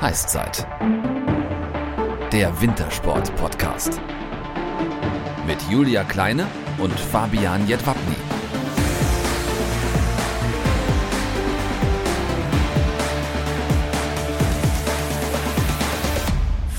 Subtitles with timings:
[0.00, 0.64] Heißzeit.
[2.32, 4.00] Der Wintersport-Podcast.
[5.44, 6.46] Mit Julia Kleine
[6.78, 8.14] und Fabian Jedwabny.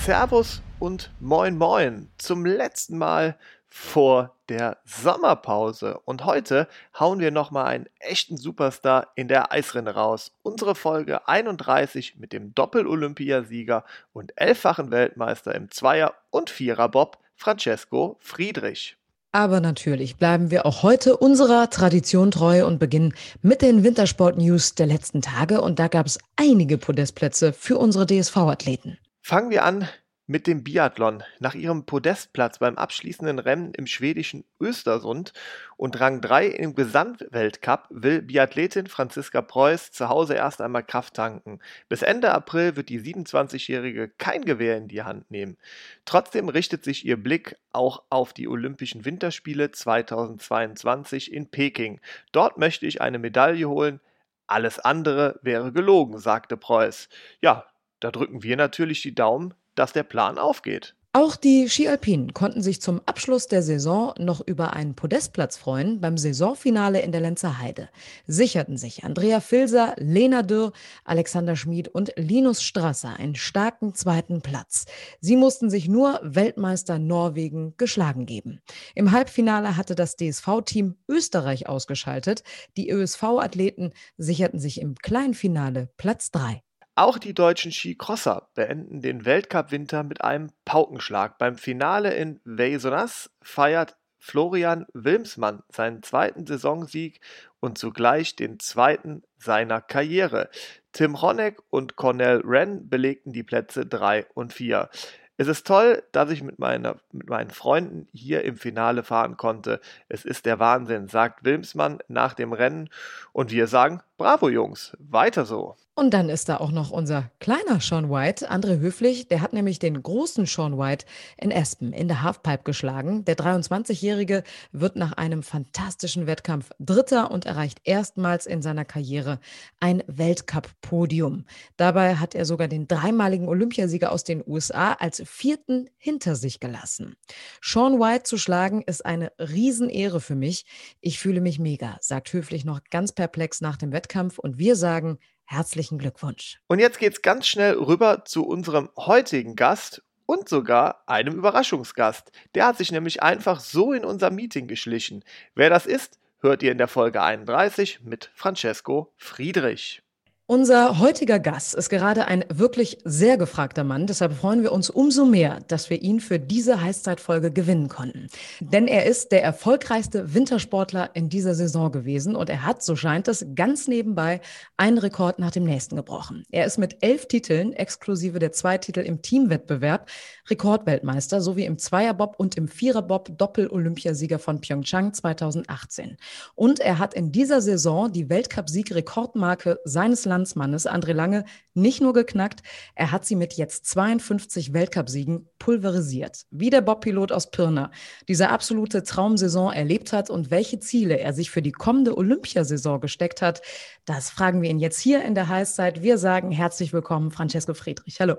[0.05, 3.37] Servus und moin moin zum letzten Mal
[3.69, 5.99] vor der Sommerpause.
[6.05, 6.67] Und heute
[6.99, 10.31] hauen wir nochmal einen echten Superstar in der Eisrinne raus.
[10.41, 18.97] Unsere Folge 31 mit dem Doppel-Olympiasieger und elffachen Weltmeister im Zweier- und Vierer-Bob Francesco Friedrich.
[19.31, 23.13] Aber natürlich bleiben wir auch heute unserer Tradition treu und beginnen
[23.43, 25.61] mit den Wintersport-News der letzten Tage.
[25.61, 28.97] Und da gab es einige Podestplätze für unsere DSV-Athleten.
[29.21, 29.87] Fangen wir an
[30.29, 31.23] mit dem Biathlon.
[31.39, 35.33] Nach ihrem Podestplatz beim abschließenden Rennen im schwedischen Östersund
[35.75, 41.59] und Rang 3 im Gesamtweltcup will Biathletin Franziska Preuß zu Hause erst einmal Kraft tanken.
[41.89, 45.57] Bis Ende April wird die 27-Jährige kein Gewehr in die Hand nehmen.
[46.05, 52.01] Trotzdem richtet sich ihr Blick auch auf die Olympischen Winterspiele 2022 in Peking.
[52.31, 53.99] Dort möchte ich eine Medaille holen.
[54.45, 57.09] Alles andere wäre gelogen, sagte Preuß.
[57.41, 57.65] Ja,
[57.99, 60.95] da drücken wir natürlich die Daumen, dass der Plan aufgeht.
[61.11, 66.19] Auch die Skialpinen konnten sich zum Abschluss der Saison noch über einen Podestplatz freuen beim
[66.19, 67.89] Saisonfinale in der Lenzer Heide.
[68.27, 70.71] Sicherten sich Andrea Filser, Lena Dürr,
[71.05, 74.85] Alexander Schmid und Linus Strasser einen starken zweiten Platz.
[75.19, 78.61] Sie mussten sich nur Weltmeister Norwegen geschlagen geben.
[78.93, 82.43] Im Halbfinale hatte das DSV-Team Österreich ausgeschaltet.
[82.77, 86.61] Die ÖSV-Athleten sicherten sich im Kleinfinale Platz 3.
[86.99, 91.37] Auch die deutschen Skicrosser beenden den Weltcup-Winter mit einem Paukenschlag.
[91.37, 97.21] Beim Finale in Veysonas feiert Florian Wilmsmann seinen zweiten Saisonsieg
[97.61, 100.49] und zugleich den zweiten seiner Karriere.
[100.91, 104.89] Tim Honeck und Cornell Wren belegten die Plätze 3 und 4.
[105.37, 109.79] Es ist toll, dass ich mit, meiner, mit meinen Freunden hier im Finale fahren konnte.
[110.09, 112.89] Es ist der Wahnsinn, sagt Wilmsmann nach dem Rennen.
[113.31, 115.75] Und wir sagen, bravo Jungs, weiter so.
[115.95, 119.79] Und dann ist da auch noch unser kleiner Sean White, André Höflich, der hat nämlich
[119.79, 123.25] den großen Sean White in Aspen in der Halfpipe geschlagen.
[123.25, 129.41] Der 23-Jährige wird nach einem fantastischen Wettkampf Dritter und erreicht erstmals in seiner Karriere
[129.81, 131.43] ein Weltcup-Podium.
[131.75, 137.17] Dabei hat er sogar den dreimaligen Olympiasieger aus den USA als vierten hinter sich gelassen.
[137.61, 140.65] Sean White zu schlagen ist eine Riesenehre für mich.
[141.01, 144.08] Ich fühle mich mega, sagt Höflich noch ganz perplex nach dem Wettkampf
[144.39, 145.19] und wir sagen,
[145.51, 146.59] Herzlichen Glückwunsch.
[146.67, 152.31] Und jetzt geht's ganz schnell rüber zu unserem heutigen Gast und sogar einem Überraschungsgast.
[152.53, 155.23] Der hat sich nämlich einfach so in unser Meeting geschlichen.
[155.55, 160.03] Wer das ist, hört ihr in der Folge 31 mit Francesco Friedrich.
[160.51, 164.07] Unser heutiger Gast ist gerade ein wirklich sehr gefragter Mann.
[164.07, 168.29] Deshalb freuen wir uns umso mehr, dass wir ihn für diese Heißzeitfolge gewinnen konnten.
[168.59, 173.27] Denn er ist der erfolgreichste Wintersportler in dieser Saison gewesen und er hat, so scheint
[173.27, 174.41] es, ganz nebenbei
[174.75, 176.43] einen Rekord nach dem nächsten gebrochen.
[176.49, 180.09] Er ist mit elf Titeln, exklusive der zwei Titel im Teamwettbewerb,
[180.49, 186.17] Rekordweltmeister sowie im Zweierbob und im Viererbob Doppel-Olympiasieger von Pyeongchang 2018.
[186.55, 192.13] Und er hat in dieser Saison die Weltcup-Sieg-Rekordmarke seines Landes Landsmannes André Lange nicht nur
[192.13, 192.63] geknackt,
[192.95, 196.45] er hat sie mit jetzt 52 Weltcupsiegen pulverisiert.
[196.49, 197.91] Wie der Bobpilot aus Pirna
[198.27, 203.41] diese absolute Traumsaison erlebt hat und welche Ziele er sich für die kommende Olympiasaison gesteckt
[203.41, 203.61] hat,
[204.05, 206.01] das fragen wir ihn jetzt hier in der Heißzeit.
[206.01, 208.19] Wir sagen herzlich willkommen, Francesco Friedrich.
[208.19, 208.37] Hallo.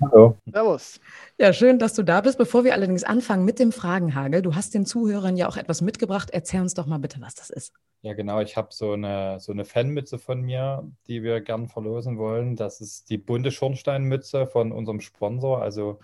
[0.00, 0.36] Hallo.
[0.50, 1.00] Servus.
[1.38, 2.38] Ja, schön, dass du da bist.
[2.38, 6.30] Bevor wir allerdings anfangen mit dem Fragenhagel, du hast den Zuhörern ja auch etwas mitgebracht.
[6.32, 7.72] Erzähl uns doch mal bitte, was das ist.
[8.02, 8.40] Ja, genau.
[8.40, 12.56] Ich habe so eine, so eine Fanmütze von mir, die wir gern verlosen wollen.
[12.56, 15.62] Das ist die bunte Schornsteinmütze von unserem Sponsor.
[15.62, 16.00] Also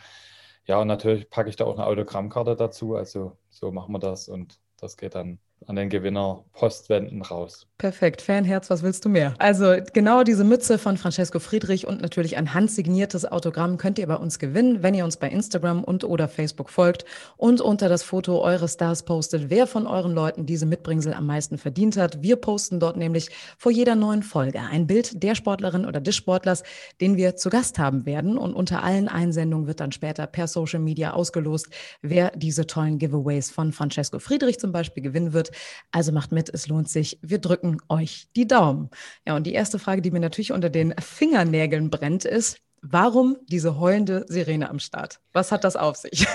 [0.69, 2.95] ja, und natürlich packe ich da auch eine Autogrammkarte dazu.
[2.97, 7.67] Also so machen wir das und das geht dann an den Gewinner Postwänden raus.
[7.79, 9.35] Perfekt, Fanherz, was willst du mehr?
[9.39, 14.17] Also genau diese Mütze von Francesco Friedrich und natürlich ein handsigniertes Autogramm könnt ihr bei
[14.17, 17.05] uns gewinnen, wenn ihr uns bei Instagram und oder Facebook folgt
[17.37, 21.57] und unter das Foto eures Stars postet, wer von euren Leuten diese Mitbringsel am meisten
[21.57, 22.23] verdient hat.
[22.23, 26.65] Wir posten dort nämlich vor jeder neuen Folge ein Bild der Sportlerin oder des Sportlers,
[27.01, 30.81] den wir zu Gast haben werden und unter allen Einsendungen wird dann später per Social
[30.81, 31.69] Media ausgelost,
[32.03, 35.48] wer diese tollen Giveaways von Francesco Friedrich zum Beispiel gewinnen wird.
[35.91, 37.19] Also macht mit, es lohnt sich.
[37.23, 38.91] Wir drücken euch die Daumen.
[39.27, 43.81] Ja, und die erste Frage, die mir natürlich unter den Fingernägeln brennt, ist, Warum diese
[43.81, 45.21] heulende Sirene am Start?
[45.33, 46.27] Was hat das auf sich?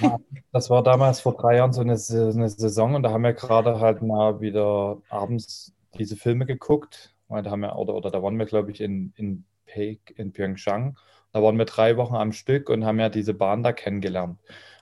[0.00, 0.18] Ja,
[0.52, 3.80] das war damals vor drei Jahren so eine, eine, Saison und da haben wir gerade
[3.80, 7.14] halt mal wieder abends diese Filme geguckt.
[7.28, 10.98] Da haben wir, oder, oder da waren wir, glaube ich, in, in Peak in Pyeongchang.
[11.32, 14.38] Da waren wir drei Wochen am Stück und haben ja diese Bahn da kennengelernt.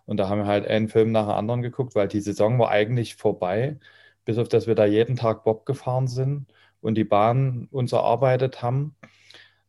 [0.07, 2.71] Und da haben wir halt einen Film nach dem anderen geguckt, weil die Saison war
[2.71, 3.79] eigentlich vorbei,
[4.25, 6.47] bis auf dass wir da jeden Tag Bob gefahren sind
[6.81, 8.97] und die Bahn uns erarbeitet haben.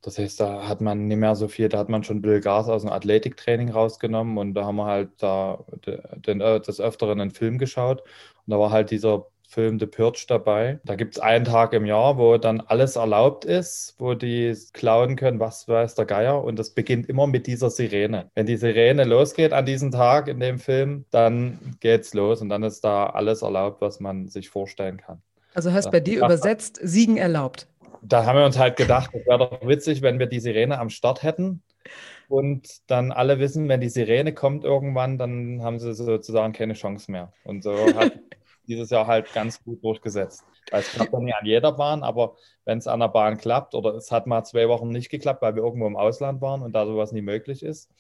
[0.01, 2.41] Das heißt, da hat man nicht mehr so viel, da hat man schon ein bisschen
[2.41, 7.31] Gas aus dem Athletiktraining rausgenommen und da haben wir halt da äh, des Öfteren einen
[7.31, 8.01] Film geschaut.
[8.01, 10.79] Und da war halt dieser Film The Purge dabei.
[10.85, 15.17] Da gibt es einen Tag im Jahr, wo dann alles erlaubt ist, wo die klauen
[15.17, 16.43] können, was weiß der Geier.
[16.43, 18.31] Und das beginnt immer mit dieser Sirene.
[18.33, 22.63] Wenn die Sirene losgeht an diesem Tag in dem Film, dann geht's los und dann
[22.63, 25.21] ist da alles erlaubt, was man sich vorstellen kann.
[25.53, 27.67] Also heißt bei dir übersetzt, Siegen erlaubt
[28.01, 30.89] da haben wir uns halt gedacht, es wäre doch witzig, wenn wir die Sirene am
[30.89, 31.61] Start hätten
[32.29, 37.11] und dann alle wissen, wenn die Sirene kommt irgendwann, dann haben sie sozusagen keine Chance
[37.11, 37.33] mehr.
[37.43, 38.13] Und so hat
[38.71, 40.43] dieses Jahr halt ganz gut durchgesetzt.
[40.71, 43.95] Es klappt dann nicht an jeder Bahn, aber wenn es an der Bahn klappt oder
[43.95, 46.85] es hat mal zwei Wochen nicht geklappt, weil wir irgendwo im Ausland waren und da
[46.85, 47.91] sowas nie möglich ist.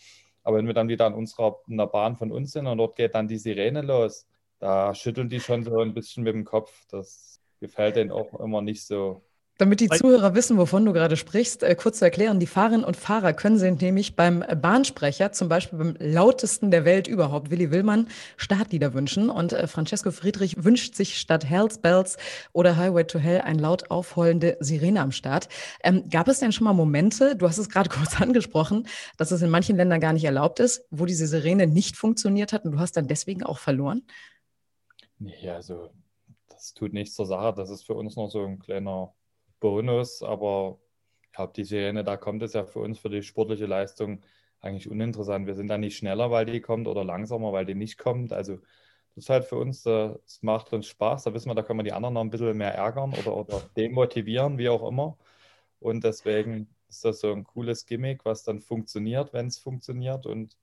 [0.43, 2.95] Aber wenn wir dann wieder an unserer in der Bahn von uns sind und dort
[2.95, 4.25] geht dann die Sirene los,
[4.59, 6.85] da schütteln die schon so ein bisschen mit dem Kopf.
[6.89, 9.21] Das gefällt denen auch immer nicht so
[9.61, 12.97] damit die Zuhörer wissen, wovon du gerade sprichst, äh, kurz zu erklären, die Fahrerinnen und
[12.97, 18.07] Fahrer können sich nämlich beim Bahnsprecher, zum Beispiel beim lautesten der Welt überhaupt, Willi Willmann,
[18.37, 19.29] Startlieder wünschen.
[19.29, 22.17] Und äh, Francesco Friedrich wünscht sich statt Hells Bells
[22.53, 25.47] oder Highway to Hell ein laut aufheulende Sirene am Start.
[25.83, 28.87] Ähm, gab es denn schon mal Momente, du hast es gerade kurz angesprochen,
[29.17, 32.65] dass es in manchen Ländern gar nicht erlaubt ist, wo diese Sirene nicht funktioniert hat
[32.65, 34.01] und du hast dann deswegen auch verloren?
[35.19, 35.91] Nee, also
[36.49, 37.53] das tut nichts zur Sache.
[37.55, 39.13] Das ist für uns noch so ein kleiner
[39.61, 40.79] Bonus, aber
[41.23, 44.21] ich glaube, die Sirene, da kommt es ja für uns für die sportliche Leistung
[44.61, 45.47] eigentlich uninteressant.
[45.47, 48.33] Wir sind da nicht schneller, weil die kommt oder langsamer, weil die nicht kommt.
[48.33, 48.57] Also
[49.15, 51.23] das ist halt für uns, das macht uns Spaß.
[51.23, 53.61] Da wissen wir, da können wir die anderen noch ein bisschen mehr ärgern oder, oder
[53.77, 55.17] demotivieren, wie auch immer.
[55.79, 60.25] Und deswegen ist das so ein cooles Gimmick, was dann funktioniert, wenn es funktioniert.
[60.25, 60.57] Und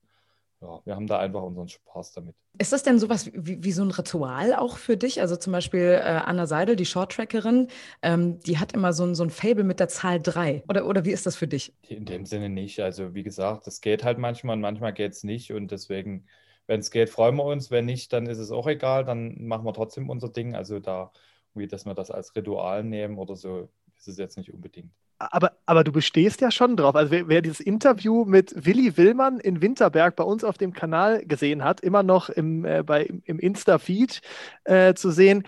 [0.61, 2.35] ja, wir haben da einfach unseren Spaß damit.
[2.57, 5.21] Ist das denn sowas wie, wie so ein Ritual auch für dich?
[5.21, 7.67] Also zum Beispiel äh, Anna Seidel, die Shorttrackerin,
[8.01, 10.63] ähm, die hat immer so ein, so ein Fable mit der Zahl 3.
[10.67, 11.73] Oder, oder wie ist das für dich?
[11.87, 12.81] In dem Sinne nicht.
[12.81, 15.53] Also wie gesagt, das geht halt manchmal und manchmal geht es nicht.
[15.53, 16.27] Und deswegen,
[16.67, 17.71] wenn es geht, freuen wir uns.
[17.71, 19.05] Wenn nicht, dann ist es auch egal.
[19.05, 20.55] Dann machen wir trotzdem unser Ding.
[20.55, 21.13] Also da,
[21.53, 23.69] wie dass wir das als Ritual nehmen oder so,
[23.99, 26.95] ist es jetzt nicht unbedingt aber, aber du bestehst ja schon drauf.
[26.95, 31.25] Also wer, wer, dieses Interview mit Willi Willmann in Winterberg bei uns auf dem Kanal
[31.25, 34.21] gesehen hat, immer noch im, äh, bei, im Insta-Feed
[34.63, 35.43] äh, zu sehen,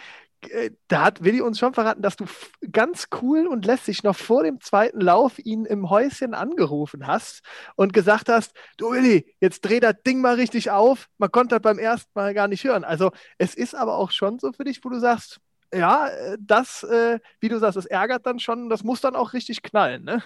[0.50, 2.26] äh, da hat Willi uns schon verraten, dass du
[2.72, 7.42] ganz cool und lässig noch vor dem zweiten Lauf ihn im Häuschen angerufen hast
[7.76, 11.08] und gesagt hast, du Willi, jetzt dreh das Ding mal richtig auf.
[11.18, 12.84] Man konnte das beim ersten Mal gar nicht hören.
[12.84, 15.40] Also es ist aber auch schon so für dich, wo du sagst,
[15.74, 19.34] ja, äh, das, äh, wie du sagst, das ärgert dann schon, das muss dann auch
[19.34, 20.24] richtig knallen, ne?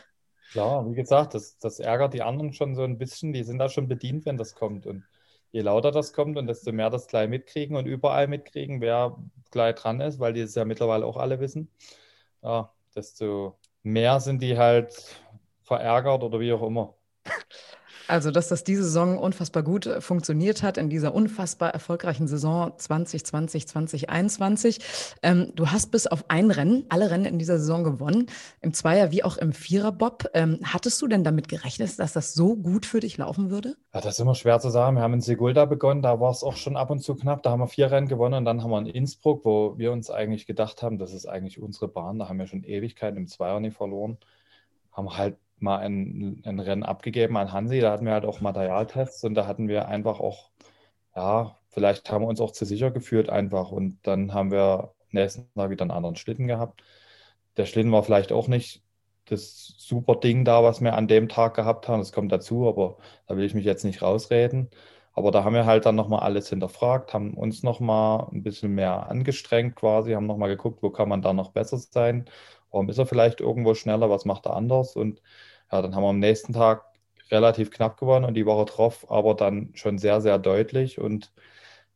[0.51, 3.67] Klar, wie gesagt, das, das ärgert die anderen schon so ein bisschen, die sind da
[3.69, 4.85] schon bedient, wenn das kommt.
[4.85, 5.03] Und
[5.51, 9.17] je lauter das kommt und desto mehr das gleich mitkriegen und überall mitkriegen, wer
[9.51, 11.69] gleich dran ist, weil die es ja mittlerweile auch alle wissen,
[12.43, 14.93] ja, desto mehr sind die halt
[15.63, 16.95] verärgert oder wie auch immer.
[18.07, 22.73] Also, dass das diese Saison unfassbar gut äh, funktioniert hat in dieser unfassbar erfolgreichen Saison
[22.77, 24.79] 2020, 2021.
[25.23, 28.27] Ähm, du hast bis auf ein Rennen, alle Rennen in dieser Saison gewonnen,
[28.61, 30.29] im Zweier wie auch im Viererbob.
[30.33, 33.75] Ähm, hattest du denn damit gerechnet, dass das so gut für dich laufen würde?
[33.93, 34.97] Ja, das ist immer schwer zu sagen.
[34.97, 37.43] Wir haben in Segulda begonnen, da war es auch schon ab und zu knapp.
[37.43, 40.09] Da haben wir vier Rennen gewonnen und dann haben wir in Innsbruck, wo wir uns
[40.09, 42.19] eigentlich gedacht haben, das ist eigentlich unsere Bahn.
[42.19, 44.17] Da haben wir schon Ewigkeiten im Zweier nicht verloren.
[44.91, 47.79] Haben halt mal ein, ein Rennen abgegeben an Hansi.
[47.79, 50.51] Da hatten wir halt auch Materialtests und da hatten wir einfach auch,
[51.15, 53.71] ja, vielleicht haben wir uns auch zu sicher gefühlt einfach.
[53.71, 56.83] Und dann haben wir nächsten Tag wieder einen anderen Schlitten gehabt.
[57.57, 58.83] Der Schlitten war vielleicht auch nicht
[59.25, 61.99] das super Ding da, was wir an dem Tag gehabt haben.
[61.99, 62.97] Das kommt dazu, aber
[63.27, 64.69] da will ich mich jetzt nicht rausreden.
[65.13, 69.09] Aber da haben wir halt dann nochmal alles hinterfragt, haben uns nochmal ein bisschen mehr
[69.09, 72.29] angestrengt quasi, haben nochmal geguckt, wo kann man da noch besser sein
[72.75, 74.09] Warum ist er vielleicht irgendwo schneller?
[74.09, 74.97] Was macht er anders?
[74.97, 75.21] Und
[75.71, 76.85] ja, dann haben wir am nächsten Tag
[77.31, 80.99] relativ knapp gewonnen und die Woche drauf aber dann schon sehr, sehr deutlich.
[80.99, 81.33] Und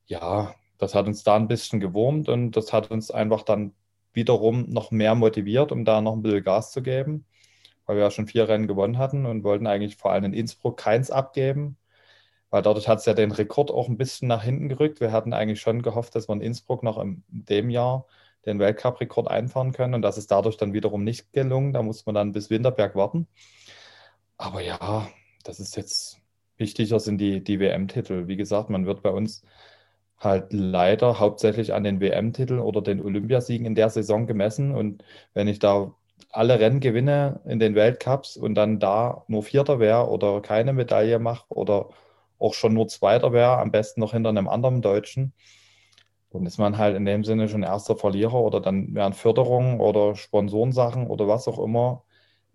[0.08, 3.74] ja, das hat uns da ein bisschen gewurmt und das hat uns einfach dann
[4.14, 7.26] wiederum noch mehr motiviert, um da noch ein bisschen Gas zu geben,
[7.86, 10.78] weil wir ja schon vier Rennen gewonnen hatten und wollten eigentlich vor allem in Innsbruck
[10.78, 11.78] keins abgeben,
[12.50, 15.02] weil dadurch hat es ja den Rekord auch ein bisschen nach hinten gerückt.
[15.02, 18.08] Wir hatten eigentlich schon gehofft, dass wir in Innsbruck noch in dem Jahr
[18.46, 19.94] den Weltcup-Rekord einfahren können.
[19.94, 21.74] Und das ist dadurch dann wiederum nicht gelungen.
[21.74, 23.28] Da muss man dann bis Winterberg warten.
[24.40, 25.08] Aber ja,
[25.44, 26.20] das ist jetzt
[26.58, 28.28] wichtiger sind die, die WM-Titel.
[28.28, 29.44] Wie gesagt, man wird bei uns
[30.20, 34.76] halt leider hauptsächlich an den WM-Titeln oder den Olympiasiegen in der Saison gemessen.
[34.76, 35.04] Und
[35.36, 35.94] wenn ich da
[36.32, 41.20] alle Rennen gewinne in den Weltcups und dann da nur Vierter wäre oder keine Medaille
[41.20, 41.90] mache oder
[42.40, 45.34] auch schon nur Zweiter wäre, am besten noch hinter einem anderen Deutschen,
[46.32, 50.16] dann ist man halt in dem Sinne schon erster Verlierer oder dann wären Förderungen oder
[50.16, 52.04] Sponsorensachen oder was auch immer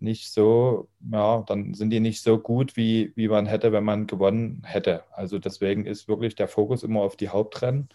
[0.05, 4.07] nicht so, ja, dann sind die nicht so gut, wie, wie man hätte, wenn man
[4.07, 5.03] gewonnen hätte.
[5.11, 7.89] Also deswegen ist wirklich der Fokus immer auf die Hauptrennen.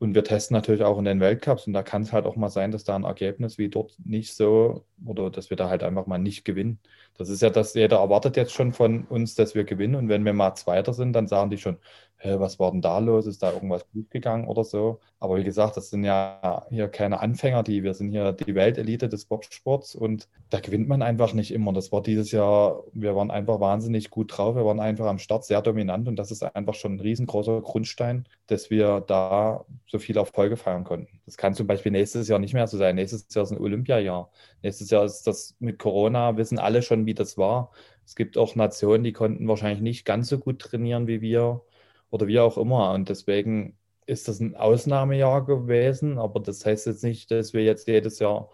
[0.00, 2.48] Und wir testen natürlich auch in den Weltcups und da kann es halt auch mal
[2.48, 6.06] sein, dass da ein Ergebnis wie dort nicht so oder dass wir da halt einfach
[6.06, 6.80] mal nicht gewinnen.
[7.18, 10.24] Das ist ja das, jeder erwartet jetzt schon von uns, dass wir gewinnen und wenn
[10.24, 11.76] wir mal Zweiter sind, dann sagen die schon,
[12.22, 13.26] was war denn da los?
[13.26, 15.00] Ist da irgendwas gut gegangen oder so?
[15.18, 19.08] Aber wie gesagt, das sind ja hier keine Anfänger, die wir sind hier die Weltelite
[19.08, 21.72] des Bobsports und da gewinnt man einfach nicht immer.
[21.72, 25.44] Das war dieses Jahr, wir waren einfach wahnsinnig gut drauf, wir waren einfach am Start
[25.44, 30.20] sehr dominant und das ist einfach schon ein riesengroßer Grundstein, dass wir da so viele
[30.20, 31.20] Erfolge feiern konnten.
[31.24, 32.96] Das kann zum Beispiel nächstes Jahr nicht mehr so sein.
[32.96, 34.30] Nächstes Jahr ist ein Olympiajahr.
[34.62, 37.70] Nächstes Jahr ist das mit Corona, wissen alle schon, wie das war.
[38.04, 41.62] Es gibt auch Nationen, die konnten wahrscheinlich nicht ganz so gut trainieren wie wir
[42.10, 42.92] oder wie auch immer.
[42.92, 43.76] Und deswegen
[44.06, 48.50] ist das ein Ausnahmejahr gewesen, aber das heißt jetzt nicht, dass wir jetzt jedes Jahr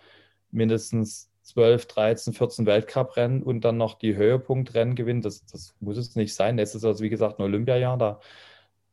[0.51, 5.23] mindestens 12, 13, 14 Weltcuprennen und dann noch die Höhepunktrennen gewinnen.
[5.23, 6.59] Das, das muss es nicht sein.
[6.59, 7.97] Es ist also, wie gesagt, ein Olympiajahr.
[7.99, 8.21] Da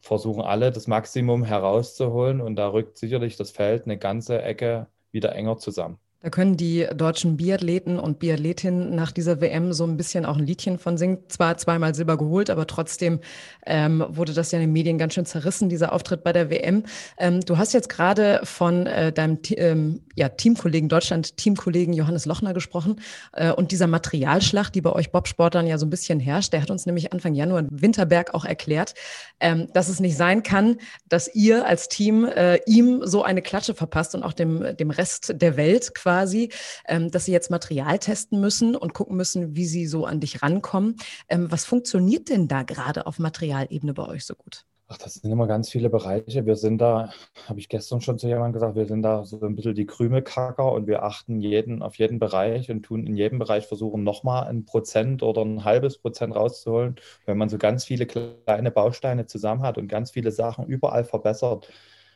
[0.02, 5.34] versuchen alle das Maximum herauszuholen und da rückt sicherlich das Feld eine ganze Ecke wieder
[5.34, 5.98] enger zusammen.
[6.24, 10.46] Da können die deutschen Biathleten und Biathletinnen nach dieser WM so ein bisschen auch ein
[10.46, 11.18] Liedchen von singen.
[11.28, 13.20] Zwar zweimal Silber geholt, aber trotzdem
[13.66, 16.84] ähm, wurde das ja in den Medien ganz schön zerrissen, dieser Auftritt bei der WM.
[17.18, 23.02] Ähm, du hast jetzt gerade von äh, deinem ähm, ja, Teamkollegen, Deutschland-Teamkollegen Johannes Lochner gesprochen
[23.34, 26.54] äh, und dieser Materialschlacht, die bei euch Bobsportlern ja so ein bisschen herrscht.
[26.54, 28.94] Der hat uns nämlich Anfang Januar in Winterberg auch erklärt,
[29.42, 30.78] ähm, dass es nicht sein kann,
[31.10, 35.34] dass ihr als Team äh, ihm so eine Klatsche verpasst und auch dem, dem Rest
[35.36, 36.50] der Welt quasi quasi,
[36.88, 40.44] ähm, dass sie jetzt Material testen müssen und gucken müssen, wie sie so an dich
[40.44, 40.96] rankommen.
[41.28, 44.66] Ähm, was funktioniert denn da gerade auf Materialebene bei euch so gut?
[44.90, 46.46] Ach, das sind immer ganz viele Bereiche.
[46.46, 47.12] Wir sind da,
[47.48, 50.72] habe ich gestern schon zu jemandem gesagt, wir sind da so ein bisschen die Krümelkacker
[50.72, 54.66] und wir achten jeden auf jeden Bereich und tun in jedem Bereich versuchen, nochmal ein
[54.66, 56.98] Prozent oder ein halbes Prozent rauszuholen.
[57.26, 61.70] Wenn man so ganz viele kleine Bausteine zusammen hat und ganz viele Sachen überall verbessert,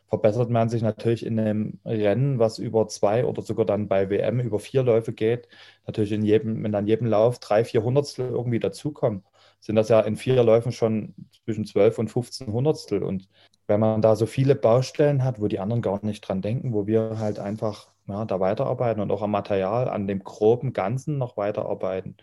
[0.07, 4.39] verbessert man sich natürlich in einem Rennen, was über zwei oder sogar dann bei WM
[4.39, 5.47] über vier Läufe geht.
[5.85, 9.23] Natürlich in jedem, wenn dann jedem Lauf drei, vier Hundertstel irgendwie dazukommen,
[9.59, 13.03] sind das ja in vier Läufen schon zwischen zwölf und 15 Hundertstel.
[13.03, 13.27] Und
[13.67, 16.87] wenn man da so viele Baustellen hat, wo die anderen gar nicht dran denken, wo
[16.87, 21.35] wir halt einfach ja, da weiterarbeiten und auch am Material, an dem groben Ganzen noch
[21.37, 22.15] weiterarbeiten,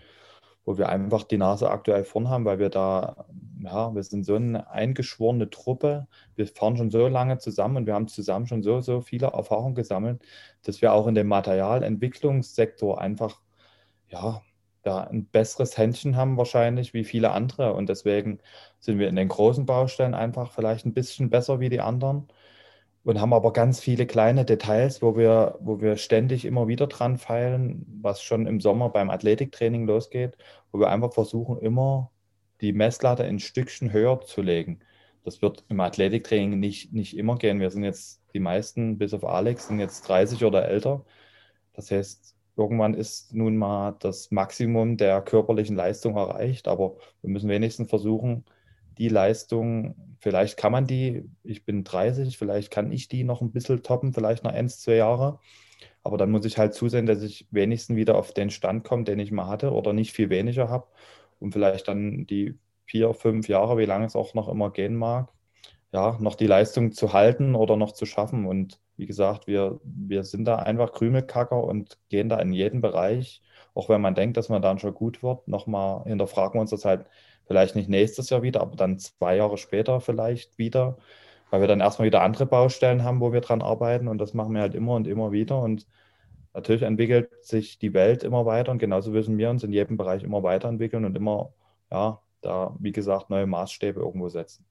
[0.64, 3.26] wo wir einfach die Nase aktuell vorn haben, weil wir da,
[3.60, 6.06] ja, wir sind so eine eingeschworene Truppe,
[6.36, 9.74] wir fahren schon so lange zusammen und wir haben zusammen schon so, so viele Erfahrungen
[9.74, 10.22] gesammelt,
[10.62, 13.40] dass wir auch in dem Materialentwicklungssektor einfach,
[14.08, 14.42] ja,
[14.82, 17.74] da ein besseres Händchen haben wahrscheinlich wie viele andere.
[17.74, 18.40] Und deswegen
[18.80, 22.28] sind wir in den großen Baustellen einfach vielleicht ein bisschen besser wie die anderen
[23.04, 27.18] und haben aber ganz viele kleine Details, wo wir, wo wir ständig immer wieder dran
[27.18, 30.36] feilen, was schon im Sommer beim Athletiktraining losgeht,
[30.72, 32.10] wo wir einfach versuchen, immer
[32.60, 34.80] die Messlatte ein Stückchen höher zu legen.
[35.24, 37.60] Das wird im Athletiktraining nicht, nicht immer gehen.
[37.60, 41.04] Wir sind jetzt, die meisten, bis auf Alex, sind jetzt 30 oder älter.
[41.74, 47.48] Das heißt, irgendwann ist nun mal das Maximum der körperlichen Leistung erreicht, aber wir müssen
[47.48, 48.44] wenigstens versuchen,
[48.98, 53.52] die Leistung, vielleicht kann man die, ich bin 30, vielleicht kann ich die noch ein
[53.52, 55.40] bisschen toppen, vielleicht noch eins, zwei Jahre.
[56.02, 59.18] Aber dann muss ich halt zusehen, dass ich wenigstens wieder auf den Stand komme, den
[59.18, 60.86] ich mal hatte oder nicht viel weniger habe.
[61.40, 65.32] Und vielleicht dann die vier, fünf Jahre, wie lange es auch noch immer gehen mag,
[65.92, 68.46] ja, noch die Leistung zu halten oder noch zu schaffen.
[68.46, 73.42] Und wie gesagt, wir, wir sind da einfach Krümelkacker und gehen da in jeden Bereich,
[73.74, 76.84] auch wenn man denkt, dass man dann schon gut wird, nochmal hinterfragen wir uns das
[76.84, 77.06] halt
[77.46, 80.96] Vielleicht nicht nächstes Jahr wieder, aber dann zwei Jahre später vielleicht wieder,
[81.50, 84.54] weil wir dann erstmal wieder andere Baustellen haben, wo wir dran arbeiten und das machen
[84.54, 85.86] wir halt immer und immer wieder und
[86.54, 90.22] natürlich entwickelt sich die Welt immer weiter und genauso müssen wir uns in jedem Bereich
[90.22, 91.52] immer weiterentwickeln und immer,
[91.90, 94.64] ja, da, wie gesagt, neue Maßstäbe irgendwo setzen.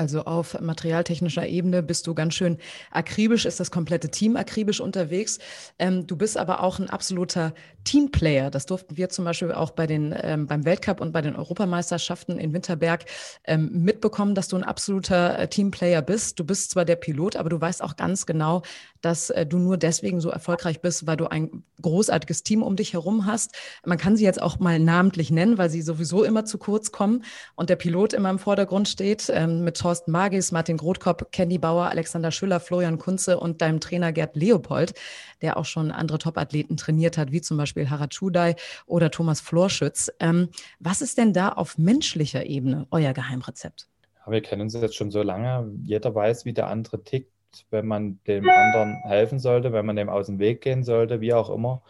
[0.00, 2.56] Also auf materialtechnischer Ebene bist du ganz schön
[2.90, 5.38] akribisch, ist das komplette Team akribisch unterwegs.
[5.78, 7.52] Ähm, du bist aber auch ein absoluter
[7.84, 8.50] Teamplayer.
[8.50, 12.38] Das durften wir zum Beispiel auch bei den, ähm, beim Weltcup und bei den Europameisterschaften
[12.38, 13.04] in Winterberg
[13.44, 16.40] ähm, mitbekommen, dass du ein absoluter äh, Teamplayer bist.
[16.40, 18.62] Du bist zwar der Pilot, aber du weißt auch ganz genau,
[19.00, 22.92] dass äh, du nur deswegen so erfolgreich bist, weil du ein großartiges Team um dich
[22.92, 23.54] herum hast.
[23.84, 27.24] Man kann sie jetzt auch mal namentlich nennen, weil sie sowieso immer zu kurz kommen
[27.54, 31.86] und der Pilot immer im Vordergrund steht, ähm, mit Thorsten Magis, Martin Grothkopf, Candy Bauer,
[31.86, 34.94] Alexander Schüller, Florian Kunze und deinem Trainer Gerd Leopold,
[35.42, 40.10] der auch schon andere Topathleten trainiert hat, wie zum Beispiel Harald Schudai oder Thomas Florschütz.
[40.20, 43.88] Ähm, was ist denn da auf menschlicher Ebene euer Geheimrezept?
[44.26, 45.72] Wir kennen uns jetzt schon so lange.
[45.82, 47.32] Jeder weiß, wie der andere tickt,
[47.70, 51.34] wenn man dem anderen helfen sollte, wenn man dem aus dem Weg gehen sollte, wie
[51.34, 51.82] auch immer.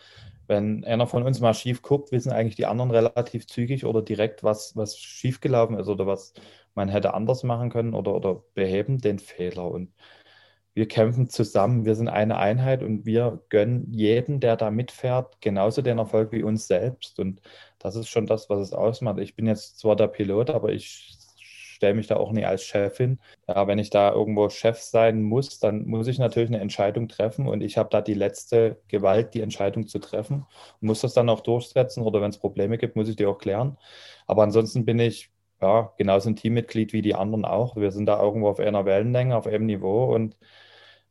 [0.47, 4.43] Wenn einer von uns mal schief guckt, wissen eigentlich die anderen relativ zügig oder direkt,
[4.43, 6.35] was, was schiefgelaufen ist oder was
[6.75, 9.71] man hätte anders machen können oder, oder beheben den Fehler.
[9.71, 9.93] Und
[10.75, 15.83] wir kämpfen zusammen, wir sind eine Einheit und wir gönnen jedem, der da mitfährt, genauso
[15.83, 17.19] den Erfolg wie uns selbst.
[17.19, 17.43] Und
[17.79, 19.19] das ist schon das, was es ausmacht.
[19.19, 21.17] Ich bin jetzt zwar der Pilot, aber ich
[21.81, 23.19] stelle mich da auch nie als Chefin.
[23.49, 27.49] Ja, wenn ich da irgendwo Chef sein muss, dann muss ich natürlich eine Entscheidung treffen
[27.49, 30.45] und ich habe da die letzte Gewalt, die Entscheidung zu treffen
[30.81, 33.39] und muss das dann auch durchsetzen oder wenn es Probleme gibt, muss ich die auch
[33.39, 33.79] klären.
[34.27, 35.31] Aber ansonsten bin ich
[35.63, 37.77] ja genauso ein Teammitglied wie die anderen auch.
[37.77, 40.37] Wir sind da irgendwo auf einer Wellenlänge, auf einem Niveau und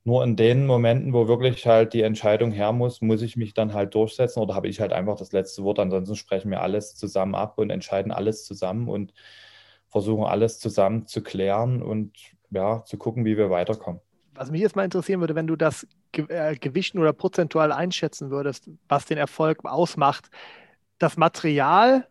[0.04, 3.74] nur in den Momenten, wo wirklich halt die Entscheidung her muss, muss ich mich dann
[3.74, 5.80] halt durchsetzen oder habe ich halt einfach das letzte Wort.
[5.80, 9.14] Ansonsten sprechen wir alles zusammen ab und entscheiden alles zusammen und
[9.90, 12.14] versuchen alles zusammen zu klären und
[12.52, 14.02] ja, zu gucken, wie wir weiterkommen.
[14.34, 18.70] Was mich jetzt mal interessieren würde, wenn du das äh, gewichten oder prozentual einschätzen würdest,
[18.88, 20.30] was den Erfolg ausmacht,
[20.98, 22.08] das Material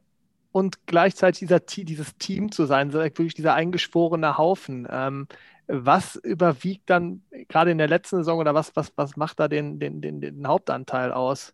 [0.53, 4.87] und gleichzeitig dieser, dieses Team zu sein, wirklich dieser eingeschworene Haufen.
[4.91, 5.29] Ähm,
[5.69, 9.79] was überwiegt dann gerade in der letzten Saison oder was, was, was macht da den,
[9.79, 11.53] den, den, den Hauptanteil aus?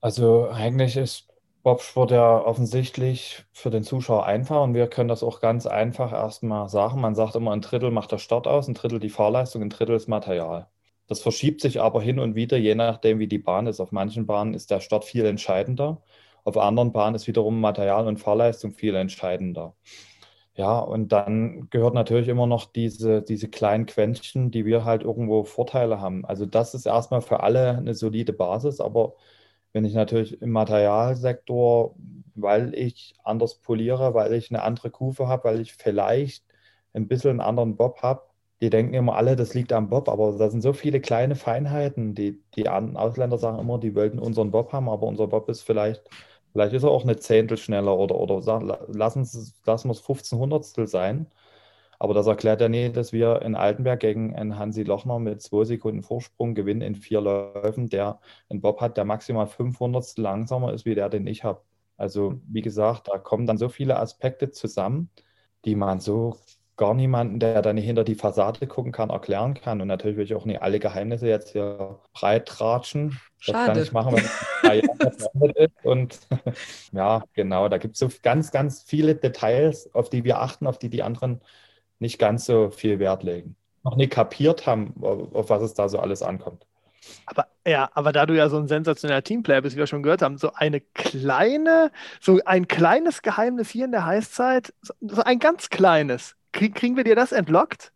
[0.00, 1.31] Also eigentlich ist
[1.62, 6.68] Bobsport ja offensichtlich für den Zuschauer einfach und wir können das auch ganz einfach erstmal
[6.68, 7.00] sagen.
[7.00, 9.94] Man sagt immer, ein Drittel macht der Start aus, ein Drittel die Fahrleistung, ein Drittel
[9.94, 10.68] das Material.
[11.06, 13.80] Das verschiebt sich aber hin und wieder, je nachdem, wie die Bahn ist.
[13.80, 16.02] Auf manchen Bahnen ist der Start viel entscheidender,
[16.44, 19.76] auf anderen Bahnen ist wiederum Material und Fahrleistung viel entscheidender.
[20.54, 25.44] Ja, und dann gehört natürlich immer noch diese, diese kleinen Quäntchen, die wir halt irgendwo
[25.44, 26.24] Vorteile haben.
[26.26, 29.14] Also das ist erstmal für alle eine solide Basis, aber
[29.72, 31.94] wenn ich natürlich im Materialsektor,
[32.34, 36.44] weil ich anders poliere, weil ich eine andere Kufe habe, weil ich vielleicht
[36.94, 38.22] ein bisschen einen anderen Bob habe,
[38.60, 42.14] die denken immer alle, das liegt am Bob, aber da sind so viele kleine Feinheiten.
[42.14, 46.02] Die, die Ausländer sagen immer, die wollten unseren Bob haben, aber unser Bob ist vielleicht,
[46.52, 48.40] vielleicht ist er auch eine Zehntel schneller oder, oder
[48.88, 49.26] lassen,
[49.64, 51.26] lassen wir es 15 Hundertstel sein.
[52.02, 55.62] Aber das erklärt ja nicht, dass wir in Altenberg gegen einen Hansi Lochner mit zwei
[55.62, 58.18] Sekunden Vorsprung gewinnen in vier Läufen, der
[58.50, 61.62] einen Bob hat, der maximal 500 langsamer ist wie der, den ich habe.
[61.96, 65.10] Also wie gesagt, da kommen dann so viele Aspekte zusammen,
[65.64, 66.34] die man so
[66.76, 69.80] gar niemanden, der dann hinter die Fassade gucken kann, erklären kann.
[69.80, 73.20] Und natürlich will ich auch nicht alle Geheimnisse jetzt hier breit tratschen.
[73.46, 74.24] Das kann ich machen, wenn
[74.80, 75.84] Jahre ist.
[75.84, 76.18] Und
[76.92, 80.80] ja, genau, da gibt es so ganz, ganz viele Details, auf die wir achten, auf
[80.80, 81.40] die die anderen
[82.02, 83.56] nicht ganz so viel Wert legen.
[83.84, 86.66] Noch nie kapiert haben, auf was es da so alles ankommt.
[87.26, 90.22] Aber ja, aber da du ja so ein sensationeller Teamplayer bist, wie wir schon gehört
[90.22, 95.70] haben, so eine kleine, so ein kleines Geheimnis hier in der Heißzeit, so ein ganz
[95.70, 96.36] kleines.
[96.52, 97.92] Krieg, kriegen wir dir das entlockt?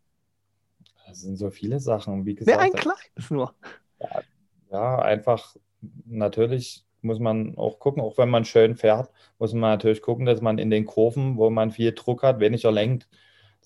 [1.06, 2.56] Das sind so viele Sachen, wie gesagt.
[2.56, 3.54] Nee, ein kleines nur.
[4.00, 4.20] Ja,
[4.70, 5.56] ja, einfach
[6.04, 10.40] natürlich muss man auch gucken, auch wenn man schön fährt, muss man natürlich gucken, dass
[10.40, 13.08] man in den Kurven, wo man viel Druck hat, weniger lenkt.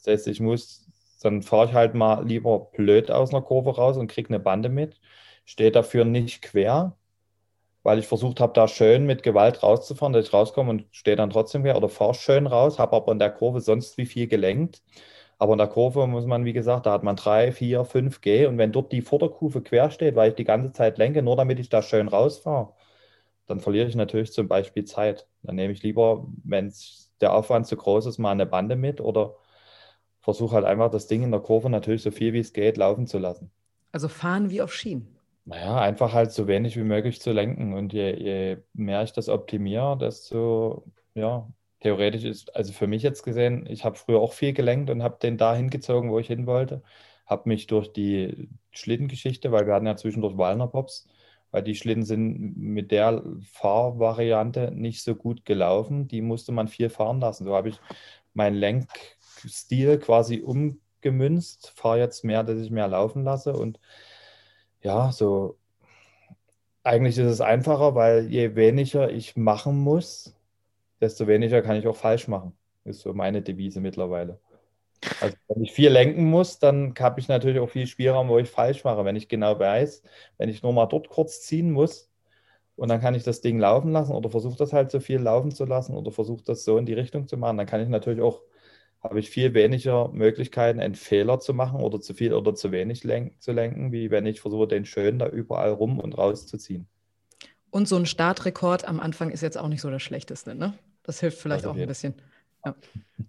[0.04, 0.86] Das heißt, ich muss,
[1.22, 4.68] dann fahre ich halt mal lieber blöd aus einer Kurve raus und kriege eine Bande
[4.68, 5.00] mit,
[5.44, 6.96] stehe dafür nicht quer,
[7.82, 11.30] weil ich versucht habe, da schön mit Gewalt rauszufahren, dass ich rauskomme und stehe dann
[11.30, 14.82] trotzdem quer oder fahre schön raus, habe aber in der Kurve sonst wie viel gelenkt.
[15.38, 18.46] Aber in der Kurve muss man, wie gesagt, da hat man 3, 4, 5 G
[18.46, 21.58] und wenn dort die Vorderkufe quer steht, weil ich die ganze Zeit lenke, nur damit
[21.58, 22.74] ich da schön rausfahre,
[23.46, 25.26] dann verliere ich natürlich zum Beispiel Zeit.
[25.42, 26.72] Dann nehme ich lieber, wenn
[27.20, 29.36] der Aufwand zu groß ist, mal eine Bande mit oder
[30.20, 33.06] versuche halt einfach das Ding in der Kurve natürlich so viel wie es geht laufen
[33.06, 33.50] zu lassen.
[33.92, 35.08] Also fahren wie auf Schienen.
[35.44, 37.72] Naja, einfach halt so wenig wie möglich zu lenken.
[37.74, 41.48] Und je, je mehr ich das optimiere, desto, ja,
[41.80, 45.18] theoretisch ist, also für mich jetzt gesehen, ich habe früher auch viel gelenkt und habe
[45.20, 46.82] den da hingezogen, wo ich hin wollte.
[47.26, 51.08] Habe mich durch die Schlittengeschichte, weil wir hatten ja zwischendurch Wallner Pops,
[51.50, 56.06] weil die Schlitten sind mit der Fahrvariante nicht so gut gelaufen.
[56.06, 57.44] Die musste man viel fahren lassen.
[57.44, 57.80] So habe ich
[58.34, 58.88] mein Lenk,
[59.48, 63.80] Stil quasi umgemünzt, fahre jetzt mehr, dass ich mehr laufen lasse und
[64.82, 65.56] ja, so
[66.82, 70.34] eigentlich ist es einfacher, weil je weniger ich machen muss,
[71.00, 72.56] desto weniger kann ich auch falsch machen.
[72.84, 74.40] Ist so meine Devise mittlerweile.
[75.20, 78.50] Also wenn ich viel lenken muss, dann habe ich natürlich auch viel Spielraum, wo ich
[78.50, 79.04] falsch mache.
[79.04, 80.02] Wenn ich genau weiß,
[80.38, 82.10] wenn ich nur mal dort kurz ziehen muss
[82.76, 85.52] und dann kann ich das Ding laufen lassen oder versuche das halt so viel laufen
[85.52, 88.20] zu lassen oder versuche das so in die Richtung zu machen, dann kann ich natürlich
[88.22, 88.42] auch,
[89.02, 93.02] habe ich viel weniger Möglichkeiten, einen Fehler zu machen oder zu viel oder zu wenig
[93.04, 96.86] lenk zu lenken, wie wenn ich versuche, den schön da überall rum und rauszuziehen.
[97.70, 100.74] Und so ein Startrekord am Anfang ist jetzt auch nicht so das Schlechteste, ne?
[101.02, 102.14] Das hilft vielleicht also auch ein bisschen.
[102.64, 102.74] Ja.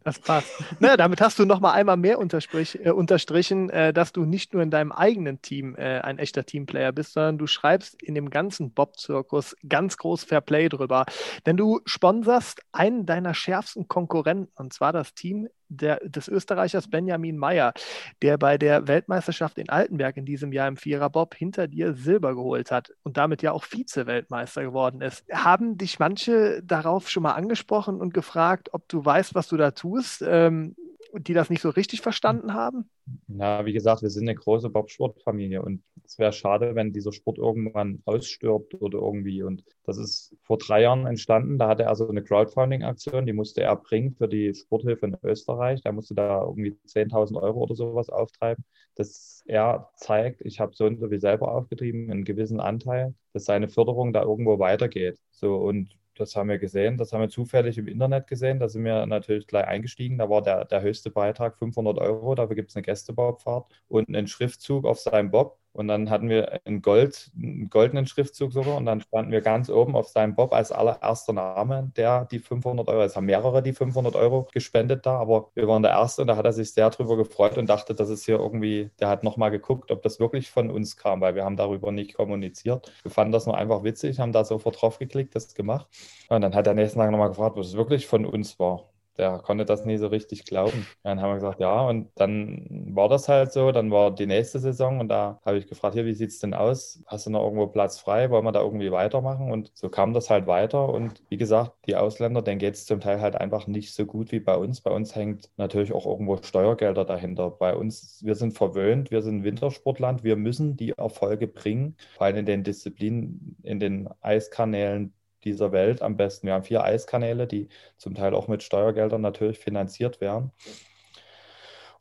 [0.03, 0.51] Das passt.
[0.79, 4.61] Na, damit hast du noch mal einmal mehr äh, unterstrichen, äh, dass du nicht nur
[4.61, 8.73] in deinem eigenen Team äh, ein echter Teamplayer bist, sondern du schreibst in dem ganzen
[8.73, 11.05] Bob-Zirkus ganz groß Fair Play drüber.
[11.45, 17.37] Denn du sponserst einen deiner schärfsten Konkurrenten, und zwar das Team der, des Österreichers Benjamin
[17.37, 17.73] Meyer,
[18.21, 22.71] der bei der Weltmeisterschaft in Altenberg in diesem Jahr im Viererbob hinter dir Silber geholt
[22.71, 25.25] hat und damit ja auch Vize-Weltmeister geworden ist.
[25.31, 29.71] Haben dich manche darauf schon mal angesprochen und gefragt, ob du weißt, was du da
[29.71, 30.23] tust?
[30.25, 30.75] Ähm,
[31.13, 32.89] die das nicht so richtig verstanden haben?
[33.27, 37.37] Na, wie gesagt, wir sind eine große Bobsportfamilie und es wäre schade, wenn dieser Sport
[37.37, 39.43] irgendwann ausstirbt oder irgendwie.
[39.43, 41.57] Und das ist vor drei Jahren entstanden.
[41.57, 45.81] Da hatte er also eine Crowdfunding-Aktion, die musste er bringen für die Sporthilfe in Österreich.
[45.81, 48.65] Da musste da irgendwie 10.000 Euro oder sowas auftreiben.
[48.95, 53.45] Dass er zeigt, ich habe so und so wie selber aufgetrieben, einen gewissen Anteil, dass
[53.45, 55.17] seine Förderung da irgendwo weitergeht.
[55.31, 58.59] So und das haben wir gesehen, das haben wir zufällig im Internet gesehen.
[58.59, 60.17] Da sind wir natürlich gleich eingestiegen.
[60.17, 62.35] Da war der, der höchste Beitrag 500 Euro.
[62.35, 65.57] Dafür gibt es eine Gästebobfahrt und einen Schriftzug auf seinem Bob.
[65.73, 69.69] Und dann hatten wir einen, Gold, einen goldenen Schriftzug sogar und dann standen wir ganz
[69.69, 73.73] oben auf seinem Bob als allererster Name, der die 500 Euro, es haben mehrere die
[73.73, 76.89] 500 Euro gespendet da, aber wir waren der Erste und da hat er sich sehr
[76.89, 80.51] drüber gefreut und dachte, dass es hier irgendwie, der hat nochmal geguckt, ob das wirklich
[80.51, 82.91] von uns kam, weil wir haben darüber nicht kommuniziert.
[83.03, 85.87] Wir fanden das nur einfach witzig, haben da sofort drauf geklickt, das gemacht.
[86.29, 89.39] Und dann hat er nächsten Tag nochmal gefragt, ob es wirklich von uns war der
[89.39, 90.87] konnte das nie so richtig glauben.
[91.03, 93.71] Dann haben wir gesagt, ja, und dann war das halt so.
[93.71, 96.53] Dann war die nächste Saison und da habe ich gefragt, hier, wie sieht es denn
[96.53, 97.03] aus?
[97.07, 98.29] Hast du noch irgendwo Platz frei?
[98.29, 99.51] Wollen wir da irgendwie weitermachen?
[99.51, 100.89] Und so kam das halt weiter.
[100.89, 104.31] Und wie gesagt, die Ausländer, denen geht es zum Teil halt einfach nicht so gut
[104.31, 104.81] wie bei uns.
[104.81, 107.51] Bei uns hängt natürlich auch irgendwo Steuergelder dahinter.
[107.51, 112.37] Bei uns, wir sind verwöhnt, wir sind Wintersportland, wir müssen die Erfolge bringen, vor allem
[112.37, 116.47] in den Disziplinen, in den Eiskanälen, dieser Welt am besten.
[116.47, 120.51] Wir haben vier Eiskanäle, die zum Teil auch mit Steuergeldern natürlich finanziert werden.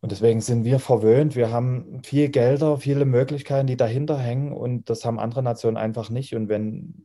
[0.03, 1.37] Und deswegen sind wir verwöhnt.
[1.37, 6.09] Wir haben viel Gelder, viele Möglichkeiten, die dahinter hängen und das haben andere Nationen einfach
[6.09, 6.35] nicht.
[6.35, 7.05] Und wenn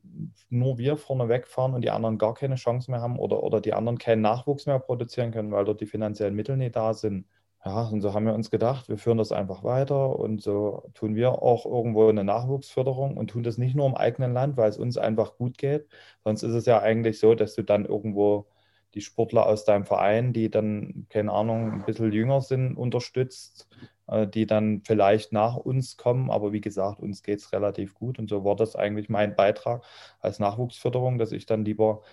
[0.49, 3.73] nur wir vorne wegfahren und die anderen gar keine Chance mehr haben oder, oder die
[3.73, 7.25] anderen keinen Nachwuchs mehr produzieren können, weil dort die finanziellen Mittel nicht da sind,
[7.65, 11.15] ja, und so haben wir uns gedacht, wir führen das einfach weiter und so tun
[11.15, 14.77] wir auch irgendwo eine Nachwuchsförderung und tun das nicht nur im eigenen Land, weil es
[14.77, 15.87] uns einfach gut geht.
[16.23, 18.45] Sonst ist es ja eigentlich so, dass du dann irgendwo
[18.93, 23.67] die Sportler aus deinem Verein, die dann, keine Ahnung, ein bisschen jünger sind, unterstützt,
[24.07, 26.29] äh, die dann vielleicht nach uns kommen.
[26.31, 28.19] Aber wie gesagt, uns geht es relativ gut.
[28.19, 29.83] Und so war das eigentlich mein Beitrag
[30.19, 32.03] als Nachwuchsförderung, dass ich dann lieber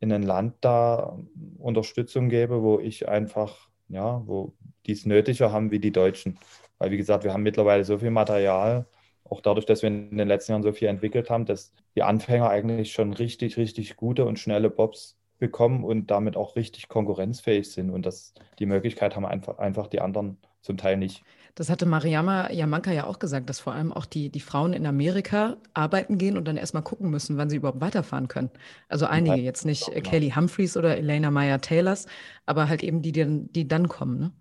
[0.00, 1.18] in ein Land da
[1.58, 4.54] Unterstützung gebe, wo ich einfach ja, wo
[4.86, 6.38] die es nötiger haben wie die Deutschen.
[6.78, 8.86] Weil, wie gesagt, wir haben mittlerweile so viel Material,
[9.24, 12.48] auch dadurch, dass wir in den letzten Jahren so viel entwickelt haben, dass die Anfänger
[12.48, 17.90] eigentlich schon richtig, richtig gute und schnelle Bobs bekommen und damit auch richtig konkurrenzfähig sind.
[17.90, 21.24] Und das, die Möglichkeit haben einfach, einfach die anderen zum Teil nicht.
[21.56, 24.86] Das hatte Mariama Yamanka ja auch gesagt, dass vor allem auch die, die Frauen in
[24.86, 28.50] Amerika arbeiten gehen und dann erstmal gucken müssen, wann sie überhaupt weiterfahren können.
[28.88, 30.00] Also einige, jetzt nicht genau.
[30.02, 32.06] Kelly Humphreys oder Elena Meyer Taylors,
[32.44, 34.18] aber halt eben die, die, die dann kommen.
[34.18, 34.32] Ne?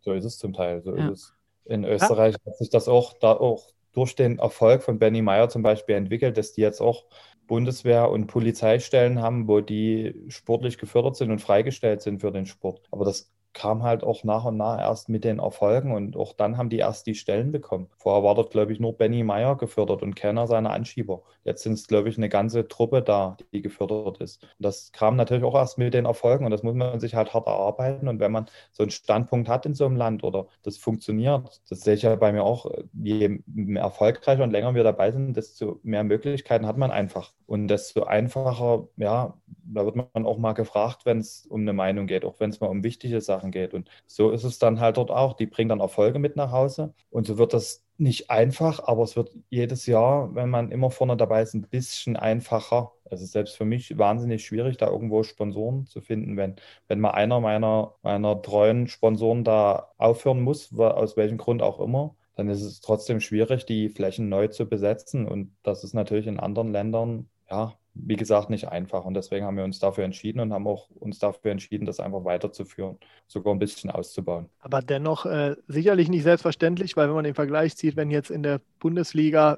[0.00, 0.82] So ist es zum Teil.
[0.82, 1.10] So ja.
[1.10, 1.34] ist es.
[1.66, 2.50] In Österreich ja.
[2.50, 6.36] hat sich das auch da auch durch den Erfolg von Benny Meyer zum Beispiel entwickelt,
[6.36, 7.04] dass die jetzt auch
[7.46, 12.88] Bundeswehr und Polizeistellen haben, wo die sportlich gefördert sind und freigestellt sind für den Sport.
[12.90, 16.58] Aber das kam halt auch nach und nach erst mit den Erfolgen und auch dann
[16.58, 17.88] haben die erst die Stellen bekommen.
[17.96, 21.22] Vorher war dort, glaube ich, nur Benny Meyer gefördert und keiner seiner Anschieber.
[21.44, 24.42] Jetzt sind es, glaube ich, eine ganze Truppe da, die gefördert ist.
[24.42, 27.32] Und das kam natürlich auch erst mit den Erfolgen und das muss man sich halt
[27.32, 28.08] hart erarbeiten.
[28.08, 31.80] Und wenn man so einen Standpunkt hat in so einem Land oder das funktioniert, das
[31.80, 33.40] sehe ich ja bei mir auch, je
[33.76, 37.32] erfolgreicher und länger wir dabei sind, desto mehr Möglichkeiten hat man einfach.
[37.46, 39.34] Und desto einfacher, ja,
[39.66, 42.60] da wird man auch mal gefragt, wenn es um eine Meinung geht, auch wenn es
[42.60, 43.74] mal um wichtige Sachen geht.
[43.74, 45.34] Und so ist es dann halt dort auch.
[45.34, 46.94] Die bringen dann Erfolge mit nach Hause.
[47.10, 51.16] Und so wird das nicht einfach, aber es wird jedes Jahr, wenn man immer vorne
[51.16, 52.92] dabei ist, ein bisschen einfacher.
[53.04, 56.36] Es ist selbst für mich wahnsinnig schwierig, da irgendwo Sponsoren zu finden.
[56.36, 56.56] Wenn,
[56.88, 62.16] wenn mal einer meiner, meiner treuen Sponsoren da aufhören muss, aus welchem Grund auch immer,
[62.36, 65.26] dann ist es trotzdem schwierig, die Flächen neu zu besetzen.
[65.26, 69.04] Und das ist natürlich in anderen Ländern ja, wie gesagt, nicht einfach.
[69.04, 72.24] Und deswegen haben wir uns dafür entschieden und haben auch uns dafür entschieden, das einfach
[72.24, 74.48] weiterzuführen, sogar ein bisschen auszubauen.
[74.58, 78.42] Aber dennoch äh, sicherlich nicht selbstverständlich, weil wenn man den Vergleich zieht, wenn jetzt in
[78.42, 79.56] der Bundesliga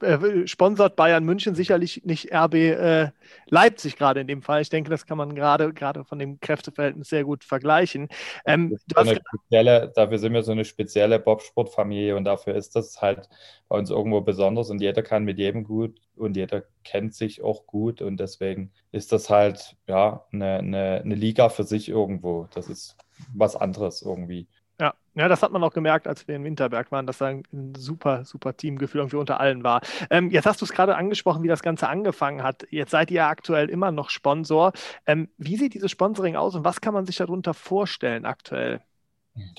[0.00, 3.10] äh, sponsert Bayern München sicherlich nicht RB äh,
[3.50, 4.62] Leipzig gerade in dem Fall.
[4.62, 8.08] Ich denke, das kann man gerade gerade von dem Kräfteverhältnis sehr gut vergleichen.
[8.46, 13.28] Ähm, dafür sind wir so eine spezielle Bobsportfamilie und dafür ist das halt
[13.68, 17.66] bei uns irgendwo besonders und jeder kann mit jedem gut und jeder kennt sich auch
[17.66, 22.48] gut und deswegen ist das halt ja eine, eine, eine Liga für sich irgendwo.
[22.54, 22.96] Das ist
[23.34, 24.48] was anderes irgendwie.
[24.80, 27.74] Ja, ja, das hat man auch gemerkt, als wir in Winterberg waren, dass da ein
[27.76, 29.82] super, super Teamgefühl irgendwie unter allen war.
[30.08, 32.66] Ähm, jetzt hast du es gerade angesprochen, wie das Ganze angefangen hat.
[32.70, 34.72] Jetzt seid ihr aktuell immer noch Sponsor.
[35.06, 38.80] Ähm, wie sieht dieses Sponsoring aus und was kann man sich darunter vorstellen aktuell?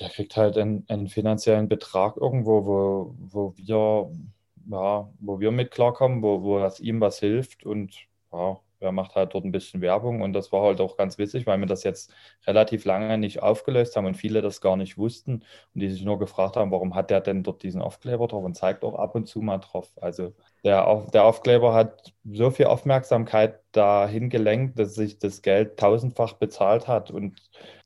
[0.00, 4.10] Der kriegt halt einen, einen finanziellen Betrag irgendwo, wo, wo wir
[4.70, 7.94] ja, wo wir mit klarkommen, wo, wo das ihm was hilft und
[8.32, 11.46] ja, er macht halt dort ein bisschen Werbung und das war halt auch ganz witzig,
[11.46, 12.12] weil wir das jetzt
[12.46, 16.18] relativ lange nicht aufgelöst haben und viele das gar nicht wussten und die sich nur
[16.18, 19.26] gefragt haben, warum hat der denn dort diesen Aufkleber drauf und zeigt auch ab und
[19.26, 19.92] zu mal drauf.
[20.00, 26.34] Also der, der Aufkleber hat so viel Aufmerksamkeit dahin gelenkt, dass sich das Geld tausendfach
[26.34, 27.40] bezahlt hat und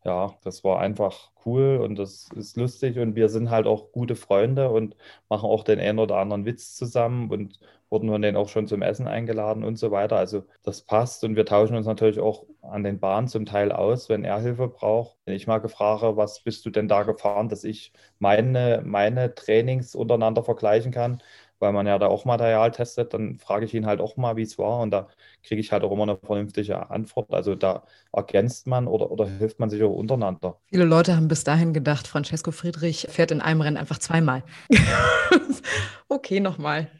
[0.05, 4.15] ja, das war einfach cool und das ist lustig und wir sind halt auch gute
[4.15, 4.97] Freunde und
[5.29, 7.59] machen auch den einen oder anderen Witz zusammen und
[7.89, 10.17] wurden von denen auch schon zum Essen eingeladen und so weiter.
[10.17, 14.09] Also das passt und wir tauschen uns natürlich auch an den Bahnen zum Teil aus,
[14.09, 15.17] wenn er Hilfe braucht.
[15.25, 19.95] Wenn ich mal gefragt, was bist du denn da gefahren, dass ich meine, meine Trainings
[19.95, 21.23] untereinander vergleichen kann,
[21.59, 24.43] weil man ja da auch Material testet, dann frage ich ihn halt auch mal, wie
[24.43, 25.09] es war und da
[25.43, 27.33] kriege ich halt auch immer eine vernünftige Antwort.
[27.33, 30.59] Also da ergänzt man oder, oder hilft man sich auch untereinander.
[30.67, 34.43] Viele Leute haben bis dahin gedacht, Francesco Friedrich fährt in einem Rennen einfach zweimal.
[36.09, 36.91] okay, nochmal.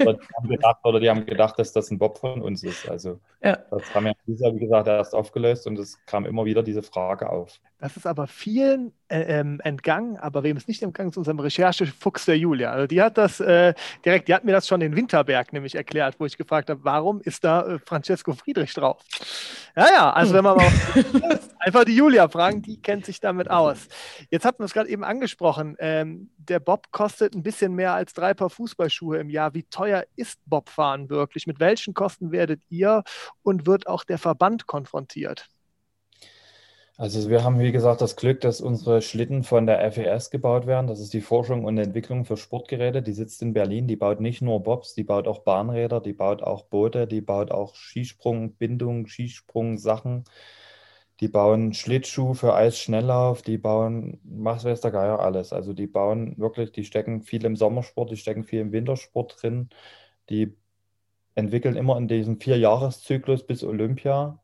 [0.00, 0.18] oder,
[0.84, 2.88] oder, die haben gedacht, dass das ein Bob von uns ist.
[2.88, 3.58] Also ja.
[3.70, 7.30] das haben wir dieses wie gesagt, erst aufgelöst und es kam immer wieder diese Frage
[7.30, 7.60] auf.
[7.78, 12.26] Das ist aber vielen äh, ähm, entgangen, aber wem es nicht entgangen ist, unserem Recherchefuchs
[12.26, 12.70] der Julia.
[12.70, 13.74] Also die hat das äh,
[14.04, 17.20] direkt, die hat mir das schon in Winterberg nämlich erklärt, wo ich gefragt habe, warum
[17.20, 19.02] ist da äh, Francesco Friedrich drauf?
[19.74, 20.70] Ja, ja, also wenn man mal
[21.58, 23.88] einfach die Julia fragen, die kennt sich damit aus.
[24.30, 28.12] Jetzt hatten wir es gerade eben angesprochen, ähm, der Bob kostet ein bisschen mehr als
[28.12, 29.54] drei Paar Fußballschuhe im Jahr.
[29.54, 31.46] Wie teuer ist Bobfahren wirklich?
[31.46, 33.02] Mit welchen Kosten werdet ihr
[33.42, 35.48] und wird auch der Verband konfrontiert?
[36.98, 40.86] Also wir haben, wie gesagt, das Glück, dass unsere Schlitten von der FES gebaut werden.
[40.86, 43.02] Das ist die Forschung und Entwicklung für Sportgeräte.
[43.02, 43.88] Die sitzt in Berlin.
[43.88, 47.50] Die baut nicht nur Bobs, die baut auch Bahnräder, die baut auch Boote, die baut
[47.50, 50.24] auch Skisprung, Bindung, Skisprung, Sachen.
[51.20, 55.52] Die bauen Schlittschuh für Eisschnelllauf, die bauen, was weiß der Geier, alles.
[55.52, 59.70] Also die bauen wirklich, die stecken viel im Sommersport, die stecken viel im Wintersport drin.
[60.30, 60.56] Die
[61.34, 64.38] entwickeln immer in diesem Vierjahreszyklus bis Olympia.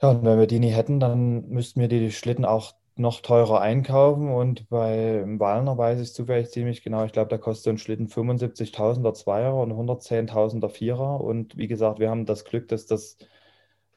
[0.00, 3.60] Ja, und wenn wir die nie hätten, dann müssten wir die Schlitten auch noch teurer
[3.60, 4.32] einkaufen.
[4.32, 9.14] Und bei Wallner weiß ich zufällig ziemlich genau, ich glaube, da kostet ein Schlitten 75.000er
[9.14, 11.20] Zweier und 110.000er Vierer.
[11.20, 13.16] Und wie gesagt, wir haben das Glück, dass das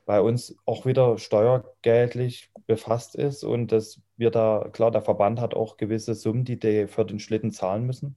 [0.06, 5.54] bei uns auch wieder steuergeldlich befasst ist und dass wir da, klar, der Verband hat
[5.56, 8.16] auch gewisse Summen, die die für den Schlitten zahlen müssen.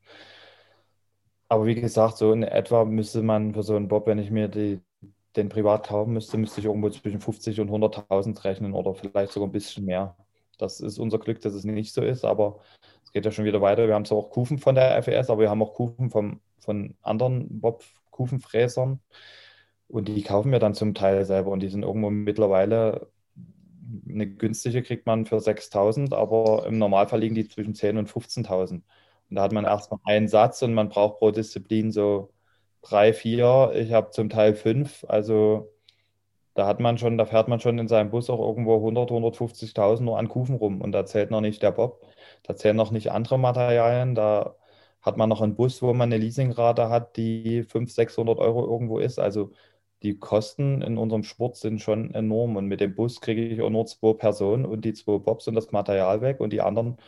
[1.49, 4.49] Aber wie gesagt, so in etwa müsste man für so einen Bob, wenn ich mir
[4.49, 4.81] die,
[5.37, 9.49] den privat kaufen müsste, müsste ich irgendwo zwischen 50 und 100.000 rechnen oder vielleicht sogar
[9.49, 10.17] ein bisschen mehr.
[10.59, 12.61] Das ist unser Glück, dass es nicht so ist, aber
[13.05, 13.87] es geht ja schon wieder weiter.
[13.87, 16.97] Wir haben zwar auch Kufen von der FES, aber wir haben auch Kufen vom, von
[17.03, 19.01] anderen Bob-Kufenfräsern
[19.89, 23.09] und die kaufen wir dann zum Teil selber und die sind irgendwo mittlerweile
[24.09, 28.83] eine günstige kriegt man für 6.000, aber im Normalfall liegen die zwischen 10.000 und 15.000.
[29.31, 32.31] Und da hat man erstmal einen Satz und man braucht pro Disziplin so
[32.83, 35.05] drei, vier, ich habe zum Teil fünf.
[35.09, 35.73] Also
[36.55, 40.01] da hat man schon, da fährt man schon in seinem Bus auch irgendwo 100, 150.000
[40.03, 42.05] nur an Kufen rum und da zählt noch nicht der Bob,
[42.43, 44.57] da zählen noch nicht andere Materialien, da
[45.01, 48.99] hat man noch einen Bus, wo man eine Leasingrate hat, die 500, 600 Euro irgendwo
[48.99, 49.19] ist.
[49.21, 49.53] Also
[50.03, 53.71] die Kosten in unserem Sport sind schon enorm und mit dem Bus kriege ich auch
[53.71, 56.99] nur zwei Personen und die zwei Bobs und das Material weg und die anderen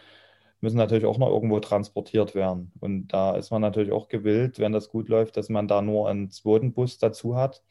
[0.60, 2.72] müssen natürlich auch noch irgendwo transportiert werden.
[2.80, 6.08] Und da ist man natürlich auch gewillt, wenn das gut läuft, dass man da nur
[6.08, 7.62] einen zweiten Bus dazu hat,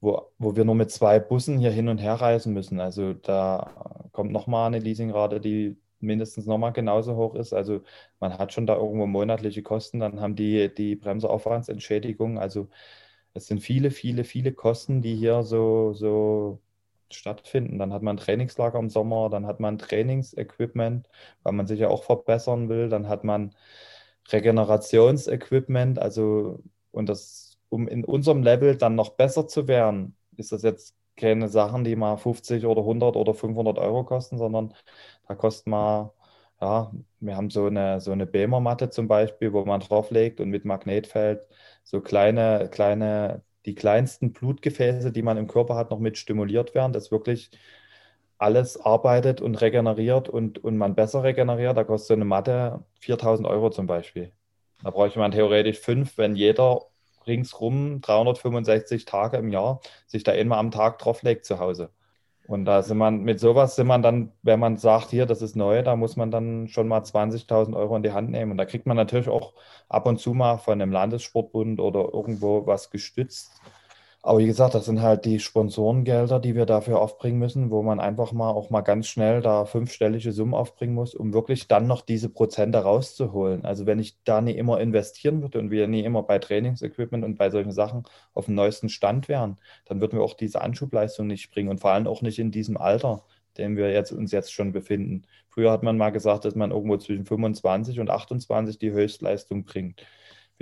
[0.00, 2.80] wo, wo wir nur mit zwei Bussen hier hin und her reisen müssen.
[2.80, 7.52] Also da kommt nochmal eine Leasingrate, die mindestens nochmal genauso hoch ist.
[7.52, 7.82] Also
[8.20, 12.38] man hat schon da irgendwo monatliche Kosten, dann haben die die Bremseaufwandsentschädigung.
[12.38, 12.68] Also
[13.34, 16.60] es sind viele, viele, viele Kosten, die hier so, so
[17.14, 17.78] stattfinden.
[17.78, 21.08] Dann hat man Trainingslager im Sommer, dann hat man Trainingsequipment,
[21.42, 22.88] weil man sich ja auch verbessern will.
[22.88, 23.54] Dann hat man
[24.30, 30.62] Regenerationsequipment, also und das um in unserem Level dann noch besser zu werden, ist das
[30.62, 34.74] jetzt keine Sachen, die mal 50 oder 100 oder 500 Euro kosten, sondern
[35.28, 36.12] da kostet mal,
[36.60, 40.64] ja, wir haben so eine, so eine Bämermatte zum Beispiel, wo man drauflegt und mit
[40.64, 41.46] Magnetfeld
[41.84, 46.92] so kleine, kleine, die kleinsten Blutgefäße, die man im Körper hat, noch mit stimuliert werden,
[46.92, 47.50] dass wirklich
[48.38, 51.76] alles arbeitet und regeneriert und, und man besser regeneriert.
[51.76, 54.32] Da kostet eine Matte 4000 Euro zum Beispiel.
[54.82, 56.86] Da bräuchte man theoretisch fünf, wenn jeder
[57.26, 61.90] ringsrum 365 Tage im Jahr sich da einmal am Tag drauflegt zu Hause.
[62.52, 65.56] Und da sind man, mit sowas sind man dann, wenn man sagt, hier, das ist
[65.56, 68.52] neu, da muss man dann schon mal 20.000 Euro in die Hand nehmen.
[68.52, 69.54] Und da kriegt man natürlich auch
[69.88, 73.60] ab und zu mal von einem Landessportbund oder irgendwo was gestützt.
[74.24, 77.98] Aber wie gesagt, das sind halt die Sponsorengelder, die wir dafür aufbringen müssen, wo man
[77.98, 82.02] einfach mal auch mal ganz schnell da fünfstellige Summen aufbringen muss, um wirklich dann noch
[82.02, 83.64] diese Prozente rauszuholen.
[83.64, 87.36] Also wenn ich da nie immer investieren würde und wir nie immer bei Trainingsequipment und
[87.36, 91.50] bei solchen Sachen auf dem neuesten Stand wären, dann würden wir auch diese Anschubleistung nicht
[91.50, 93.24] bringen und vor allem auch nicht in diesem Alter,
[93.58, 95.22] dem wir jetzt, uns jetzt schon befinden.
[95.48, 100.02] Früher hat man mal gesagt, dass man irgendwo zwischen 25 und 28 die Höchstleistung bringt.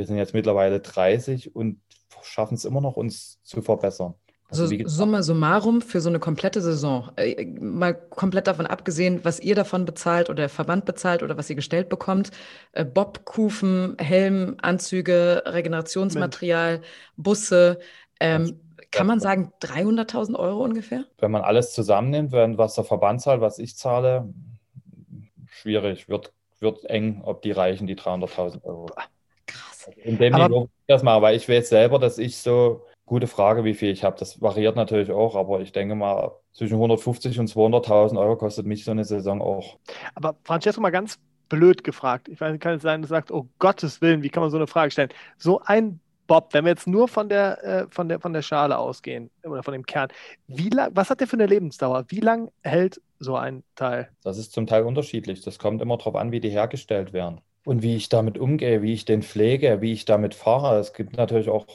[0.01, 1.79] Wir sind jetzt mittlerweile 30 und
[2.23, 4.15] schaffen es immer noch, uns zu verbessern.
[4.49, 9.41] Also, also summa summarum für so eine komplette Saison, äh, mal komplett davon abgesehen, was
[9.41, 12.31] ihr davon bezahlt oder der Verband bezahlt oder was ihr gestellt bekommt,
[12.73, 16.81] äh, Bobkufen, Helm, Anzüge, Regenerationsmaterial,
[17.19, 17.79] Busse,
[18.21, 18.59] ähm,
[18.91, 21.05] kann man sagen 300.000 Euro ungefähr?
[21.19, 24.33] Wenn man alles zusammennimmt, was der Verband zahlt, was ich zahle,
[25.51, 28.87] schwierig, wird, wird eng, ob die reichen, die 300.000 Euro.
[28.87, 29.05] Krass.
[29.96, 33.64] In dem aber, Niveau das mal, weil ich weiß selber, dass ich so, gute Frage,
[33.64, 34.16] wie viel ich habe.
[34.18, 38.85] Das variiert natürlich auch, aber ich denke mal, zwischen 150 und 200.000 Euro kostet mich
[38.85, 39.79] so eine Saison auch.
[40.14, 42.29] Aber Francesco, mal ganz blöd gefragt.
[42.29, 44.68] Ich weiß, kann es sein, du sagst, oh Gottes Willen, wie kann man so eine
[44.68, 45.09] Frage stellen?
[45.38, 45.98] So ein
[46.29, 49.64] Bob, wenn wir jetzt nur von der, äh, von der, von der Schale ausgehen oder
[49.64, 50.11] von dem Kern,
[50.46, 52.05] wie lang, was hat der für eine Lebensdauer?
[52.07, 54.09] Wie lang hält so ein Teil?
[54.22, 55.42] Das ist zum Teil unterschiedlich.
[55.42, 58.92] Das kommt immer darauf an, wie die hergestellt werden und wie ich damit umgehe, wie
[58.92, 60.79] ich den pflege, wie ich damit fahre.
[60.79, 61.66] Es gibt natürlich auch,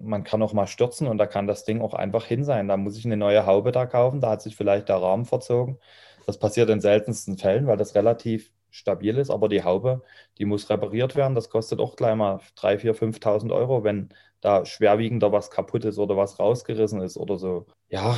[0.00, 2.68] man kann auch mal stürzen und da kann das Ding auch einfach hin sein.
[2.68, 5.78] Da muss ich eine neue Haube da kaufen, da hat sich vielleicht der Rahmen verzogen.
[6.26, 10.02] Das passiert in seltensten Fällen, weil das relativ stabil ist, aber die Haube,
[10.38, 11.34] die muss repariert werden.
[11.34, 15.98] Das kostet auch gleich mal 3.000, 4.000, 5.000 Euro, wenn da schwerwiegender was kaputt ist
[15.98, 17.66] oder was rausgerissen ist oder so.
[17.88, 18.16] Ja,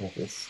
[0.00, 0.48] das ist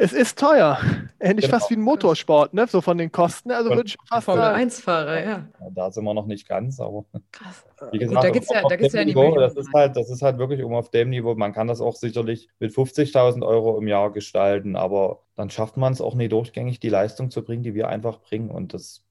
[0.00, 0.78] es ist teuer.
[1.20, 1.58] Ähnlich genau.
[1.58, 2.66] fast wie ein Motorsport, ne?
[2.66, 3.50] So von den Kosten.
[3.50, 5.48] Also würde ich fast Formel 1-Fahrer, ja.
[5.74, 7.04] Da sind wir noch nicht ganz, aber.
[7.30, 7.66] Krass.
[7.92, 10.22] Wie gesagt, Gut, da gibt es ja, da ja Niveau, das ist halt, Das ist
[10.22, 11.34] halt wirklich um auf dem Niveau.
[11.34, 15.92] Man kann das auch sicherlich mit 50.000 Euro im Jahr gestalten, aber dann schafft man
[15.92, 18.50] es auch nicht durchgängig, die Leistung zu bringen, die wir einfach bringen.
[18.50, 19.04] Und das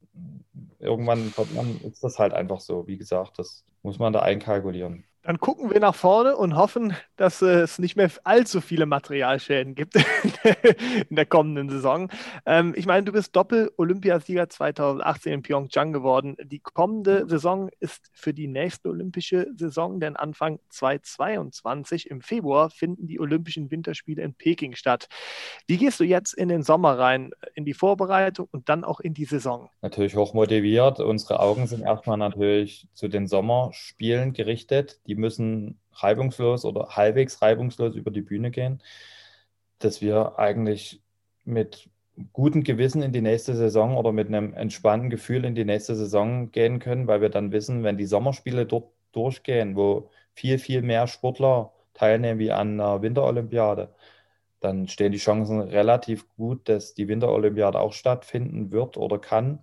[0.80, 2.88] irgendwann man, ist das halt einfach so.
[2.88, 5.04] Wie gesagt, das muss man da einkalkulieren.
[5.22, 9.96] Dann gucken wir nach vorne und hoffen, dass es nicht mehr allzu viele Materialschäden gibt
[11.10, 12.10] in der kommenden Saison.
[12.46, 16.38] Ähm, ich meine, du bist Doppel-Olympiasieger 2018 in Pyeongchang geworden.
[16.42, 23.06] Die kommende Saison ist für die nächste olympische Saison, denn Anfang 2022 im Februar finden
[23.08, 25.10] die Olympischen Winterspiele in Peking statt.
[25.68, 29.14] Wie gehst du jetzt in den Sommer rein, in die Vorbereitung und dann auch in
[29.14, 29.70] die Saison?
[29.82, 31.02] Natürlich hoch motiviert.
[31.02, 37.96] Unsere Augen sind erstmal natürlich zu den Sommerspielen gerichtet die müssen reibungslos oder halbwegs reibungslos
[37.96, 38.82] über die Bühne gehen,
[39.80, 41.02] dass wir eigentlich
[41.46, 41.90] mit
[42.34, 46.52] gutem Gewissen in die nächste Saison oder mit einem entspannten Gefühl in die nächste Saison
[46.52, 51.08] gehen können, weil wir dann wissen, wenn die Sommerspiele dort durchgehen, wo viel, viel mehr
[51.08, 53.90] Sportler teilnehmen wie an der Winterolympiade,
[54.60, 59.60] dann stehen die Chancen relativ gut, dass die Winterolympiade auch stattfinden wird oder kann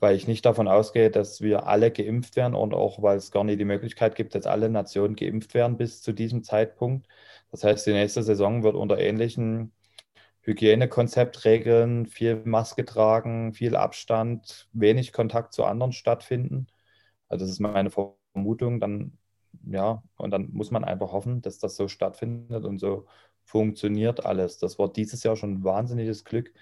[0.00, 3.44] weil ich nicht davon ausgehe, dass wir alle geimpft werden und auch weil es gar
[3.44, 7.06] nicht die Möglichkeit gibt, dass alle Nationen geimpft werden bis zu diesem Zeitpunkt.
[7.50, 9.72] Das heißt, die nächste Saison wird unter ähnlichen
[10.42, 16.68] Hygienekonzeptregeln, viel Maske tragen, viel Abstand, wenig Kontakt zu anderen stattfinden.
[17.28, 18.80] Also das ist meine Vermutung.
[18.80, 19.18] Dann
[19.66, 23.06] ja, und dann muss man einfach hoffen, dass das so stattfindet und so
[23.44, 24.58] funktioniert alles.
[24.58, 26.52] Das war dieses Jahr schon ein wahnsinniges Glück,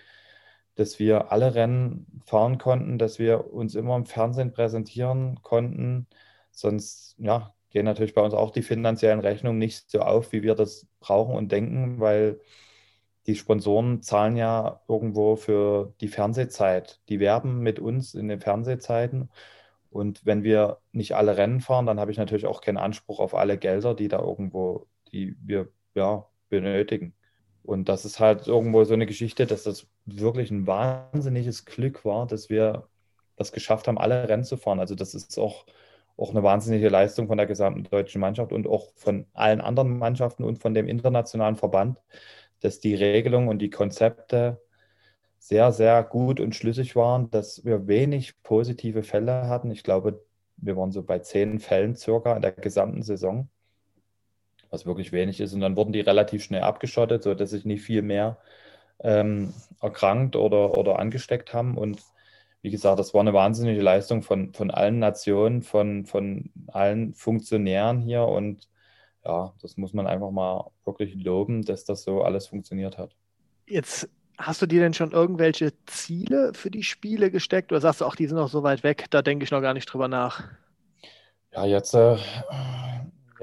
[0.76, 6.06] dass wir alle Rennen fahren konnten, dass wir uns immer im Fernsehen präsentieren konnten.
[6.50, 10.54] Sonst ja, gehen natürlich bei uns auch die finanziellen Rechnungen nicht so auf, wie wir
[10.54, 12.40] das brauchen und denken, weil
[13.26, 17.00] die Sponsoren zahlen ja irgendwo für die Fernsehzeit.
[17.08, 19.30] Die werben mit uns in den Fernsehzeiten.
[19.90, 23.34] Und wenn wir nicht alle Rennen fahren, dann habe ich natürlich auch keinen Anspruch auf
[23.34, 27.14] alle Gelder, die da irgendwo, die wir ja, benötigen.
[27.64, 32.26] Und das ist halt irgendwo so eine Geschichte, dass das wirklich ein wahnsinniges Glück war,
[32.26, 32.88] dass wir
[33.36, 34.80] das geschafft haben, alle Rennen zu fahren.
[34.80, 35.66] Also das ist auch
[36.16, 40.44] auch eine wahnsinnige Leistung von der gesamten deutschen Mannschaft und auch von allen anderen Mannschaften
[40.44, 41.98] und von dem internationalen Verband,
[42.60, 44.60] dass die Regelungen und die Konzepte
[45.38, 49.70] sehr, sehr gut und schlüssig waren, dass wir wenig positive Fälle hatten.
[49.70, 50.24] Ich glaube,
[50.56, 53.48] wir waren so bei zehn Fällen circa in der gesamten Saison,
[54.74, 55.54] was wirklich wenig ist.
[55.54, 58.36] Und dann wurden die relativ schnell abgeschottet, sodass sich nicht viel mehr
[58.98, 61.78] ähm, erkrankt oder, oder angesteckt haben.
[61.78, 62.02] Und
[62.60, 68.00] wie gesagt, das war eine wahnsinnige Leistung von, von allen Nationen, von, von allen Funktionären
[68.00, 68.24] hier.
[68.24, 68.68] Und
[69.24, 73.14] ja, das muss man einfach mal wirklich loben, dass das so alles funktioniert hat.
[73.66, 78.04] Jetzt hast du dir denn schon irgendwelche Ziele für die Spiele gesteckt oder sagst du,
[78.04, 80.42] auch die sind noch so weit weg, da denke ich noch gar nicht drüber nach?
[81.52, 82.16] Ja, jetzt, äh,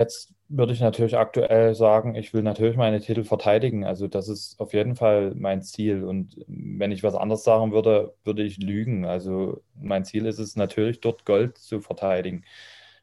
[0.02, 3.86] jetzt würde ich natürlich aktuell sagen, ich will natürlich meine Titel verteidigen.
[3.86, 6.04] Also das ist auf jeden Fall mein Ziel.
[6.04, 9.06] Und wenn ich was anderes sagen würde, würde ich lügen.
[9.06, 12.44] Also mein Ziel ist es natürlich, dort Gold zu verteidigen.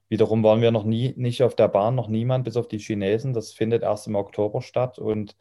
[0.08, 3.32] Wiederum waren wir noch nie nicht auf der Bahn, noch niemand bis auf die Chinesen.
[3.34, 4.98] Das findet erst im Oktober statt.
[4.98, 5.36] Und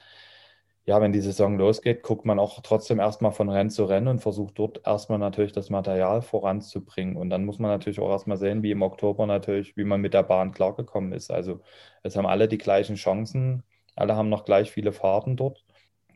[0.88, 4.20] ja, wenn die Saison losgeht, guckt man auch trotzdem erstmal von Rennen zu Rennen und
[4.22, 7.18] versucht dort erstmal natürlich das Material voranzubringen.
[7.18, 10.14] Und dann muss man natürlich auch erstmal sehen, wie im Oktober natürlich, wie man mit
[10.14, 11.30] der Bahn klargekommen ist.
[11.30, 11.60] Also
[12.04, 13.64] es haben alle die gleichen Chancen,
[13.96, 15.66] alle haben noch gleich viele Fahrten dort.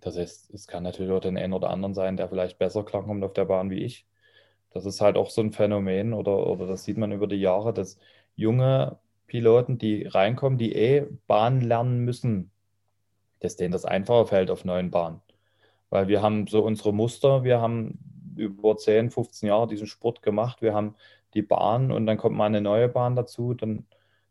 [0.02, 3.24] Das heißt, es kann natürlich auch den einen oder anderen sein, der vielleicht besser klarkommt
[3.26, 4.08] auf der Bahn wie ich.
[4.72, 7.74] Das ist halt auch so ein Phänomen oder, oder das sieht man über die Jahre,
[7.74, 8.00] dass
[8.36, 12.52] junge Piloten, die reinkommen, die eh Bahn lernen müssen,
[13.42, 15.22] dass denen das einfacher fällt auf neuen Bahnen.
[15.90, 18.00] Weil wir haben so unsere Muster, wir haben
[18.38, 20.96] über 10, 15 Jahre diesen Sport gemacht, wir haben
[21.34, 23.86] die Bahn und dann kommt mal eine neue Bahn dazu, dann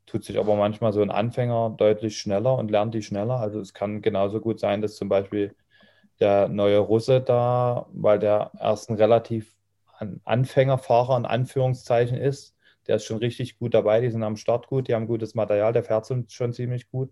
[0.06, 3.36] tut sich aber manchmal so ein Anfänger deutlich schneller und lernt die schneller.
[3.36, 5.54] Also es kann genauso gut sein, dass zum Beispiel
[6.18, 9.54] der neue Russe da, weil der erst ein relativ
[10.24, 12.56] Anfängerfahrer in Anführungszeichen ist,
[12.86, 15.72] der ist schon richtig gut dabei, die sind am Start gut, die haben gutes Material,
[15.72, 17.10] der fährt schon ziemlich gut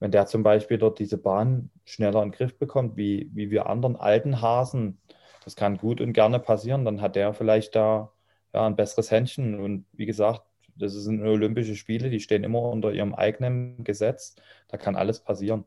[0.00, 3.66] wenn der zum Beispiel dort diese Bahn schneller in den Griff bekommt, wie, wie wir
[3.66, 4.98] anderen alten Hasen,
[5.44, 8.10] das kann gut und gerne passieren, dann hat der vielleicht da
[8.52, 9.60] ja, ein besseres Händchen.
[9.60, 10.42] Und wie gesagt,
[10.76, 14.36] das sind Olympische Spiele, die stehen immer unter ihrem eigenen Gesetz.
[14.68, 15.64] Da kann alles passieren.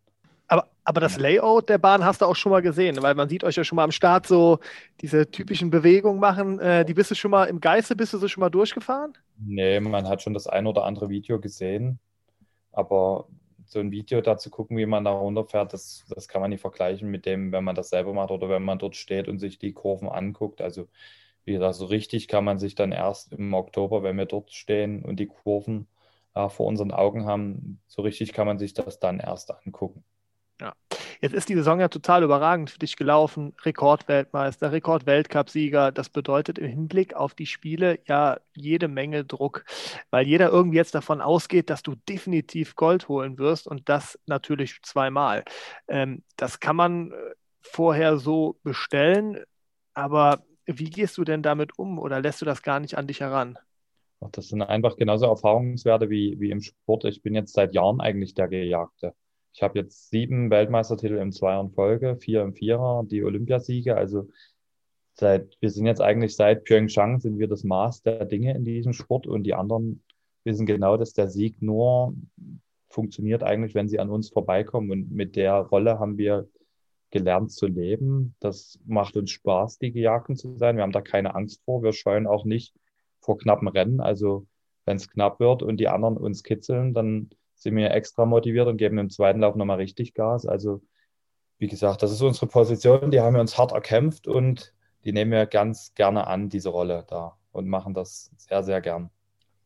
[0.48, 3.44] Aber, aber das Layout der Bahn hast du auch schon mal gesehen, weil man sieht
[3.44, 4.60] euch ja schon mal am Start so
[5.02, 6.60] diese typischen Bewegungen machen.
[6.60, 9.14] Äh, die bist du schon mal im Geiste, bist du so schon mal durchgefahren?
[9.38, 12.00] Nee, man hat schon das ein oder andere Video gesehen.
[12.72, 13.28] Aber
[13.74, 17.10] so ein Video dazu gucken, wie man da runterfährt, das, das kann man nicht vergleichen
[17.12, 19.74] mit dem, wenn man das selber macht oder wenn man dort steht und sich die
[19.74, 20.62] Kurven anguckt.
[20.62, 20.88] Also
[21.46, 25.04] wie gesagt, so richtig kann man sich dann erst im Oktober, wenn wir dort stehen
[25.04, 25.88] und die Kurven
[26.36, 30.04] äh, vor unseren Augen haben, so richtig kann man sich das dann erst angucken.
[31.24, 33.54] Jetzt ist die Saison ja total überragend für dich gelaufen.
[33.62, 35.94] Rekordweltmeister, Rekordweltcupsieger.
[35.94, 39.64] Das bedeutet im Hinblick auf die Spiele ja jede Menge Druck,
[40.10, 44.82] weil jeder irgendwie jetzt davon ausgeht, dass du definitiv Gold holen wirst und das natürlich
[44.82, 45.46] zweimal.
[45.88, 47.16] Ähm, das kann man äh,
[47.62, 49.46] vorher so bestellen,
[49.94, 53.22] aber wie gehst du denn damit um oder lässt du das gar nicht an dich
[53.22, 53.58] heran?
[54.34, 57.06] Das sind einfach genauso Erfahrungswerte wie, wie im Sport.
[57.06, 59.14] Ich bin jetzt seit Jahren eigentlich der Gejagte.
[59.54, 63.96] Ich habe jetzt sieben Weltmeistertitel im Zweier in Folge, vier im Vierer, die Olympiasiege.
[63.96, 64.30] Also
[65.14, 68.94] seit, wir sind jetzt eigentlich seit Pyeongchang sind wir das Maß der Dinge in diesem
[68.94, 70.04] Sport und die anderen
[70.44, 72.16] wissen genau, dass der Sieg nur
[72.90, 74.92] funktioniert eigentlich, wenn sie an uns vorbeikommen.
[74.92, 76.50] Und mit der Rolle haben wir
[77.12, 78.36] gelernt zu leben.
[78.40, 80.78] Das macht uns Spaß, die Gejagten zu sein.
[80.78, 81.84] Wir haben da keine Angst vor.
[81.84, 82.74] Wir scheuen auch nicht
[83.20, 84.00] vor knappen Rennen.
[84.00, 84.48] Also
[84.86, 87.30] wenn es knapp wird und die anderen uns kitzeln, dann
[87.64, 90.46] sind wir extra motiviert und geben im zweiten Lauf nochmal richtig Gas.
[90.46, 90.82] Also,
[91.58, 94.74] wie gesagt, das ist unsere Position, die haben wir uns hart erkämpft und
[95.06, 99.10] die nehmen wir ganz gerne an, diese Rolle da und machen das sehr, sehr gern.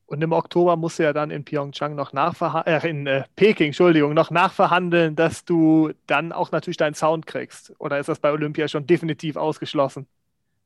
[0.06, 3.68] Und im Oktober musst du ja dann in Pyeongchang noch nachverhandeln, äh, in äh, Peking,
[3.68, 7.74] Entschuldigung, noch nachverhandeln, dass du dann auch natürlich deinen Sound kriegst.
[7.80, 10.08] Oder ist das bei Olympia schon definitiv ausgeschlossen?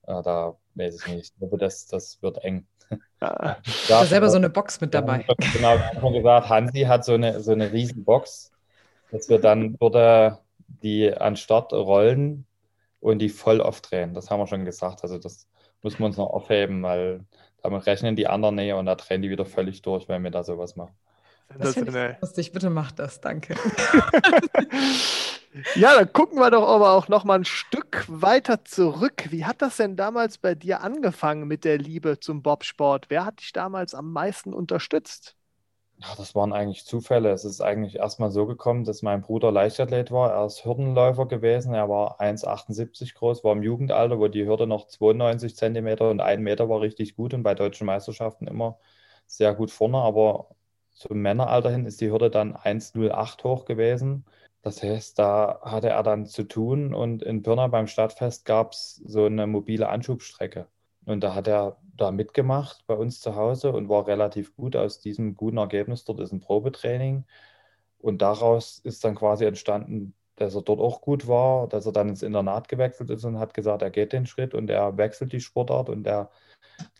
[0.07, 1.33] Ja, da weiß ich nicht.
[1.33, 2.67] Ich glaube, das, das wird eng.
[3.21, 3.57] Ja.
[3.87, 5.25] Da selber so eine Box mit dabei.
[5.53, 8.51] Genau, wir haben schon gesagt, Hansi hat so eine, so eine riesen Box,
[9.11, 12.45] dass wir dann würde die an Start rollen
[12.99, 14.13] und die voll aufdrehen.
[14.13, 15.03] Das haben wir schon gesagt.
[15.03, 15.47] Also das
[15.83, 17.25] müssen wir uns noch aufheben, weil
[17.61, 20.43] damit rechnen die anderen näher und da drehen die wieder völlig durch, wenn wir da
[20.43, 20.95] sowas machen.
[21.59, 22.51] Das finde ich lustig.
[22.53, 23.21] Bitte mach das.
[23.21, 23.55] Danke.
[25.75, 29.27] Ja, dann gucken wir doch aber auch noch mal ein Stück weiter zurück.
[29.31, 33.09] Wie hat das denn damals bei dir angefangen mit der Liebe zum Bobsport?
[33.09, 35.35] Wer hat dich damals am meisten unterstützt?
[35.99, 37.29] Ja, das waren eigentlich Zufälle.
[37.31, 40.31] Es ist eigentlich erstmal so gekommen, dass mein Bruder Leichtathlet war.
[40.31, 41.73] Er ist Hürdenläufer gewesen.
[41.75, 46.41] Er war 1,78 groß, war im Jugendalter, wo die Hürde noch 92 Zentimeter und 1
[46.41, 48.79] Meter war richtig gut und bei deutschen Meisterschaften immer
[49.27, 50.49] sehr gut vorne, aber
[50.91, 54.25] zum Männeralter hin ist die Hürde dann 1,08 hoch gewesen.
[54.61, 58.95] Das heißt, da hatte er dann zu tun und in Pirna beim Stadtfest gab es
[59.05, 60.67] so eine mobile Anschubstrecke.
[61.05, 64.99] Und da hat er da mitgemacht bei uns zu Hause und war relativ gut aus
[64.99, 66.05] diesem guten Ergebnis.
[66.05, 67.25] Dort ist ein Probetraining.
[67.99, 72.09] Und daraus ist dann quasi entstanden, dass er dort auch gut war, dass er dann
[72.09, 75.41] ins Internat gewechselt ist und hat gesagt, er geht den Schritt und er wechselt die
[75.41, 76.31] Sportart und er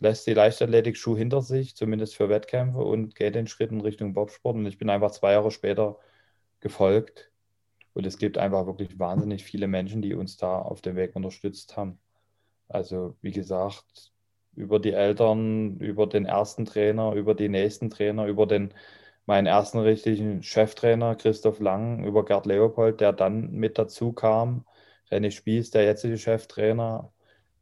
[0.00, 4.56] lässt die Leichtathletik-Schuh hinter sich, zumindest für Wettkämpfe und geht den Schritt in Richtung Bobsport.
[4.56, 5.98] Und ich bin einfach zwei Jahre später
[6.60, 7.31] gefolgt.
[7.94, 11.76] Und es gibt einfach wirklich wahnsinnig viele Menschen, die uns da auf dem Weg unterstützt
[11.76, 11.98] haben.
[12.68, 14.12] Also wie gesagt,
[14.54, 18.72] über die Eltern, über den ersten Trainer, über die nächsten Trainer, über den
[19.26, 24.64] meinen ersten richtigen Cheftrainer Christoph Lang, über Gerd Leopold, der dann mit dazu kam,
[25.10, 27.12] René Spieß, der jetzige Cheftrainer,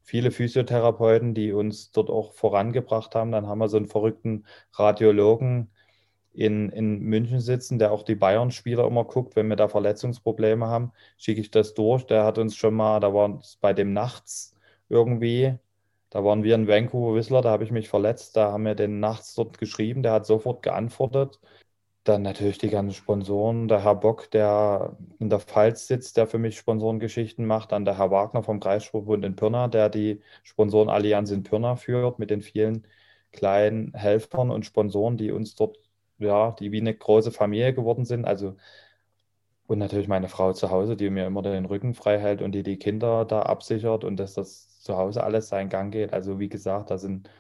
[0.03, 3.33] viele Physiotherapeuten, die uns dort auch vorangebracht haben.
[3.33, 5.71] Dann haben wir so einen verrückten Radiologen
[6.33, 10.93] in, in München sitzen, der auch die Bayern-Spieler immer guckt, wenn wir da Verletzungsprobleme haben,
[11.19, 12.07] schicke ich das durch.
[12.07, 14.55] Der hat uns schon mal, da war es bei dem nachts
[14.89, 15.55] irgendwie,
[16.11, 19.01] da waren wir in Vancouver Whistler, da habe ich mich verletzt, da haben wir den
[19.01, 21.41] nachts dort geschrieben, der hat sofort geantwortet.
[22.05, 26.39] Dann natürlich die ganzen Sponsoren, der Herr Bock, der in der Pfalz sitzt, der für
[26.39, 31.43] mich Sponsorengeschichten macht, dann der Herr Wagner vom Kreissportbund in Pirna, der die Sponsorenallianz in
[31.43, 32.87] Pirna führt mit den vielen
[33.33, 35.79] kleinen Helfern und Sponsoren, die uns dort,
[36.21, 38.25] ja, die wie eine große Familie geworden sind.
[38.25, 38.57] Also
[39.67, 42.65] und natürlich meine Frau zu Hause, die mir immer den Rücken frei hält und die
[42.65, 46.13] die Kinder da absichert und dass das zu Hause alles seinen Gang geht.
[46.13, 47.31] Also wie gesagt, da sind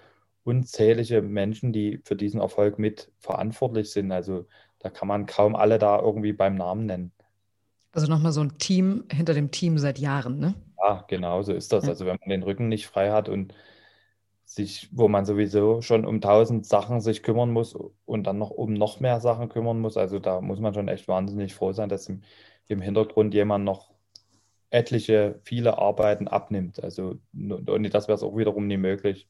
[0.45, 4.13] unzählige Menschen, die für diesen Erfolg mit verantwortlich sind.
[4.13, 4.47] Also
[4.79, 7.13] da kann man kaum alle da irgendwie beim Namen nennen.
[7.93, 10.55] Also nochmal so ein Team hinter dem Team seit Jahren, ne?
[10.79, 11.85] Ja, genau so ist das.
[11.85, 11.91] Ja.
[11.91, 13.53] Also wenn man den Rücken nicht frei hat und
[14.51, 18.73] sich, wo man sowieso schon um tausend Sachen sich kümmern muss und dann noch um
[18.75, 22.09] noch mehr Sachen kümmern muss, also da muss man schon echt wahnsinnig froh sein, dass
[22.09, 22.23] im,
[22.67, 23.93] im Hintergrund jemand noch
[24.71, 26.83] etliche, viele Arbeiten abnimmt.
[26.83, 27.17] Also
[27.69, 29.29] ohne das wäre es auch wiederum nie möglich.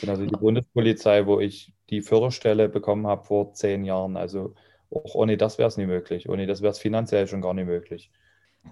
[0.00, 4.18] Genauso die Bundespolizei, wo ich die Förderstelle bekommen habe vor zehn Jahren.
[4.18, 4.54] Also
[4.90, 6.28] auch ohne das wäre es nie möglich.
[6.28, 8.10] Ohne das wäre es finanziell schon gar nicht möglich.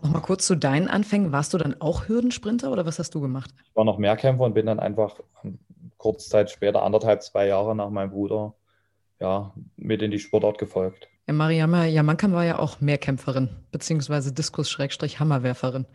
[0.03, 1.33] Nochmal kurz zu deinen Anfängen.
[1.33, 3.51] Warst du dann auch Hürdensprinter oder was hast du gemacht?
[3.64, 5.20] Ich war noch Mehrkämpfer und bin dann einfach
[6.01, 8.55] kurz Zeit später, anderthalb, zwei Jahre nach meinem Bruder,
[9.20, 11.09] ja, mit in die Sportart gefolgt.
[11.26, 15.86] Ja, Mariama Jamankam war ja auch Mehrkämpferin, beziehungsweise Diskus-Hammerwerferin,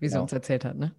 [0.00, 0.22] wie sie ja.
[0.22, 0.76] uns erzählt hat.
[0.76, 0.92] Ne?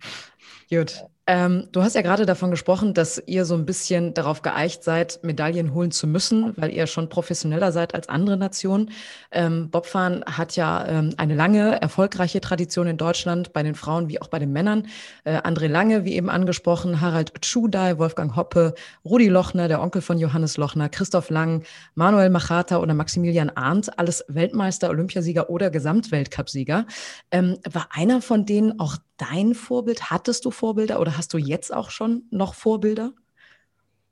[0.70, 1.04] Gut.
[1.30, 5.20] Ähm, du hast ja gerade davon gesprochen, dass ihr so ein bisschen darauf geeicht seid,
[5.24, 8.92] Medaillen holen zu müssen, weil ihr schon professioneller seid als andere Nationen.
[9.32, 14.22] Ähm, Bobfahren hat ja ähm, eine lange, erfolgreiche Tradition in Deutschland, bei den Frauen wie
[14.22, 14.88] auch bei den Männern.
[15.26, 18.74] Äh, André Lange, wie eben angesprochen, Harald Tschudai, Wolfgang Hoppe,
[19.04, 21.64] Rudi Lochner, der Onkel von Johannes Lochner, Christoph Lang,
[21.94, 26.86] Manuel Machata oder Maximilian Arndt, alles Weltmeister, Olympiasieger oder Gesamtweltcupsieger.
[27.32, 30.10] Ähm, war einer von denen auch dein Vorbild?
[30.10, 33.14] Hattest du Vorbilder oder hast du jetzt auch schon noch Vorbilder?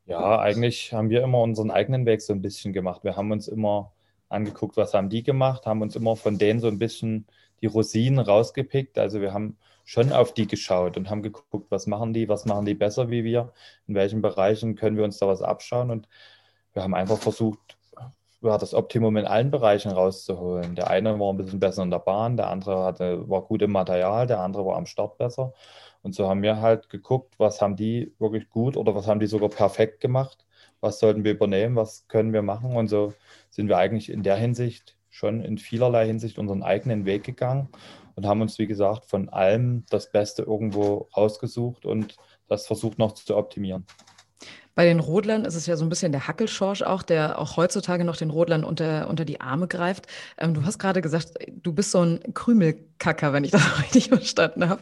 [0.06, 3.04] Ja, eigentlich haben wir immer unseren eigenen Weg so ein bisschen gemacht.
[3.04, 3.92] Wir haben uns immer
[4.30, 7.26] angeguckt, was haben die gemacht, haben uns immer von denen so ein bisschen
[7.62, 8.98] die Rosinen rausgepickt.
[8.98, 12.66] Also wir haben schon auf die geschaut und haben geguckt, was machen die, was machen
[12.66, 13.54] die besser wie wir,
[13.88, 15.90] in welchen Bereichen können wir uns da was abschauen.
[15.92, 16.08] Und
[16.74, 17.75] wir haben einfach versucht,
[18.46, 20.76] ja, das Optimum in allen Bereichen rauszuholen.
[20.76, 23.72] Der eine war ein bisschen besser in der Bahn, der andere hatte, war gut im
[23.72, 25.54] Material, der andere war am Start besser.
[26.02, 29.28] Und so haben wir halt geguckt, was haben die wirklich gut oder was haben die
[29.28, 30.46] sogar perfekt gemacht,
[30.80, 32.76] was sollten wir übernehmen, was können wir machen.
[32.76, 33.14] Und so
[33.50, 37.70] sind wir eigentlich in der Hinsicht schon in vielerlei Hinsicht unseren eigenen Weg gegangen
[38.16, 42.18] und haben uns, wie gesagt, von allem das Beste irgendwo rausgesucht und
[42.48, 43.86] das versucht noch zu optimieren.
[44.76, 48.04] Bei den Rodlern ist es ja so ein bisschen der Hackelschorsch auch, der auch heutzutage
[48.04, 50.08] noch den Rodlern unter, unter die Arme greift.
[50.38, 54.68] Ähm, du hast gerade gesagt, du bist so ein Krümelkacker, wenn ich das richtig verstanden
[54.68, 54.82] habe.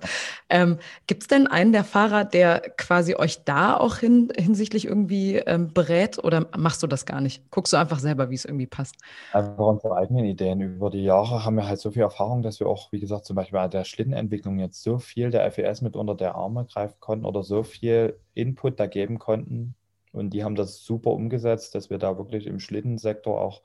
[0.49, 5.35] Ähm, Gibt es denn einen der Fahrer, der quasi euch da auch hin, hinsichtlich irgendwie
[5.35, 7.51] ähm, berät oder machst du das gar nicht?
[7.51, 8.95] Guckst du einfach selber, wie es irgendwie passt?
[9.31, 10.59] Einfach unsere eigenen Ideen.
[10.59, 13.35] Über die Jahre haben wir halt so viel Erfahrung, dass wir auch, wie gesagt, zum
[13.35, 17.25] Beispiel bei der Schlittenentwicklung jetzt so viel der FES mit unter der Arme greifen konnten
[17.25, 19.75] oder so viel Input da geben konnten,
[20.13, 23.61] und die haben das super umgesetzt, dass wir da wirklich im Schlittensektor auch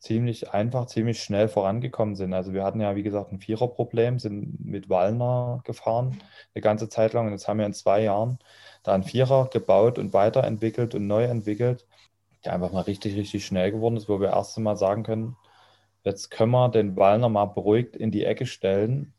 [0.00, 2.34] ziemlich einfach, ziemlich schnell vorangekommen sind.
[2.34, 6.18] Also wir hatten ja, wie gesagt, ein Viererproblem, sind mit Wallner gefahren
[6.54, 7.26] eine ganze Zeit lang.
[7.26, 8.38] Und jetzt haben wir in zwei Jahren
[8.82, 11.86] da einen Vierer gebaut und weiterentwickelt und neu entwickelt,
[12.44, 15.36] der einfach mal richtig, richtig schnell geworden ist, wo wir erst einmal sagen können,
[16.04, 19.12] jetzt können wir den Wallner mal beruhigt in die Ecke stellen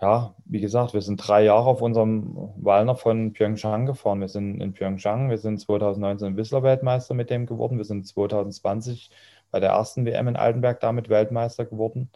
[0.00, 4.20] ja, wie gesagt, wir sind drei Jahre auf unserem Wallner von Pyeongchang gefahren.
[4.20, 7.78] Wir sind in Pyeongchang, wir sind 2019 Whistler-Weltmeister mit dem geworden.
[7.78, 9.10] Wir sind 2020
[9.50, 12.10] bei der ersten WM in Altenberg damit Weltmeister geworden.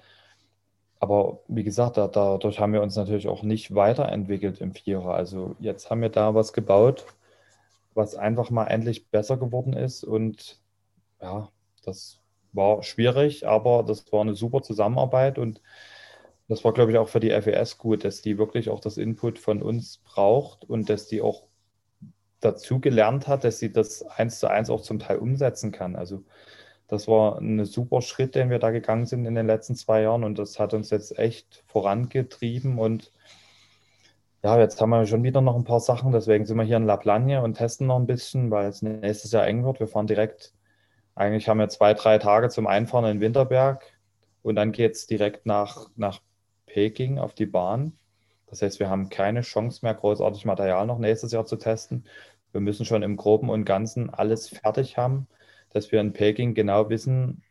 [1.01, 5.15] Aber wie gesagt, da, dadurch haben wir uns natürlich auch nicht weiterentwickelt im Vierer.
[5.15, 7.07] Also jetzt haben wir da was gebaut,
[7.95, 10.05] was einfach mal endlich besser geworden ist.
[10.05, 10.61] Und
[11.23, 11.49] ja,
[11.85, 12.21] das
[12.53, 15.61] war schwierig, aber das war eine super Zusammenarbeit und
[16.49, 19.39] das war, glaube ich, auch für die FES gut, dass die wirklich auch das Input
[19.39, 21.45] von uns braucht und dass die auch
[22.41, 25.97] dazu gelernt hat, dass sie das eins zu eins auch zum Teil umsetzen kann.
[25.97, 26.25] Also
[26.87, 30.25] das war ein super Schritt, den wir da gegangen sind in den letzten zwei Jahren
[30.25, 33.13] und das hat uns jetzt echt vorangetrieben und
[34.43, 36.87] ja, jetzt haben wir schon wieder noch ein paar Sachen, deswegen sind wir hier in
[36.87, 39.81] La Plagne und testen noch ein bisschen, weil es nächstes Jahr eng wird.
[39.81, 40.55] Wir fahren direkt,
[41.17, 43.85] eigentlich haben wir zwei, drei Tage zum Einfahren in Winterberg
[44.43, 46.21] und dann geht es direkt nach, nach
[46.79, 47.99] Peking auf die Bahn.
[48.47, 52.05] Das heißt, wir haben keine Chance mehr, großartig Material noch nächstes Jahr zu testen.
[52.53, 55.27] Wir müssen schon im Groben und Ganzen alles fertig haben,
[55.71, 57.43] dass wir in Peking genau wissen,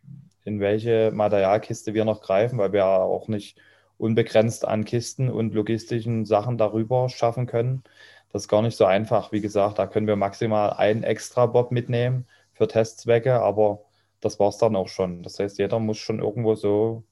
[0.46, 3.58] in welche Materialkiste wir noch greifen, weil wir auch nicht
[3.98, 7.84] unbegrenzt an Kisten und logistischen Sachen darüber schaffen können.
[8.32, 9.34] Das ist gar nicht so einfach.
[9.34, 13.82] Wie gesagt, da können wir maximal einen extra Bob mitnehmen für Testzwecke, aber
[14.22, 15.22] das war es dann auch schon.
[15.22, 17.04] Das heißt, jeder muss schon irgendwo so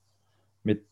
[0.64, 0.86] mit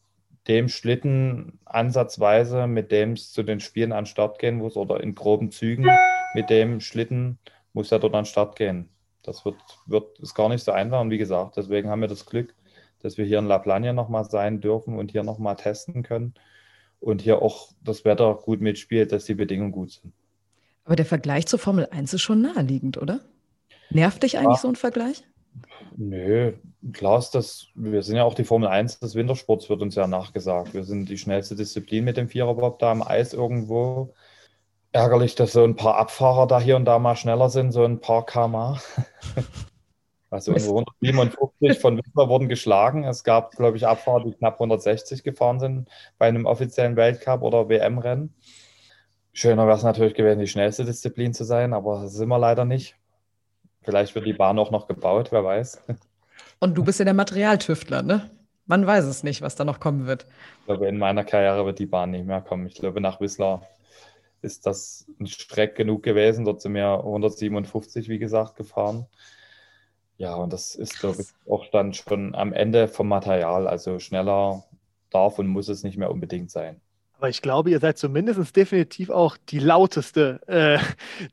[0.48, 5.02] dem Schlitten ansatzweise, mit dem es zu den Spielen an den Start gehen muss oder
[5.02, 5.88] in groben Zügen
[6.34, 7.38] mit dem Schlitten
[7.74, 8.89] muss er dort an den Start gehen.
[9.24, 12.26] Das wird, wird ist gar nicht so einfach und wie gesagt, deswegen haben wir das
[12.26, 12.54] Glück,
[13.00, 16.34] dass wir hier in La Plagne nochmal sein dürfen und hier nochmal testen können
[17.00, 20.14] und hier auch das Wetter gut mitspielt, dass die Bedingungen gut sind.
[20.86, 23.22] Aber der Vergleich zur Formel 1 ist schon naheliegend, oder?
[23.89, 24.62] Nervt dich eigentlich ja.
[24.62, 25.24] so ein Vergleich?
[25.95, 26.54] Nö,
[26.91, 30.08] klar ist das, wir sind ja auch die Formel 1 des Wintersports, wird uns ja
[30.08, 30.74] nachgesagt.
[30.74, 34.14] Wir sind die schnellste Disziplin mit dem Viererbob da am Eis irgendwo.
[34.91, 37.99] Ärgerlich, dass so ein paar Abfahrer da hier und da mal schneller sind, so ein
[37.99, 38.78] paar km
[40.30, 43.04] Also 157 von Whistler wurden geschlagen.
[43.04, 47.70] Es gab, glaube ich, Abfahrer, die knapp 160 gefahren sind bei einem offiziellen Weltcup oder
[47.70, 48.34] WM-Rennen.
[49.32, 52.66] Schöner wäre es natürlich gewesen, die schnellste Disziplin zu sein, aber das sind wir leider
[52.66, 52.97] nicht.
[53.84, 55.82] Vielleicht wird die Bahn auch noch gebaut, wer weiß.
[56.60, 58.30] Und du bist ja der Materialtüftler, ne?
[58.66, 60.26] Man weiß es nicht, was da noch kommen wird.
[60.60, 62.66] Ich glaube, in meiner Karriere wird die Bahn nicht mehr kommen.
[62.66, 63.68] Ich glaube, nach Whistler
[64.42, 66.46] ist das ein Streck genug gewesen.
[66.46, 69.06] Dort sind wir 157, wie gesagt, gefahren.
[70.18, 73.68] Ja, und das ist, glaube ich, auch dann schon am Ende vom Material.
[73.68, 74.64] Also schneller
[75.10, 76.80] darf und muss es nicht mehr unbedingt sein.
[77.24, 80.78] Aber ich glaube, ihr seid zumindest definitiv auch die lauteste, äh,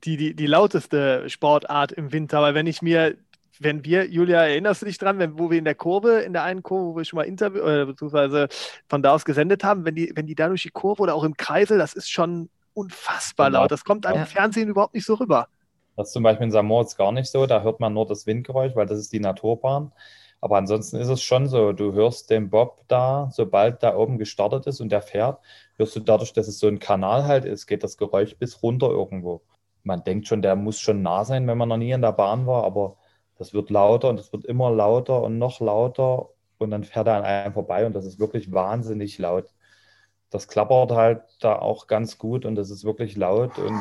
[0.05, 2.41] die, die, die lauteste Sportart im Winter.
[2.43, 3.17] Weil wenn ich mir,
[3.59, 6.45] wenn wir, Julia, erinnerst du dich dran, wenn, wo wir in der Kurve, in der
[6.45, 8.47] einen Kurve, wo wir schon mal Interview, äh, beziehungsweise
[8.89, 11.25] von da aus gesendet haben, wenn die, wenn die da durch die Kurve oder auch
[11.25, 13.63] im Kreisel, das ist schon unfassbar genau.
[13.63, 13.73] laut.
[13.73, 14.27] Das kommt ja.
[14.27, 15.49] Fernsehen überhaupt nicht so rüber.
[15.97, 17.47] Das ist zum Beispiel in Samoritz gar nicht so.
[17.47, 19.91] Da hört man nur das Windgeräusch, weil das ist die Naturbahn.
[20.41, 24.67] Aber ansonsten ist es schon so, du hörst den Bob da, sobald da oben gestartet
[24.67, 25.41] ist und der fährt,
[25.77, 28.89] hörst du dadurch, dass es so ein Kanal halt ist, geht das Geräusch bis runter
[28.89, 29.43] irgendwo.
[29.83, 32.47] Man denkt schon, der muss schon nah sein, wenn man noch nie in der Bahn
[32.47, 32.97] war, aber
[33.37, 37.17] das wird lauter und es wird immer lauter und noch lauter und dann fährt er
[37.17, 39.53] an einem vorbei und das ist wirklich wahnsinnig laut.
[40.31, 43.81] Das klappert halt da auch ganz gut und das ist wirklich laut und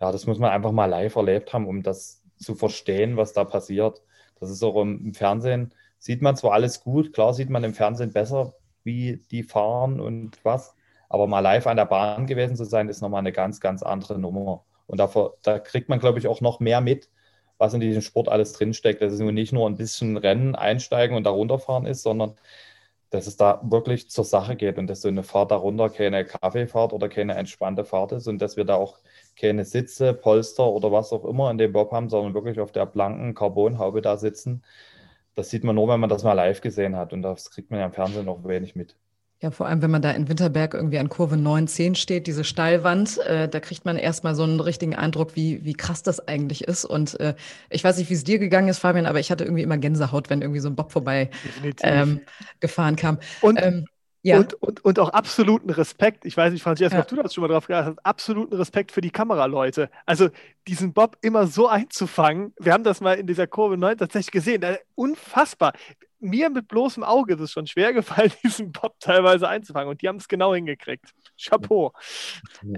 [0.00, 3.44] ja, das muss man einfach mal live erlebt haben, um das zu verstehen, was da
[3.44, 4.02] passiert.
[4.40, 8.12] Das ist auch im Fernsehen sieht man zwar alles gut, klar sieht man im Fernsehen
[8.12, 10.74] besser, wie die fahren und was,
[11.08, 14.18] aber mal live an der Bahn gewesen zu sein, ist nochmal eine ganz, ganz andere
[14.18, 14.64] Nummer.
[14.86, 17.10] Und davor, da kriegt man, glaube ich, auch noch mehr mit,
[17.58, 19.02] was in diesem Sport alles drinsteckt.
[19.02, 22.34] Dass es nun nicht nur ein bisschen Rennen einsteigen und da runterfahren ist, sondern
[23.10, 26.92] dass es da wirklich zur Sache geht und dass so eine Fahrt darunter keine Kaffeefahrt
[26.92, 28.98] oder keine entspannte Fahrt ist und dass wir da auch
[29.36, 32.86] keine Sitze, Polster oder was auch immer in dem Bob haben, sondern wirklich auf der
[32.86, 34.62] blanken Carbonhaube da sitzen
[35.34, 37.12] das sieht man nur, wenn man das mal live gesehen hat.
[37.12, 38.96] Und das kriegt man ja im Fernsehen noch wenig mit.
[39.42, 42.44] Ja, vor allem, wenn man da in Winterberg irgendwie an Kurve 9, 10 steht, diese
[42.44, 46.64] Steilwand, äh, da kriegt man erstmal so einen richtigen Eindruck, wie, wie krass das eigentlich
[46.64, 46.84] ist.
[46.84, 47.34] Und äh,
[47.70, 50.28] ich weiß nicht, wie es dir gegangen ist, Fabian, aber ich hatte irgendwie immer Gänsehaut,
[50.28, 51.30] wenn irgendwie so ein Bob vorbei
[51.82, 52.20] ähm,
[52.60, 53.18] gefahren kam.
[53.40, 53.86] Und ähm,
[54.22, 54.38] ja.
[54.38, 56.26] Und, und, und auch absoluten Respekt.
[56.26, 57.02] Ich weiß nicht, Francesca, ja.
[57.02, 58.06] ob du das schon mal drauf geachtet hast.
[58.06, 59.90] Absoluten Respekt für die Kameraleute.
[60.04, 60.28] Also
[60.68, 62.52] diesen Bob immer so einzufangen.
[62.58, 64.62] Wir haben das mal in dieser Kurve 9 tatsächlich gesehen.
[64.94, 65.72] Unfassbar.
[66.20, 69.88] Mir mit bloßem Auge ist es schon schwer gefallen, diesen Bob teilweise einzufangen.
[69.88, 71.06] Und die haben es genau hingekriegt.
[71.40, 71.92] Chapeau.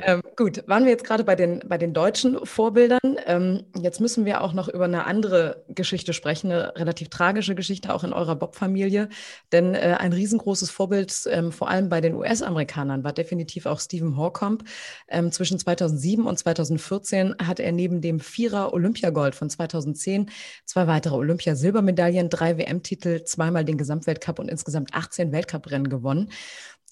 [0.03, 3.19] Ähm, gut, waren wir jetzt gerade bei den, bei den deutschen Vorbildern.
[3.27, 7.93] Ähm, jetzt müssen wir auch noch über eine andere Geschichte sprechen, eine relativ tragische Geschichte
[7.93, 9.09] auch in eurer Bob-Familie.
[9.51, 14.17] Denn äh, ein riesengroßes Vorbild, ähm, vor allem bei den US-Amerikanern, war definitiv auch Stephen
[14.17, 14.65] Horcomb.
[15.09, 20.31] Ähm, zwischen 2007 und 2014 hat er neben dem Vierer Olympiagold von 2010
[20.65, 26.31] zwei weitere Olympiasilbermedaillen, drei WM-Titel, zweimal den Gesamtweltcup und insgesamt 18 Weltcuprennen gewonnen.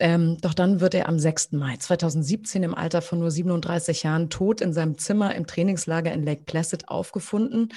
[0.01, 1.53] Ähm, doch dann wird er am 6.
[1.53, 6.25] Mai 2017 im Alter von nur 37 Jahren tot in seinem Zimmer im Trainingslager in
[6.25, 7.69] Lake Placid aufgefunden.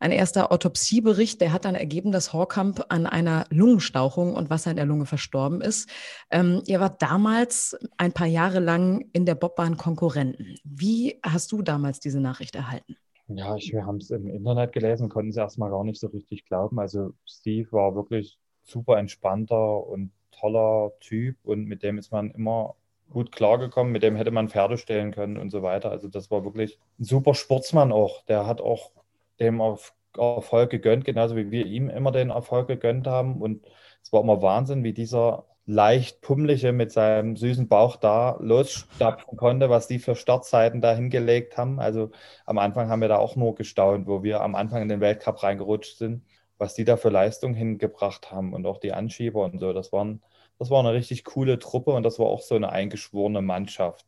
[0.00, 4.76] Ein erster Autopsiebericht, der hat dann ergeben, dass Horkamp an einer Lungenstauchung und Wasser in
[4.76, 5.88] der Lunge verstorben ist.
[6.30, 10.56] Ähm, ihr wart damals ein paar Jahre lang in der Bobbahn Konkurrenten.
[10.64, 12.96] Wie hast du damals diese Nachricht erhalten?
[13.28, 16.46] Ja, ich, wir haben es im Internet gelesen, konnten es erstmal gar nicht so richtig
[16.46, 16.78] glauben.
[16.78, 22.74] Also Steve war wirklich super entspannter und toller Typ und mit dem ist man immer
[23.10, 25.90] gut klargekommen, mit dem hätte man Pferde stellen können und so weiter.
[25.90, 28.24] Also das war wirklich ein super Sportsmann auch.
[28.26, 28.92] Der hat auch
[29.40, 33.40] dem auf Erfolg gegönnt, genauso wie wir ihm immer den Erfolg gegönnt haben.
[33.40, 33.66] Und
[34.02, 39.68] es war immer Wahnsinn, wie dieser leicht pummelige mit seinem süßen Bauch da losstapfen konnte,
[39.68, 41.78] was die für Startzeiten da hingelegt haben.
[41.78, 42.10] Also
[42.46, 45.42] am Anfang haben wir da auch nur gestaunt, wo wir am Anfang in den Weltcup
[45.42, 46.24] reingerutscht sind,
[46.56, 49.74] was die da für Leistung hingebracht haben und auch die Anschieber und so.
[49.74, 50.22] Das, waren,
[50.58, 54.06] das war eine richtig coole Truppe und das war auch so eine eingeschworene Mannschaft.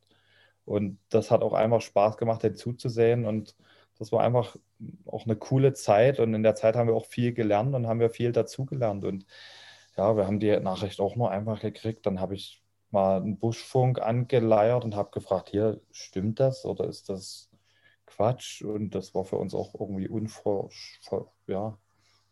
[0.65, 3.55] Und das hat auch einfach Spaß gemacht, den zuzusehen und
[3.99, 4.57] das war einfach
[5.05, 8.01] auch eine coole Zeit und in der Zeit haben wir auch viel gelernt und haben
[8.01, 9.27] wir viel dazugelernt und
[9.97, 12.07] ja, wir haben die Nachricht auch nur einfach gekriegt.
[12.07, 17.09] Dann habe ich mal einen Buschfunk angeleiert und habe gefragt, hier, stimmt das oder ist
[17.09, 17.51] das
[18.07, 18.63] Quatsch?
[18.63, 20.71] Und das war für uns auch irgendwie unvor,
[21.47, 21.79] ja,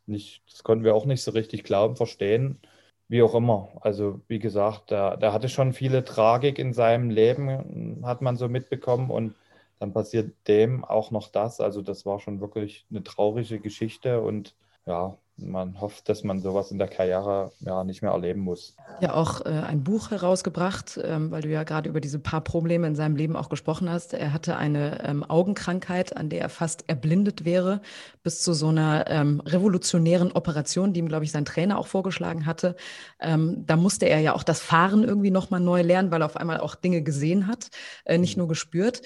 [0.06, 2.60] nicht, das konnten wir auch nicht so richtig glauben, verstehen,
[3.08, 3.70] wie auch immer.
[3.82, 8.48] Also wie gesagt, der, der hatte schon viele Tragik in seinem Leben, hat man so
[8.48, 9.34] mitbekommen und
[9.78, 11.60] dann passiert dem auch noch das.
[11.60, 14.56] Also das war schon wirklich eine traurige Geschichte und
[14.86, 18.76] ja, man hofft, dass man sowas in der Karriere ja nicht mehr erleben muss.
[19.00, 22.86] Ja, auch äh, ein Buch herausgebracht, ähm, weil du ja gerade über diese paar Probleme
[22.86, 24.14] in seinem Leben auch gesprochen hast.
[24.14, 27.80] Er hatte eine ähm, Augenkrankheit, an der er fast erblindet wäre,
[28.22, 32.44] bis zu so einer ähm, revolutionären Operation, die ihm, glaube ich, sein Trainer auch vorgeschlagen
[32.44, 32.74] hatte.
[33.20, 36.36] Ähm, da musste er ja auch das Fahren irgendwie nochmal neu lernen, weil er auf
[36.36, 37.68] einmal auch Dinge gesehen hat,
[38.04, 38.40] äh, nicht mhm.
[38.40, 39.02] nur gespürt.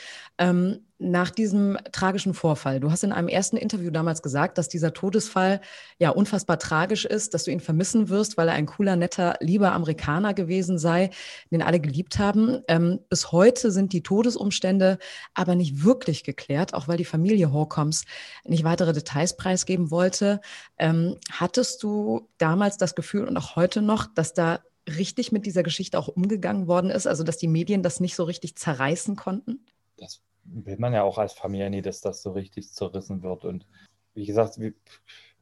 [1.05, 2.79] Nach diesem tragischen Vorfall.
[2.79, 5.61] Du hast in einem ersten Interview damals gesagt, dass dieser Todesfall
[5.99, 9.73] ja unfassbar tragisch ist, dass du ihn vermissen wirst, weil er ein cooler, netter, lieber
[9.73, 11.11] Amerikaner gewesen sei,
[11.51, 12.63] den alle geliebt haben.
[12.69, 14.99] Ähm, bis heute sind die Todesumstände
[15.35, 18.05] aber nicht wirklich geklärt, auch weil die Familie Horcombs
[18.45, 20.41] nicht weitere Details preisgeben wollte.
[20.79, 25.65] Ähm, hattest du damals das Gefühl und auch heute noch, dass da richtig mit dieser
[25.65, 29.67] Geschichte auch umgegangen worden ist, also dass die Medien das nicht so richtig zerreißen konnten?
[29.97, 33.45] Das will man ja auch als Familie nie, dass das so richtig zerrissen wird.
[33.45, 33.67] Und
[34.15, 34.75] wie gesagt, wie,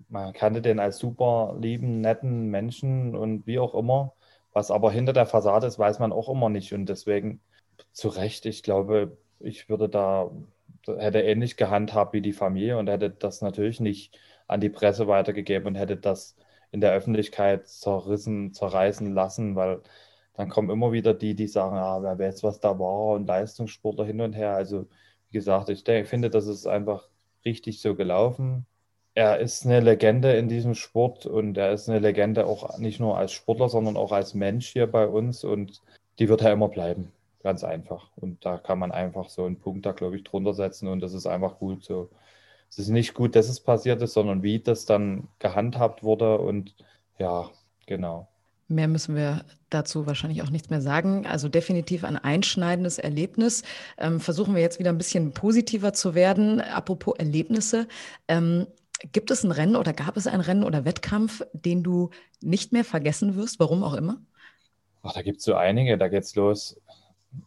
[0.09, 4.15] man kannte den als super lieben, netten Menschen und wie auch immer.
[4.53, 6.73] Was aber hinter der Fassade ist, weiß man auch immer nicht.
[6.73, 7.41] Und deswegen
[7.93, 10.31] zu Recht, ich glaube, ich würde da,
[10.87, 15.69] hätte ähnlich gehandhabt wie die Familie und hätte das natürlich nicht an die Presse weitergegeben
[15.69, 16.37] und hätte das
[16.73, 19.83] in der Öffentlichkeit zerrissen, zerreißen lassen, weil
[20.41, 24.07] dann kommen immer wieder die, die sagen, ah, wer weiß, was da war und Leistungssportler
[24.07, 24.55] hin und her.
[24.55, 24.87] Also
[25.29, 27.09] wie gesagt, ich denke, finde, das ist einfach
[27.45, 28.65] richtig so gelaufen.
[29.15, 33.19] Er ist eine Legende in diesem Sport und er ist eine Legende auch nicht nur
[33.19, 35.83] als Sportler, sondern auch als Mensch hier bei uns und
[36.19, 37.13] die wird er immer bleiben.
[37.43, 38.11] Ganz einfach.
[38.17, 41.13] Und da kann man einfach so einen Punkt da, glaube ich, drunter setzen und das
[41.13, 42.09] ist einfach gut so.
[42.71, 46.75] Es ist nicht gut, dass es passiert ist, sondern wie das dann gehandhabt wurde und
[47.19, 47.51] ja,
[47.87, 48.30] genau.
[48.71, 51.27] Mehr müssen wir dazu wahrscheinlich auch nichts mehr sagen.
[51.27, 53.65] Also definitiv ein einschneidendes Erlebnis.
[53.99, 56.61] Ähm, versuchen wir jetzt wieder ein bisschen positiver zu werden.
[56.61, 57.89] Apropos Erlebnisse.
[58.29, 58.69] Ähm,
[59.11, 62.11] gibt es ein Rennen oder gab es ein Rennen oder Wettkampf, den du
[62.41, 64.21] nicht mehr vergessen wirst, warum auch immer?
[65.03, 65.99] Ach, da gibt es so einige.
[65.99, 66.81] Da geht es los.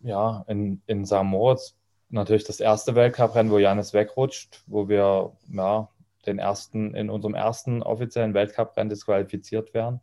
[0.01, 1.23] Ja, in, in St.
[1.23, 1.73] Moritz
[2.09, 5.87] natürlich das erste Weltcuprennen, wo Janis wegrutscht, wo wir ja,
[6.25, 10.01] den ersten, in unserem ersten offiziellen Weltcuprennen disqualifiziert werden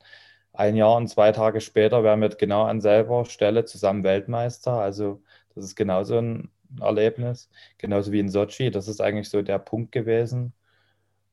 [0.52, 4.72] ein Jahr und zwei Tage später wären wir genau an selber Stelle zusammen Weltmeister.
[4.72, 5.22] Also
[5.54, 7.48] das ist genauso ein Erlebnis,
[7.78, 8.70] genauso wie in Sochi.
[8.70, 10.52] Das ist eigentlich so der Punkt gewesen,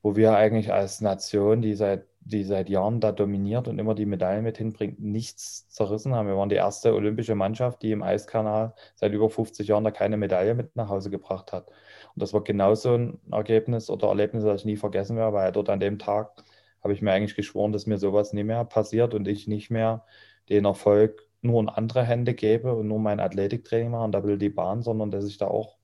[0.01, 4.05] wo wir eigentlich als Nation, die seit, die seit Jahren da dominiert und immer die
[4.05, 6.27] Medaillen mit hinbringt, nichts zerrissen haben.
[6.27, 10.17] Wir waren die erste olympische Mannschaft, die im Eiskanal seit über 50 Jahren da keine
[10.17, 11.69] Medaille mit nach Hause gebracht hat.
[12.15, 15.69] Und das war genauso ein Ergebnis oder Erlebnis, das ich nie vergessen werde, weil dort
[15.69, 16.43] an dem Tag
[16.87, 20.05] habe ich mir eigentlich geschworen, dass mir sowas nie mehr passiert und ich nicht mehr
[20.47, 24.37] den Erfolg nur in andere Hände gebe und nur mein Athletiktraining mache und da will
[24.37, 25.75] die Bahn, sondern dass ich da auch,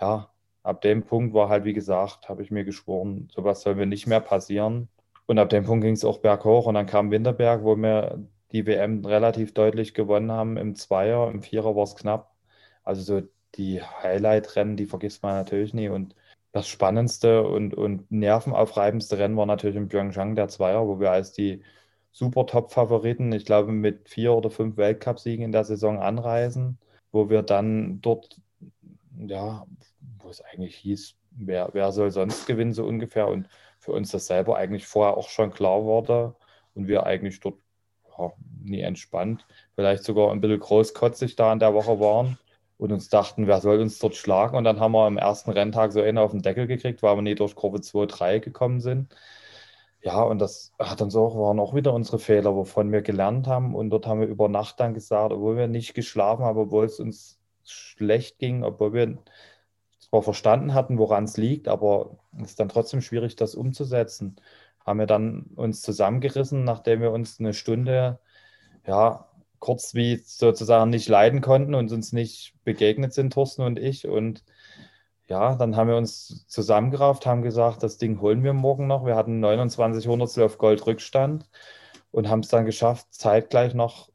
[0.00, 0.30] ja,
[0.62, 4.06] ab dem Punkt war halt, wie gesagt, habe ich mir geschworen, sowas soll mir nicht
[4.06, 4.88] mehr passieren.
[5.26, 8.66] Und ab dem Punkt ging es auch berghoch und dann kam Winterberg, wo wir die
[8.66, 12.34] WM relativ deutlich gewonnen haben im Zweier, im Vierer war es knapp.
[12.84, 16.14] Also so die Highlight-Rennen, die vergisst man natürlich nie und
[16.52, 21.32] das spannendste und, und nervenaufreibendste Rennen war natürlich in Pyeongchang der Zweier, wo wir als
[21.32, 21.62] die
[22.10, 26.78] super Top-Favoriten, ich glaube mit vier oder fünf Weltcupsiegen in der Saison anreisen,
[27.12, 28.40] wo wir dann dort,
[29.18, 29.66] ja,
[30.18, 33.28] wo es eigentlich hieß, wer, wer soll sonst gewinnen, so ungefähr.
[33.28, 36.34] Und für uns das selber eigentlich vorher auch schon klar wurde
[36.74, 37.58] und wir eigentlich dort
[38.18, 38.32] ja,
[38.64, 42.38] nie entspannt, vielleicht sogar ein bisschen großkotzig da in der Woche waren
[42.78, 44.56] und uns dachten, wer soll uns dort schlagen?
[44.56, 47.22] Und dann haben wir am ersten Renntag so einen auf den Deckel gekriegt, weil wir
[47.22, 49.14] nie durch Kurve 2, 3 gekommen sind.
[50.00, 53.74] Ja, und das hat uns auch, waren auch wieder unsere Fehler, wovon wir gelernt haben.
[53.74, 57.00] Und dort haben wir über Nacht dann gesagt, obwohl wir nicht geschlafen haben, obwohl es
[57.00, 59.18] uns schlecht ging, obwohl wir
[59.98, 64.36] zwar verstanden hatten, woran es liegt, aber es ist dann trotzdem schwierig, das umzusetzen.
[64.86, 68.20] Haben wir dann uns zusammengerissen, nachdem wir uns eine Stunde
[68.86, 69.27] ja,
[69.58, 74.06] kurz wie sozusagen nicht leiden konnten und uns nicht begegnet sind, Thorsten und ich.
[74.06, 74.44] Und
[75.28, 79.04] ja, dann haben wir uns zusammengerafft, haben gesagt, das Ding holen wir morgen noch.
[79.04, 81.48] Wir hatten 29 Hundertstel auf Gold Rückstand
[82.10, 84.10] und haben es dann geschafft, zeitgleich noch,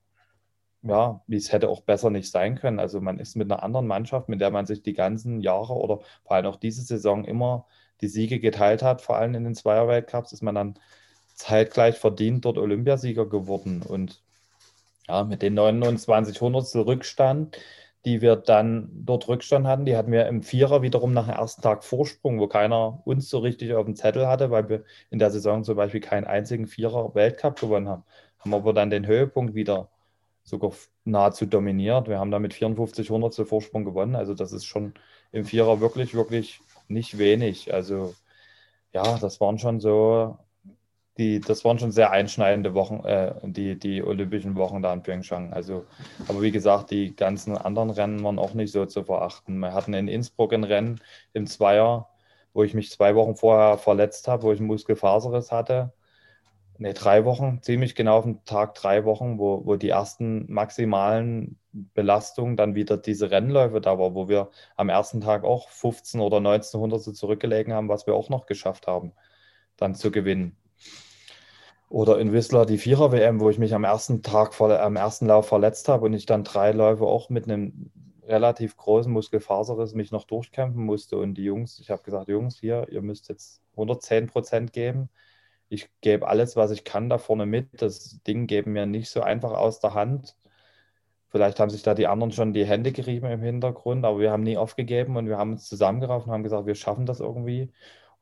[0.81, 2.79] ja, wie es hätte auch besser nicht sein können.
[2.79, 5.99] Also man ist mit einer anderen Mannschaft, mit der man sich die ganzen Jahre oder
[6.23, 7.67] vor allem auch diese Saison immer
[8.01, 10.79] die Siege geteilt hat, vor allem in den Zweierweltcups, ist man dann
[11.35, 13.81] zeitgleich verdient dort Olympiasieger geworden.
[13.81, 14.21] Und
[15.07, 17.57] ja, mit den 29 Hundertstel Rückstand,
[18.05, 21.61] die wir dann dort Rückstand hatten, die hatten wir im Vierer wiederum nach dem ersten
[21.61, 25.31] Tag Vorsprung, wo keiner uns so richtig auf dem Zettel hatte, weil wir in der
[25.31, 28.03] Saison zum Beispiel keinen einzigen Vierer Weltcup gewonnen haben.
[28.39, 29.89] Haben aber dann den Höhepunkt wieder
[30.43, 30.71] sogar
[31.05, 32.09] nahezu dominiert.
[32.09, 34.15] Wir haben da mit 54 Hundertstel Vorsprung gewonnen.
[34.15, 34.93] Also das ist schon
[35.31, 37.73] im Vierer wirklich, wirklich nicht wenig.
[37.73, 38.13] Also
[38.93, 40.37] ja, das waren schon so
[41.17, 45.53] die, das waren schon sehr einschneidende Wochen, äh, die, die Olympischen Wochen da in Pyeongchang.
[45.53, 45.85] Also,
[46.27, 49.59] aber wie gesagt, die ganzen anderen Rennen waren auch nicht so zu verachten.
[49.59, 50.99] Wir hatten in Innsbruck ein Rennen
[51.33, 52.09] im Zweier,
[52.53, 55.93] wo ich mich zwei Wochen vorher verletzt habe, wo ich einen Muskelfaserriss hatte.
[56.79, 61.59] Ne, drei Wochen, ziemlich genau auf den Tag drei Wochen, wo, wo die ersten maximalen
[61.71, 66.37] Belastungen dann wieder diese Rennläufe da war, wo wir am ersten Tag auch 15 oder
[66.37, 69.13] 1900 zurückgelegen haben, was wir auch noch geschafft haben,
[69.77, 70.57] dann zu gewinnen.
[71.93, 75.87] Oder in Whistler die Vierer-WM, wo ich mich am ersten Tag, am ersten Lauf verletzt
[75.89, 77.91] habe und ich dann drei Läufe auch mit einem
[78.23, 81.19] relativ großen Muskelfaserriss mich noch durchkämpfen musste.
[81.19, 85.09] Und die Jungs, ich habe gesagt, Jungs, hier, ihr müsst jetzt 110 Prozent geben.
[85.69, 87.79] Ich gebe alles, was ich kann da vorne mit.
[87.79, 90.35] Das Ding geben mir nicht so einfach aus der Hand.
[91.29, 94.41] Vielleicht haben sich da die anderen schon die Hände gerieben im Hintergrund, aber wir haben
[94.41, 97.71] nie aufgegeben und wir haben uns zusammengeraufen und haben gesagt, wir schaffen das irgendwie.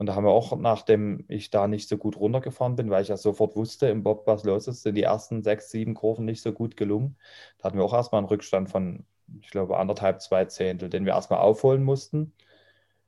[0.01, 3.09] Und da haben wir auch, nachdem ich da nicht so gut runtergefahren bin, weil ich
[3.09, 6.41] ja sofort wusste, im Bob, was los ist, sind die ersten sechs, sieben Kurven nicht
[6.41, 7.17] so gut gelungen.
[7.59, 9.05] Da hatten wir auch erstmal einen Rückstand von,
[9.41, 12.33] ich glaube, anderthalb, zwei Zehntel, den wir erstmal aufholen mussten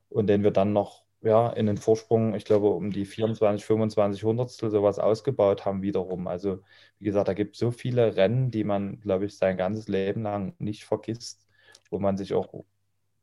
[0.08, 4.22] und den wir dann noch ja, in den Vorsprung, ich glaube, um die 24, 25
[4.22, 6.28] Hundertstel sowas ausgebaut haben wiederum.
[6.28, 6.60] Also,
[7.00, 10.22] wie gesagt, da gibt es so viele Rennen, die man, glaube ich, sein ganzes Leben
[10.22, 11.44] lang nicht vergisst,
[11.90, 12.64] wo man sich auch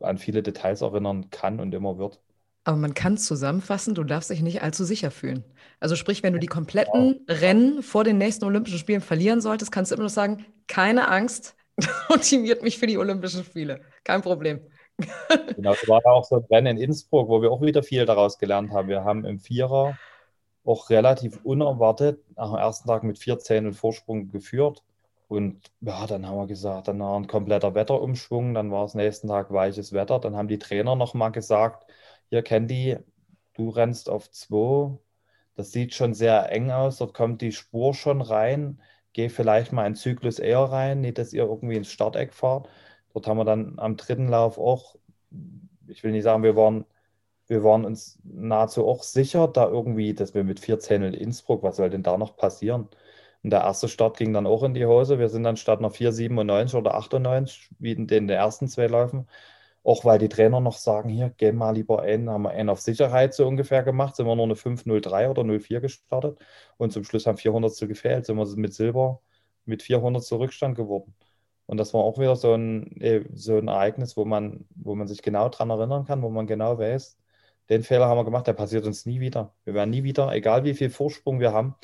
[0.01, 2.21] an viele Details erinnern kann und immer wird.
[2.63, 5.43] Aber man kann es zusammenfassen, du darfst dich nicht allzu sicher fühlen.
[5.79, 9.91] Also sprich, wenn du die kompletten Rennen vor den nächsten Olympischen Spielen verlieren solltest, kannst
[9.91, 11.55] du immer noch sagen, keine Angst,
[12.09, 13.81] motiviert mich für die Olympischen Spiele.
[14.03, 14.61] Kein Problem.
[15.55, 18.37] genau, es war auch so ein Rennen in Innsbruck, wo wir auch wieder viel daraus
[18.37, 18.87] gelernt haben.
[18.87, 19.97] Wir haben im Vierer
[20.63, 24.83] auch relativ unerwartet nach dem ersten Tag mit vier Zähnen Vorsprung geführt.
[25.27, 29.29] Und ja, dann haben wir gesagt, dann war ein kompletter Wetterumschwung, dann war es nächsten
[29.29, 30.19] Tag weiches Wetter.
[30.19, 31.89] Dann haben die Trainer nochmal gesagt,
[32.31, 32.97] hier, Candy,
[33.55, 34.97] du rennst auf 2.
[35.55, 36.97] Das sieht schon sehr eng aus.
[36.97, 38.81] Dort kommt die Spur schon rein.
[39.13, 42.69] Geh vielleicht mal einen Zyklus eher rein, nicht, dass ihr irgendwie ins Starteck fahrt.
[43.13, 44.95] Dort haben wir dann am dritten Lauf auch,
[45.87, 46.85] ich will nicht sagen, wir waren,
[47.47, 51.63] wir waren uns nahezu auch sicher, da irgendwie, dass wir mit vier Zähnen in Innsbruck,
[51.63, 52.87] was soll denn da noch passieren?
[53.43, 55.19] Und der erste Start ging dann auch in die Hose.
[55.19, 59.27] Wir sind dann statt einer 4,97 oder 98, wie in den ersten zwei Läufen,
[59.83, 62.81] auch weil die Trainer noch sagen, hier, geh mal lieber einen, haben wir einen auf
[62.81, 66.39] Sicherheit so ungefähr gemacht, sind wir nur eine 503 oder 04 gestartet
[66.77, 69.21] und zum Schluss haben 400 zu gefehlt, sind wir mit Silber
[69.65, 71.15] mit 400 zu Rückstand geworden.
[71.65, 75.07] Und das war auch wieder so ein, äh, so ein Ereignis, wo man, wo man
[75.07, 77.17] sich genau daran erinnern kann, wo man genau weiß,
[77.69, 79.55] den Fehler haben wir gemacht, der passiert uns nie wieder.
[79.63, 81.75] Wir werden nie wieder, egal wie viel Vorsprung wir haben,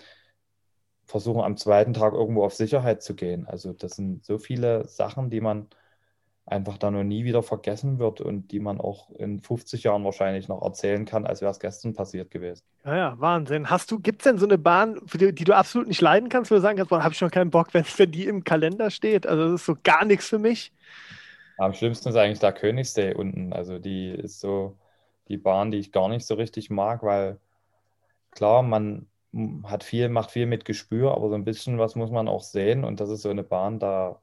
[1.05, 3.47] versuchen am zweiten Tag irgendwo auf Sicherheit zu gehen.
[3.47, 5.69] Also das sind so viele Sachen, die man
[6.47, 10.47] einfach dann noch nie wieder vergessen wird und die man auch in 50 Jahren wahrscheinlich
[10.47, 12.63] noch erzählen kann, als wäre es gestern passiert gewesen.
[12.85, 13.69] Ja, ja, Wahnsinn.
[13.69, 16.49] Hast du, gibt es denn so eine Bahn, die, die, du absolut nicht leiden kannst,
[16.49, 18.89] wo du sagen kannst, boah, habe ich schon keinen Bock, wenn, wenn die im Kalender
[18.91, 19.27] steht?
[19.27, 20.71] Also das ist so gar nichts für mich.
[21.57, 23.51] Am schlimmsten ist eigentlich der Königssee unten.
[23.51, 24.77] Also die ist so
[25.27, 27.39] die Bahn, die ich gar nicht so richtig mag, weil
[28.31, 29.07] klar, man
[29.63, 32.85] hat viel, macht viel mit Gespür, aber so ein bisschen was muss man auch sehen
[32.85, 34.21] und das ist so eine Bahn, da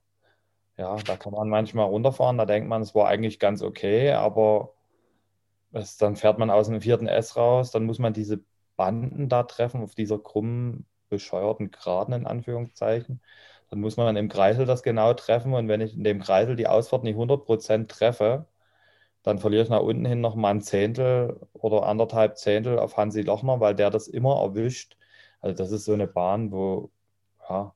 [0.77, 4.75] ja, da kann man manchmal runterfahren, da denkt man, es war eigentlich ganz okay, aber
[5.72, 8.41] es, dann fährt man aus dem vierten S raus, dann muss man diese
[8.77, 13.20] Banden da treffen, auf dieser krummen, bescheuerten Geraden in Anführungszeichen.
[13.70, 16.66] Dann muss man im Kreisel das genau treffen und wenn ich in dem Kreisel die
[16.68, 18.47] Ausfahrt nicht 100% treffe,
[19.22, 23.22] dann verliere ich nach unten hin noch mal ein Zehntel oder anderthalb Zehntel auf Hansi
[23.22, 24.97] Lochner, weil der das immer erwischt.
[25.41, 26.91] Also das ist so eine Bahn, wo,
[27.49, 27.75] ja,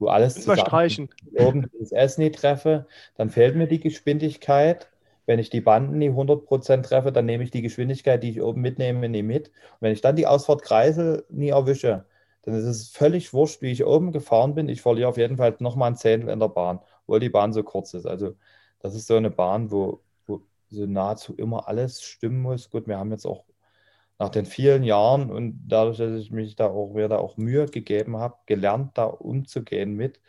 [0.00, 2.86] wo alles zusammen oben das S nie treffe,
[3.16, 4.88] dann fehlt mir die Geschwindigkeit.
[5.26, 8.62] Wenn ich die Banden nie 100% treffe, dann nehme ich die Geschwindigkeit, die ich oben
[8.62, 9.48] mitnehme, nie mit.
[9.48, 12.06] Und wenn ich dann die Ausfahrt Kreisel nie erwische,
[12.42, 14.68] dann ist es völlig wurscht, wie ich oben gefahren bin.
[14.68, 17.62] Ich verliere auf jeden Fall nochmal ein Zehntel in der Bahn, obwohl die Bahn so
[17.62, 18.06] kurz ist.
[18.06, 18.34] Also
[18.80, 20.40] das ist so eine Bahn, wo, wo
[20.70, 22.70] so nahezu immer alles stimmen muss.
[22.70, 23.44] Gut, wir haben jetzt auch
[24.20, 27.64] nach den vielen Jahren und dadurch, dass ich mich da auch, mir da auch Mühe
[27.64, 30.20] gegeben habe, gelernt, da umzugehen mit.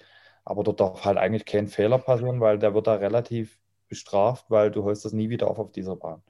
[0.45, 4.71] Aber dort darf halt eigentlich kein Fehler passieren, weil der wird da relativ bestraft, weil
[4.71, 6.21] du holst das nie wieder auf auf dieser Bahn.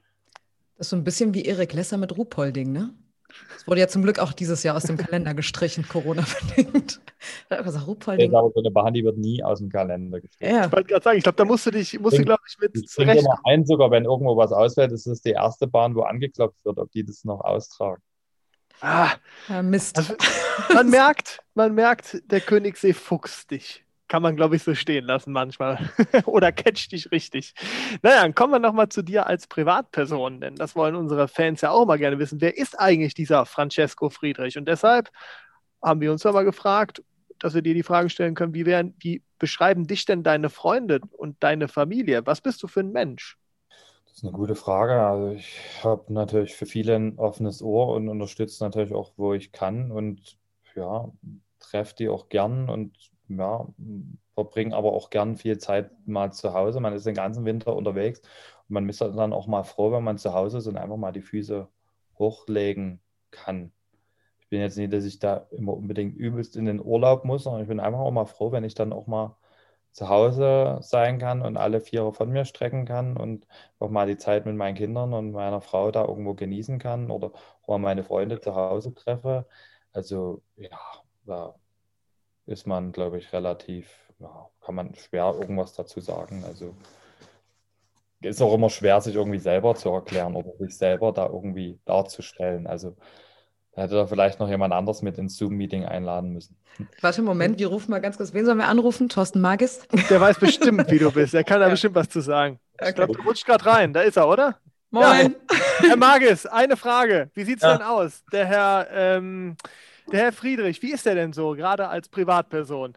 [0.76, 2.92] Das ist so ein bisschen wie Erik Lesser mit Ruhpolding, ne?
[3.56, 7.00] Es wurde ja zum Glück auch dieses Jahr aus dem Kalender gestrichen, Corona-bedingt.
[7.86, 8.24] Ruhpolding.
[8.24, 10.54] Ich glaube, so eine Bahn, die wird nie aus dem Kalender gestrichen.
[10.54, 10.66] Ja.
[10.66, 12.76] Ich wollte gerade sagen, ich glaube, da musst du dich, musst du, glaube ich, mit
[12.76, 13.20] ich zurecht.
[13.20, 16.78] immer ein, sogar wenn irgendwo was ausfällt, ist das die erste Bahn, wo angeklopft wird,
[16.78, 18.02] ob die das noch austragen.
[18.80, 19.12] Ah,
[19.48, 19.96] ja, Mist.
[19.96, 20.14] Also,
[20.74, 25.32] man merkt, man merkt, der Königssee fuchst dich kann man, glaube ich, so stehen lassen
[25.32, 25.78] manchmal.
[26.26, 27.54] Oder catcht dich richtig.
[28.02, 31.70] Naja, dann kommen wir nochmal zu dir als Privatperson, denn das wollen unsere Fans ja
[31.70, 32.42] auch mal gerne wissen.
[32.42, 34.58] Wer ist eigentlich dieser Francesco Friedrich?
[34.58, 35.08] Und deshalb
[35.82, 37.02] haben wir uns aber gefragt,
[37.38, 41.00] dass wir dir die Frage stellen können, wie, wären, wie beschreiben dich denn deine Freunde
[41.12, 42.26] und deine Familie?
[42.26, 43.38] Was bist du für ein Mensch?
[44.04, 44.92] Das ist eine gute Frage.
[44.92, 49.52] Also ich habe natürlich für viele ein offenes Ohr und unterstütze natürlich auch, wo ich
[49.52, 50.36] kann und
[50.76, 51.10] ja,
[51.60, 53.66] treffe die auch gern und ja,
[54.34, 56.80] verbringen aber auch gern viel Zeit mal zu Hause.
[56.80, 58.20] Man ist den ganzen Winter unterwegs
[58.68, 61.12] und man ist dann auch mal froh, wenn man zu Hause ist und einfach mal
[61.12, 61.68] die Füße
[62.18, 63.00] hochlegen
[63.30, 63.72] kann.
[64.40, 67.62] Ich bin jetzt nicht, dass ich da immer unbedingt übelst in den Urlaub muss, sondern
[67.62, 69.36] ich bin einfach auch mal froh, wenn ich dann auch mal
[69.92, 73.46] zu Hause sein kann und alle Viere von mir strecken kann und
[73.78, 77.32] auch mal die Zeit mit meinen Kindern und meiner Frau da irgendwo genießen kann oder
[77.62, 79.46] auch mal meine Freunde zu Hause treffe.
[79.92, 80.78] Also ja,
[81.26, 81.54] da
[82.46, 83.88] ist man, glaube ich, relativ,
[84.18, 86.44] ja, kann man schwer irgendwas dazu sagen.
[86.46, 86.74] Also
[88.20, 92.66] ist auch immer schwer, sich irgendwie selber zu erklären oder sich selber da irgendwie darzustellen.
[92.66, 92.96] Also
[93.74, 96.56] da hätte da vielleicht noch jemand anders mit ins Zoom-Meeting einladen müssen.
[97.00, 98.32] Warte, einen Moment, wir rufen mal ganz kurz.
[98.34, 99.08] Wen sollen wir anrufen?
[99.08, 99.86] Thorsten Magis?
[100.10, 101.34] Der weiß bestimmt, wie du bist.
[101.34, 101.72] Der kann da ja.
[101.72, 102.58] bestimmt was zu sagen.
[102.74, 102.90] Okay.
[102.90, 103.92] Ich glaube, du rutscht gerade rein.
[103.92, 104.58] Da ist er, oder?
[104.90, 105.34] Moin.
[105.50, 105.88] Ja.
[105.88, 107.30] Herr Magis, eine Frage.
[107.34, 107.76] Wie sieht es ja.
[107.76, 108.24] denn aus?
[108.30, 109.56] Der Herr ähm,
[110.10, 112.96] der Herr Friedrich, wie ist er denn so, gerade als Privatperson?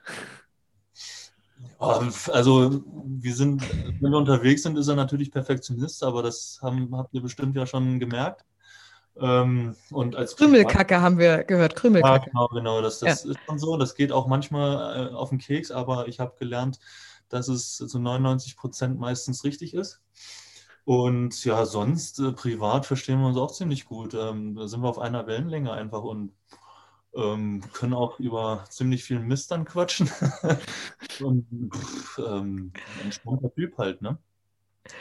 [1.80, 3.62] Also, wir sind,
[4.02, 7.66] wenn wir unterwegs sind, ist er natürlich Perfektionist, aber das haben, habt ihr bestimmt ja
[7.66, 8.46] schon gemerkt.
[9.18, 12.28] Ähm, und als Krümelkacke haben wir gehört, Krümelkacke.
[12.28, 13.32] Ja, genau, genau, das, das ja.
[13.32, 13.78] ist schon so.
[13.78, 16.80] Das geht auch manchmal äh, auf den Keks, aber ich habe gelernt,
[17.30, 20.02] dass es zu 99 Prozent meistens richtig ist.
[20.84, 24.14] Und ja, sonst äh, privat verstehen wir uns auch ziemlich gut.
[24.14, 26.32] Ähm, da sind wir auf einer Wellenlänge einfach und
[27.16, 30.10] ähm, können auch über ziemlich viel Mist dann quatschen.
[31.20, 34.18] Und pff, ähm, entspannter Typ halt, ne?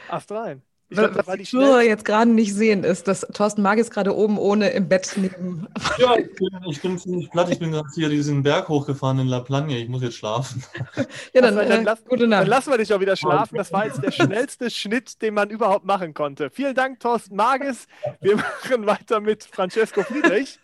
[0.09, 0.63] Ast rein.
[0.91, 4.39] Ich glaub, was die Zuhörer jetzt gerade nicht sehen, ist, dass Thorsten Magis gerade oben
[4.39, 5.67] ohne im Bett neben.
[5.99, 7.49] Ja, ich bin, ich bin ziemlich platt.
[7.51, 9.79] Ich bin gerade hier diesen Berg hochgefahren in La Plagne.
[9.79, 10.63] Ich muss jetzt schlafen.
[11.33, 12.43] ja, dann, also, dann, äh, lass, gute Nacht.
[12.43, 13.57] dann lassen wir dich auch wieder schlafen.
[13.57, 16.51] Das war jetzt der schnellste Schnitt, den man überhaupt machen konnte.
[16.51, 17.87] Vielen Dank, Thorsten Magis.
[18.21, 18.37] Wir
[18.71, 20.59] machen weiter mit Francesco Friedrich.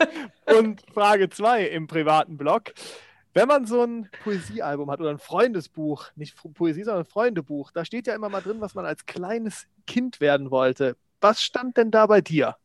[0.46, 2.72] Und Frage 2 im privaten Blog.
[3.32, 7.84] Wenn man so ein Poesiealbum hat oder ein Freundesbuch, nicht Poesie, sondern ein Freundebuch, da
[7.84, 10.96] steht ja immer mal drin, was man als kleines Kind werden wollte.
[11.20, 12.56] Was stand denn da bei dir?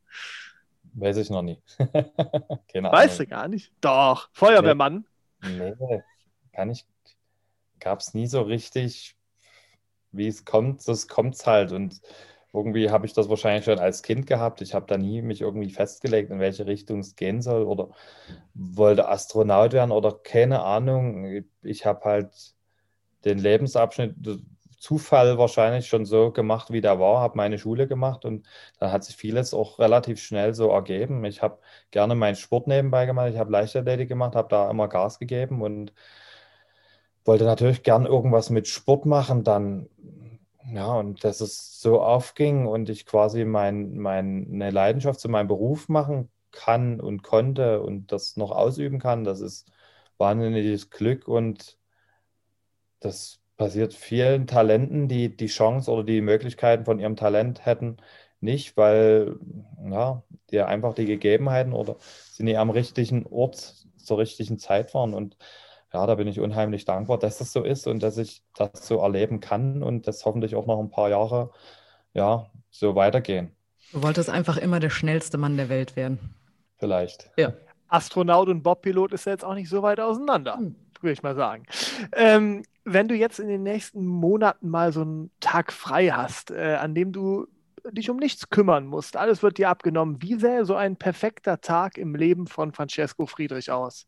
[0.93, 1.61] Weiß ich noch nie.
[2.71, 3.71] Keine weißt du gar nicht?
[3.81, 5.05] Doch, Feuerwehrmann.
[5.43, 6.03] Nee, nee
[6.55, 6.85] kann ich.
[7.79, 9.15] Gab es nie so richtig,
[10.11, 11.71] wie es kommt, das kommt es halt.
[11.71, 12.01] Und
[12.55, 14.61] irgendwie habe ich das wahrscheinlich schon als Kind gehabt.
[14.61, 17.89] Ich habe da nie mich irgendwie festgelegt, in welche Richtung es gehen soll oder
[18.53, 21.43] wollte Astronaut werden oder keine Ahnung.
[21.61, 22.55] Ich habe halt
[23.25, 24.15] den Lebensabschnitt,
[24.85, 28.45] Zufall wahrscheinlich schon so gemacht, wie der war, habe meine Schule gemacht und
[28.79, 31.25] dann hat sich vieles auch relativ schnell so ergeben.
[31.25, 31.57] Ich habe
[31.89, 35.91] gerne meinen Sport nebenbei gemacht, ich habe Leichtathletik gemacht, habe da immer Gas gegeben und
[37.23, 39.43] wollte natürlich gern irgendwas mit Sport machen.
[39.43, 39.89] Dann
[40.71, 45.89] ja, und dass es so aufging und ich quasi mein, meine Leidenschaft zu meinem Beruf
[45.89, 49.71] machen kann und konnte und das noch ausüben kann, das ist
[50.17, 51.77] wahnsinniges Glück und
[52.99, 57.97] das passiert vielen Talenten, die die Chance oder die Möglichkeiten von ihrem Talent hätten,
[58.41, 59.37] nicht, weil
[59.89, 61.97] ja, die einfach die Gegebenheiten oder
[62.31, 65.13] sie nicht am richtigen Ort zur richtigen Zeit waren.
[65.13, 65.37] Und
[65.95, 68.97] ja, da bin ich unheimlich dankbar, dass das so ist und dass ich das so
[68.97, 71.51] erleben kann und das hoffentlich auch noch ein paar Jahre
[72.13, 73.55] ja, so weitergehen.
[73.93, 76.35] Du wolltest einfach immer der schnellste Mann der Welt werden.
[76.75, 77.31] Vielleicht.
[77.37, 77.53] Ja.
[77.87, 80.75] Astronaut und Bobpilot ist ja jetzt auch nicht so weit auseinander, hm.
[80.99, 81.63] würde ich mal sagen.
[82.11, 86.75] Ähm, wenn du jetzt in den nächsten Monaten mal so einen Tag frei hast, äh,
[86.75, 87.47] an dem du
[87.89, 91.97] dich um nichts kümmern musst, alles wird dir abgenommen, wie sähe so ein perfekter Tag
[91.97, 94.07] im Leben von Francesco Friedrich aus?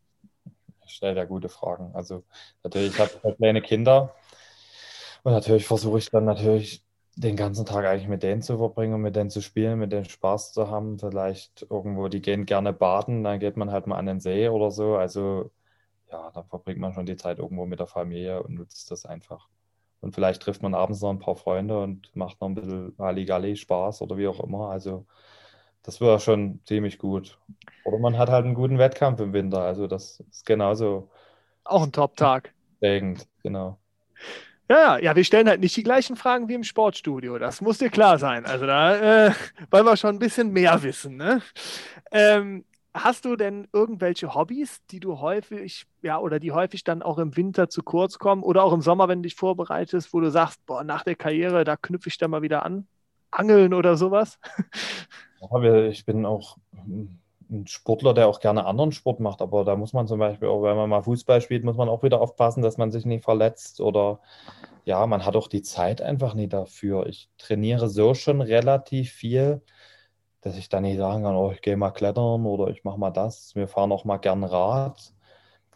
[0.88, 1.90] Stellt ja gute Fragen.
[1.94, 2.24] Also
[2.62, 4.14] natürlich, ich habe kleine Kinder
[5.22, 6.84] und natürlich versuche ich dann natürlich
[7.16, 10.52] den ganzen Tag eigentlich mit denen zu verbringen, mit denen zu spielen, mit denen Spaß
[10.52, 10.98] zu haben.
[10.98, 14.70] Vielleicht irgendwo, die gehen gerne baden, dann geht man halt mal an den See oder
[14.70, 14.96] so.
[14.96, 15.50] Also
[16.10, 19.48] ja, dann verbringt man schon die Zeit irgendwo mit der Familie und nutzt das einfach.
[20.00, 23.56] Und vielleicht trifft man abends noch ein paar Freunde und macht noch ein bisschen Halligalli,
[23.56, 24.70] Spaß oder wie auch immer.
[24.70, 25.06] Also
[25.88, 27.38] das wäre schon ziemlich gut.
[27.84, 29.62] Oder man hat halt einen guten Wettkampf im Winter.
[29.62, 31.10] Also das ist genauso.
[31.64, 32.52] Auch ein Top-Tag.
[32.78, 33.78] Prägend, genau.
[34.68, 37.38] Ja, ja, wir stellen halt nicht die gleichen Fragen wie im Sportstudio.
[37.38, 38.44] Das muss dir klar sein.
[38.44, 39.32] Also da äh,
[39.70, 41.16] wollen wir schon ein bisschen mehr wissen.
[41.16, 41.40] Ne?
[42.10, 47.16] Ähm, hast du denn irgendwelche Hobbys, die du häufig, ja, oder die häufig dann auch
[47.16, 50.30] im Winter zu kurz kommen oder auch im Sommer, wenn du dich vorbereitest, wo du
[50.30, 52.86] sagst, boah, nach der Karriere, da knüpfe ich da mal wieder an?
[53.30, 54.38] Angeln oder sowas?
[55.90, 56.58] ich bin auch
[57.50, 60.62] ein Sportler, der auch gerne anderen Sport macht, aber da muss man zum Beispiel auch,
[60.62, 63.80] wenn man mal Fußball spielt, muss man auch wieder aufpassen, dass man sich nicht verletzt
[63.80, 64.20] oder
[64.84, 67.06] ja, man hat auch die Zeit einfach nie dafür.
[67.06, 69.62] Ich trainiere so schon relativ viel,
[70.40, 73.10] dass ich dann nicht sagen kann, oh, ich gehe mal klettern oder ich mache mal
[73.10, 73.54] das.
[73.54, 75.14] Wir fahren auch mal gern Rad.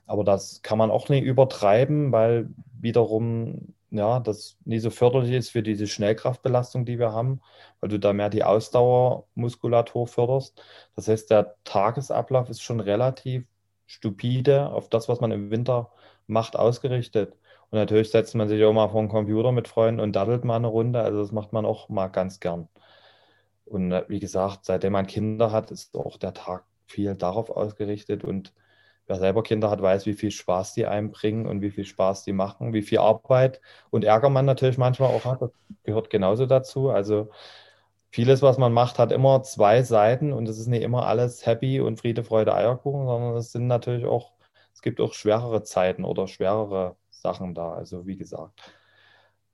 [0.06, 2.50] Aber das kann man auch nicht übertreiben, weil
[2.80, 7.40] wiederum ja, das nicht so förderlich ist für diese Schnellkraftbelastung, die wir haben,
[7.80, 10.62] weil du da mehr die Ausdauermuskulatur förderst.
[10.96, 13.44] Das heißt, der Tagesablauf ist schon relativ
[13.86, 15.92] stupide auf das, was man im Winter
[16.26, 17.34] macht, ausgerichtet.
[17.70, 20.56] Und natürlich setzt man sich auch mal vor den Computer mit Freunden und daddelt mal
[20.56, 21.02] eine Runde.
[21.02, 22.68] Also das macht man auch mal ganz gern.
[23.66, 28.24] Und äh, wie gesagt, seitdem man Kinder hat, ist auch der Tag viel darauf ausgerichtet
[28.24, 28.52] und
[29.12, 32.32] wer selber Kinder hat, weiß, wie viel Spaß die einbringen und wie viel Spaß die
[32.32, 33.60] machen, wie viel Arbeit
[33.90, 35.42] und Ärger man natürlich manchmal auch hat.
[35.42, 35.50] Das
[35.84, 36.88] gehört genauso dazu.
[36.88, 37.28] Also
[38.10, 41.80] vieles, was man macht, hat immer zwei Seiten und es ist nicht immer alles happy
[41.80, 44.32] und Friede, Freude, Eierkuchen, sondern es sind natürlich auch,
[44.72, 47.74] es gibt auch schwerere Zeiten oder schwerere Sachen da.
[47.74, 48.62] Also wie gesagt,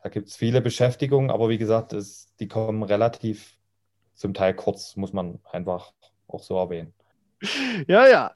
[0.04, 3.58] da gibt es viele Beschäftigungen, aber wie gesagt, es, die kommen relativ
[4.14, 5.92] zum Teil kurz, muss man einfach
[6.28, 6.94] auch so erwähnen.
[7.86, 8.32] Ja, ja.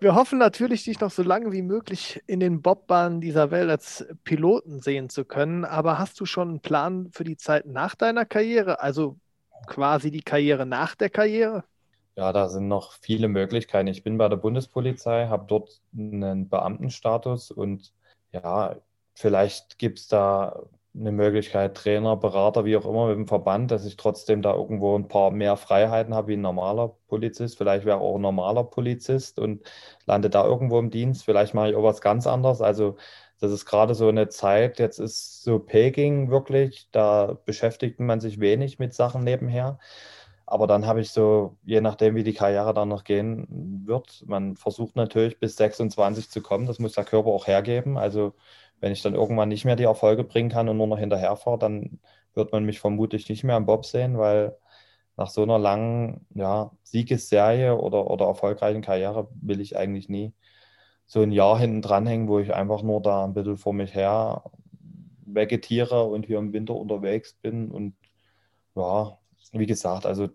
[0.00, 4.06] Wir hoffen natürlich, dich noch so lange wie möglich in den Bobbahnen dieser Welt als
[4.22, 5.64] Piloten sehen zu können.
[5.64, 8.80] Aber hast du schon einen Plan für die Zeit nach deiner Karriere?
[8.80, 9.18] Also
[9.66, 11.64] quasi die Karriere nach der Karriere?
[12.16, 13.88] Ja, da sind noch viele Möglichkeiten.
[13.88, 17.92] Ich bin bei der Bundespolizei, habe dort einen Beamtenstatus und
[18.30, 18.76] ja,
[19.14, 20.62] vielleicht gibt es da
[20.96, 24.96] eine Möglichkeit, Trainer, Berater, wie auch immer, mit dem Verband, dass ich trotzdem da irgendwo
[24.96, 27.58] ein paar mehr Freiheiten habe wie ein normaler Polizist.
[27.58, 29.62] Vielleicht wäre auch ein normaler Polizist und
[30.06, 31.24] lande da irgendwo im Dienst.
[31.24, 32.60] Vielleicht mache ich auch was ganz anderes.
[32.60, 32.96] Also
[33.40, 38.40] das ist gerade so eine Zeit, jetzt ist so Peking wirklich, da beschäftigt man sich
[38.40, 39.78] wenig mit Sachen nebenher.
[40.46, 43.46] Aber dann habe ich so, je nachdem, wie die Karriere dann noch gehen
[43.86, 46.66] wird, man versucht natürlich bis 26 zu kommen.
[46.66, 47.96] Das muss der Körper auch hergeben.
[47.98, 48.34] Also
[48.80, 52.00] wenn ich dann irgendwann nicht mehr die Erfolge bringen kann und nur noch hinterherfahre, dann
[52.34, 54.56] wird man mich vermutlich nicht mehr am Bob sehen, weil
[55.16, 60.34] nach so einer langen ja, Siegesserie oder, oder erfolgreichen Karriere will ich eigentlich nie
[61.06, 64.44] so ein Jahr hinten dranhängen, wo ich einfach nur da ein bisschen vor mich her
[65.26, 67.70] vegetiere und hier im Winter unterwegs bin.
[67.70, 67.96] Und
[68.76, 69.18] ja,
[69.52, 70.28] wie gesagt, also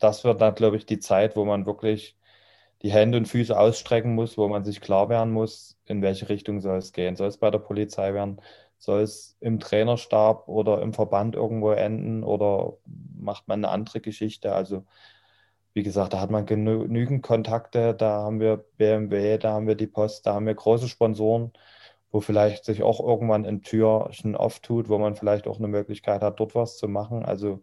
[0.00, 2.17] das wird dann, glaube ich, die Zeit, wo man wirklich
[2.82, 6.60] die Hände und Füße ausstrecken muss, wo man sich klar werden muss, in welche Richtung
[6.60, 7.16] soll es gehen.
[7.16, 8.40] Soll es bei der Polizei werden?
[8.78, 12.78] Soll es im Trainerstab oder im Verband irgendwo enden oder
[13.18, 14.54] macht man eine andere Geschichte?
[14.54, 14.84] Also
[15.74, 19.86] wie gesagt, da hat man genügend Kontakte, da haben wir BMW, da haben wir die
[19.86, 21.52] Post, da haben wir große Sponsoren,
[22.10, 26.40] wo vielleicht sich auch irgendwann ein Türchen auftut, wo man vielleicht auch eine Möglichkeit hat,
[26.40, 27.24] dort was zu machen.
[27.24, 27.62] Also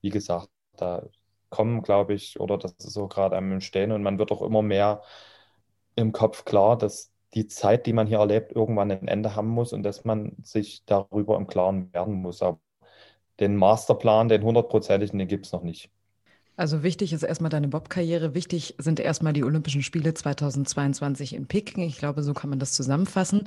[0.00, 1.08] wie gesagt, da
[1.54, 4.62] kommen, glaube ich, oder das ist so gerade am Stehen und man wird auch immer
[4.62, 5.02] mehr
[5.96, 9.72] im Kopf klar, dass die Zeit, die man hier erlebt, irgendwann ein Ende haben muss
[9.72, 12.42] und dass man sich darüber im Klaren werden muss.
[12.42, 12.60] Aber
[13.40, 15.90] den Masterplan, den hundertprozentigen, den gibt es noch nicht.
[16.56, 18.34] Also wichtig ist erstmal deine Bob-Karriere.
[18.34, 21.82] Wichtig sind erstmal die Olympischen Spiele 2022 in Peking.
[21.82, 23.42] Ich glaube, so kann man das zusammenfassen.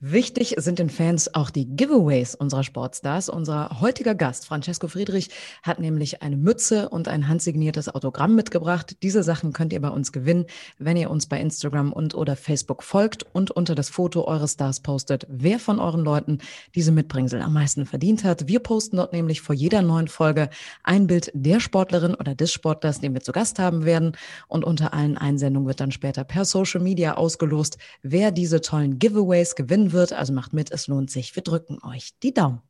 [0.00, 3.28] Wichtig sind den Fans auch die Giveaways unserer Sportstars.
[3.28, 5.28] Unser heutiger Gast, Francesco Friedrich,
[5.62, 8.96] hat nämlich eine Mütze und ein handsigniertes Autogramm mitgebracht.
[9.02, 10.46] Diese Sachen könnt ihr bei uns gewinnen,
[10.78, 14.80] wenn ihr uns bei Instagram und oder Facebook folgt und unter das Foto eures Stars
[14.80, 16.38] postet, wer von euren Leuten
[16.74, 18.48] diese Mitbringsel am meisten verdient hat.
[18.48, 20.48] Wir posten dort nämlich vor jeder neuen Folge
[20.84, 24.16] ein Bild der Sportlerin oder des des Sportlers, den wir zu Gast haben werden.
[24.48, 29.54] Und unter allen Einsendungen wird dann später per Social Media ausgelost, wer diese tollen Giveaways
[29.54, 30.12] gewinnen wird.
[30.12, 31.34] Also macht mit, es lohnt sich.
[31.36, 32.62] Wir drücken euch die Daumen.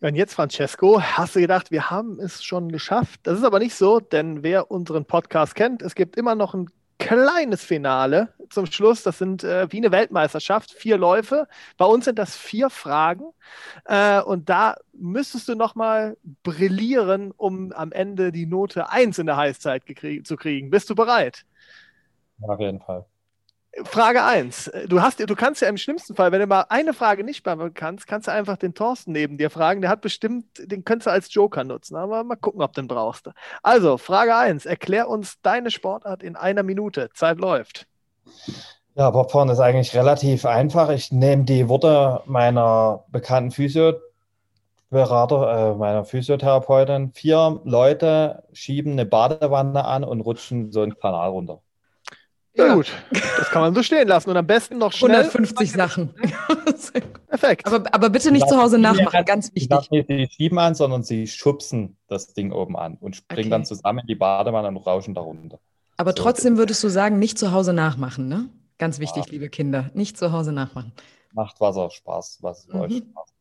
[0.00, 3.20] Und jetzt, Francesco, hast du gedacht, wir haben es schon geschafft?
[3.22, 6.68] Das ist aber nicht so, denn wer unseren Podcast kennt, es gibt immer noch ein
[6.98, 9.02] kleines Finale zum Schluss.
[9.02, 11.48] Das sind äh, wie eine Weltmeisterschaft, vier Läufe.
[11.76, 13.24] Bei uns sind das vier Fragen.
[13.84, 19.36] Äh, und da müsstest du nochmal brillieren, um am Ende die Note 1 in der
[19.36, 19.82] Heißzeit
[20.24, 20.70] zu kriegen.
[20.70, 21.44] Bist du bereit?
[22.42, 23.06] Auf jeden Fall.
[23.82, 24.70] Frage 1.
[24.88, 28.06] Du, du kannst ja im schlimmsten Fall, wenn du mal eine Frage nicht beantworten kannst,
[28.06, 29.80] kannst du einfach den Thorsten neben dir fragen.
[29.80, 31.96] Der hat bestimmt, den könntest du als Joker nutzen.
[31.96, 33.28] Aber mal gucken, ob den brauchst.
[33.62, 34.66] Also, Frage 1.
[34.66, 37.10] Erklär uns deine Sportart in einer Minute.
[37.14, 37.86] Zeit läuft.
[38.94, 40.90] Ja, Bobfahren ist eigentlich relativ einfach.
[40.90, 44.02] Ich nehme die Worte meiner bekannten Physioberater,
[45.72, 47.12] äh, meiner Physiotherapeutin.
[47.12, 51.60] Vier Leute schieben eine Badewanne an und rutschen so einen Kanal runter.
[52.56, 55.10] Ja, ja, gut, das kann man so stehen lassen und am besten noch schnell.
[55.10, 56.14] 150 Sachen.
[57.28, 57.66] Perfekt.
[57.66, 59.90] Aber, aber bitte nicht zu Hause nachmachen, ganz wichtig.
[59.90, 63.50] Nicht sie schieben an, sondern sie schubsen das Ding oben an und springen okay.
[63.50, 65.58] dann zusammen in die Badewanne und rauschen darunter.
[65.96, 66.22] Aber so.
[66.22, 68.48] trotzdem würdest du sagen, nicht zu Hause nachmachen, ne?
[68.78, 69.32] Ganz wichtig, ja.
[69.32, 70.92] liebe Kinder, nicht zu Hause nachmachen.
[71.32, 72.80] Macht Wasser Spaß, was mhm.
[72.80, 73.33] euch Spaß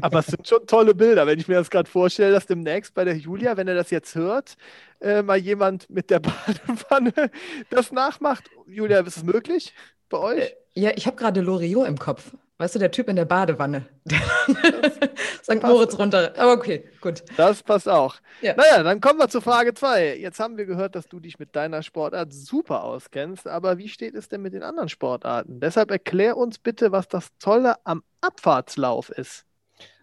[0.00, 3.04] aber es sind schon tolle Bilder, wenn ich mir das gerade vorstelle, dass demnächst bei
[3.04, 4.56] der Julia, wenn er das jetzt hört,
[5.00, 7.30] äh, mal jemand mit der Badewanne
[7.70, 8.44] das nachmacht.
[8.66, 9.74] Julia, ist es möglich
[10.08, 10.38] bei euch?
[10.38, 12.32] Äh, ja, ich habe gerade Loriot im Kopf.
[12.58, 13.86] Weißt du, der Typ in der Badewanne.
[15.42, 15.62] St.
[15.62, 16.32] Moritz runter.
[16.38, 17.22] Aber okay, gut.
[17.36, 18.16] Das passt auch.
[18.40, 18.54] Ja.
[18.56, 20.16] Naja, dann kommen wir zur Frage 2.
[20.16, 23.46] Jetzt haben wir gehört, dass du dich mit deiner Sportart super auskennst.
[23.46, 25.60] Aber wie steht es denn mit den anderen Sportarten?
[25.60, 29.45] Deshalb erklär uns bitte, was das Tolle am Abfahrtslauf ist.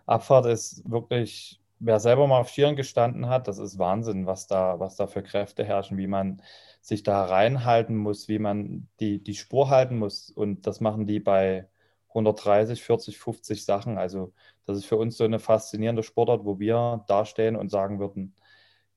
[0.06, 4.80] Abfahrt ist wirklich, wer selber mal auf Skiern gestanden hat, das ist Wahnsinn, was da,
[4.80, 6.42] was da für Kräfte herrschen, wie man
[6.82, 10.30] sich da reinhalten muss, wie man die, die Spur halten muss.
[10.30, 11.68] Und das machen die bei
[12.10, 13.98] 130, 40, 50 Sachen.
[13.98, 14.34] Also
[14.66, 18.36] das ist für uns so eine faszinierende Sportart, wo wir dastehen und sagen würden,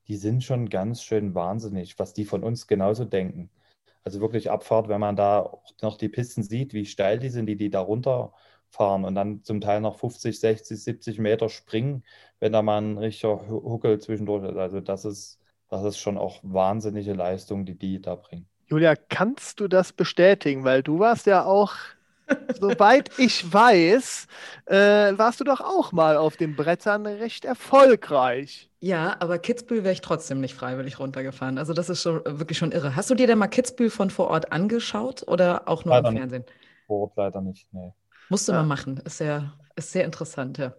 [0.07, 3.49] die sind schon ganz schön wahnsinnig, was die von uns genauso denken.
[4.03, 5.51] Also wirklich Abfahrt, wenn man da
[5.81, 8.33] noch die Pisten sieht, wie steil die sind, die die da runter
[8.69, 12.03] fahren und dann zum Teil noch 50, 60, 70 Meter springen,
[12.39, 14.57] wenn da mal ein richtiger Huckel zwischendurch ist.
[14.57, 15.39] Also das ist,
[15.69, 18.47] das ist schon auch wahnsinnige Leistung, die die da bringen.
[18.67, 20.63] Julia, kannst du das bestätigen?
[20.65, 21.73] Weil du warst ja auch,
[22.59, 24.27] soweit ich weiß,
[24.65, 24.75] äh,
[25.17, 28.69] warst du doch auch mal auf den Brettern recht erfolgreich.
[28.79, 31.57] Ja, aber Kitzbühel wäre ich trotzdem nicht freiwillig runtergefahren.
[31.57, 32.95] Also das ist schon wirklich schon irre.
[32.95, 36.09] Hast du dir denn mal Kitzbühel von vor Ort angeschaut oder auch nur leider im
[36.09, 36.45] Fernsehen?
[36.85, 37.93] Vor Ort leider nicht, nee.
[38.29, 38.59] Musste ja.
[38.59, 38.97] man machen.
[39.05, 40.73] Ist sehr, ist sehr interessant, ja.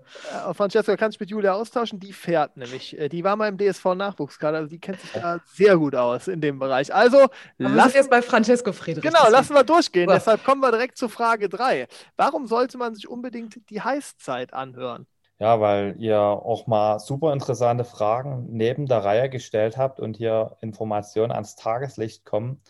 [0.48, 2.00] Äh, Francesca, kannst du mit Julia austauschen?
[2.00, 2.98] Die fährt nämlich.
[2.98, 6.40] Äh, die war mal im DSV-Nachwuchskader, also die kennt sich da sehr gut aus in
[6.40, 6.92] dem Bereich.
[6.94, 9.04] Also, lass jetzt bei Francesco Friedrich.
[9.04, 10.08] Genau, lassen wir durchgehen.
[10.08, 10.14] So.
[10.14, 11.86] Deshalb kommen wir direkt zu Frage 3.
[12.16, 15.06] Warum sollte man sich unbedingt die Heißzeit anhören?
[15.38, 20.56] Ja, weil ihr auch mal super interessante Fragen neben der Reihe gestellt habt und hier
[20.60, 22.60] Informationen ans Tageslicht kommen,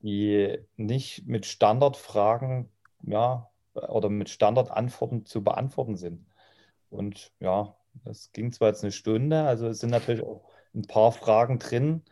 [0.00, 2.70] die nicht mit Standardfragen
[3.02, 6.26] ja, oder mit Standardantworten zu beantworten sind.
[6.90, 11.12] Und ja, das ging zwar jetzt eine Stunde, also es sind natürlich auch ein paar
[11.12, 12.02] Fragen drin,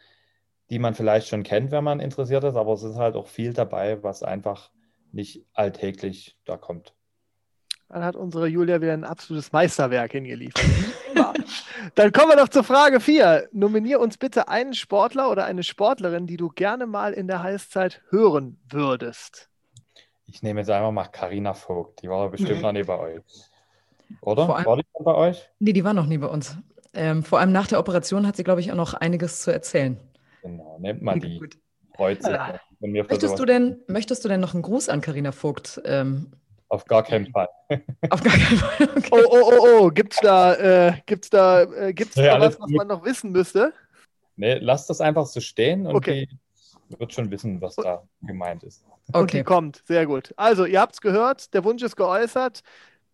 [0.71, 3.53] die man vielleicht schon kennt, wenn man interessiert ist, aber es ist halt auch viel
[3.53, 4.71] dabei, was einfach
[5.13, 6.95] nicht alltäglich da kommt.
[7.89, 10.63] Dann hat unsere Julia wieder ein absolutes Meisterwerk hingeliefert.
[11.95, 13.49] Dann kommen wir doch zur Frage 4.
[13.53, 18.03] Nominier uns bitte einen Sportler oder eine Sportlerin, die du gerne mal in der Heißzeit
[18.11, 19.49] hören würdest.
[20.31, 22.03] Ich nehme jetzt einfach mal Karina Vogt.
[22.03, 23.23] Die war bestimmt noch nie bei euch.
[24.21, 24.47] Oder?
[24.47, 25.49] Vor allem- War die schon bei euch?
[25.59, 26.57] Nee, die war noch nie bei uns.
[26.95, 29.99] Ähm, vor allem nach der Operation hat sie, glaube ich, auch noch einiges zu erzählen.
[30.43, 31.39] Genau, nehmt mal die.
[31.39, 31.59] Gut.
[31.97, 32.61] Freut sich, Ja.
[32.81, 35.81] Möchtest du denn, möchtest du denn noch einen Gruß an Carina Vogt?
[35.85, 36.31] Ähm,
[36.69, 37.49] auf gar keinen Fall.
[38.11, 38.89] auf gar keinen Fall.
[38.99, 39.09] Okay.
[39.11, 40.55] Oh, oh, oh, oh, gibt's da,
[40.89, 43.73] äh, gibt's da, äh, gibt's Ja, da was, was man noch wissen müsste?
[44.37, 46.27] Nee, lasst das einfach so stehen und Okay.
[46.27, 46.39] die
[46.89, 48.85] wird schon wissen, was da gemeint ist.
[49.13, 49.45] Und die okay.
[49.45, 49.83] kommt.
[49.87, 50.33] Sehr gut.
[50.37, 52.63] Also, ihr habt es gehört, der Wunsch ist geäußert.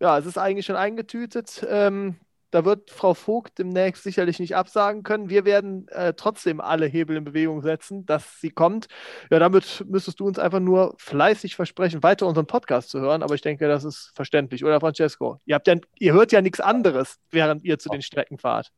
[0.01, 1.65] Ja, es ist eigentlich schon eingetütet.
[1.69, 2.17] Ähm,
[2.55, 5.29] da wird Frau Vogt demnächst sicherlich nicht absagen können.
[5.29, 8.87] Wir werden äh, trotzdem alle Hebel in Bewegung setzen, dass sie kommt.
[9.29, 13.25] Ja, damit müsstest du uns einfach nur fleißig versprechen, weiter unseren Podcast zu hören.
[13.25, 15.41] Aber ich denke, das ist verständlich, oder Francesco?
[15.47, 18.71] Ihr habt ja, ihr hört ja nichts anderes, während ihr zu den Strecken fahrt.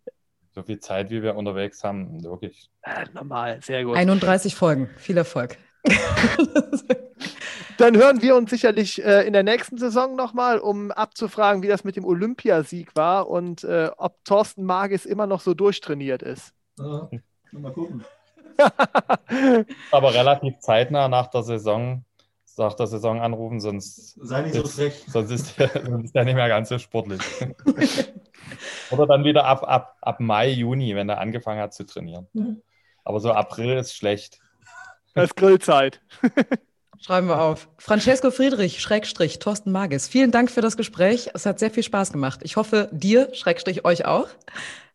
[0.57, 2.71] So viel Zeit, wie wir unterwegs haben, wirklich.
[2.81, 3.95] Äh, normal, sehr gut.
[3.95, 4.89] 31 Folgen.
[4.97, 5.59] Viel Erfolg.
[7.77, 11.85] Dann hören wir uns sicherlich äh, in der nächsten Saison nochmal, um abzufragen, wie das
[11.85, 16.55] mit dem Olympiasieg war und äh, ob Thorsten Magis immer noch so durchtrainiert ist.
[16.79, 17.07] Ja,
[17.53, 18.03] mal gucken.
[19.91, 22.03] Aber relativ zeitnah nach der Saison,
[22.59, 25.05] nach der Saison anrufen, sonst, Sei nicht so frech.
[25.09, 27.21] sonst, ist, der, sonst ist der nicht mehr ganz so sportlich.
[28.91, 32.29] Oder dann wieder ab, ab, ab Mai, Juni, wenn er angefangen hat zu trainieren.
[33.05, 34.41] Aber so April ist schlecht.
[35.15, 36.01] Das ist Grillzeit.
[37.01, 37.69] Schreiben wir auf.
[37.79, 40.09] Francesco Friedrich, Schrägstrich, Thorsten Magis.
[40.09, 41.31] Vielen Dank für das Gespräch.
[41.35, 42.41] Es hat sehr viel Spaß gemacht.
[42.43, 44.29] Ich hoffe, dir, Schrägstrich, euch auch.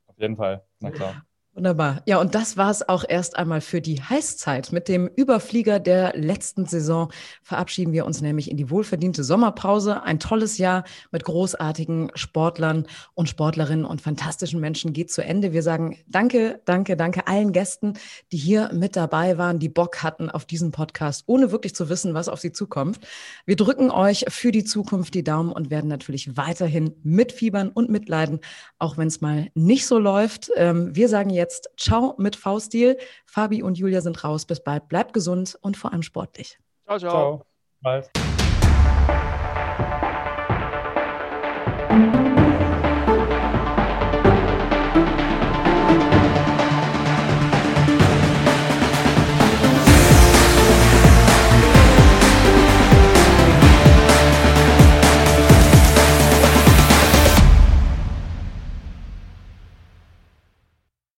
[0.08, 1.26] Auf jeden Fall, na klar.
[1.54, 2.02] Wunderbar.
[2.06, 4.72] Ja, und das war es auch erst einmal für die Heißzeit.
[4.72, 7.12] Mit dem Überflieger der letzten Saison
[7.44, 10.02] verabschieden wir uns nämlich in die wohlverdiente Sommerpause.
[10.02, 15.52] Ein tolles Jahr mit großartigen Sportlern und Sportlerinnen und fantastischen Menschen geht zu Ende.
[15.52, 17.96] Wir sagen Danke, danke, danke allen Gästen,
[18.32, 22.14] die hier mit dabei waren, die Bock hatten auf diesen Podcast, ohne wirklich zu wissen,
[22.14, 23.02] was auf sie zukommt.
[23.46, 28.40] Wir drücken euch für die Zukunft die Daumen und werden natürlich weiterhin mitfiebern und mitleiden,
[28.80, 30.50] auch wenn es mal nicht so läuft.
[30.56, 31.41] Ähm, wir sagen jetzt
[31.78, 32.98] Ciao mit V-Stil.
[33.26, 34.46] Fabi und Julia sind raus.
[34.46, 34.88] Bis bald.
[34.88, 36.60] Bleibt gesund und vor allem sportlich.
[36.86, 37.12] Ciao, ciao.
[37.12, 37.46] Ciao.
[37.82, 38.31] Bald.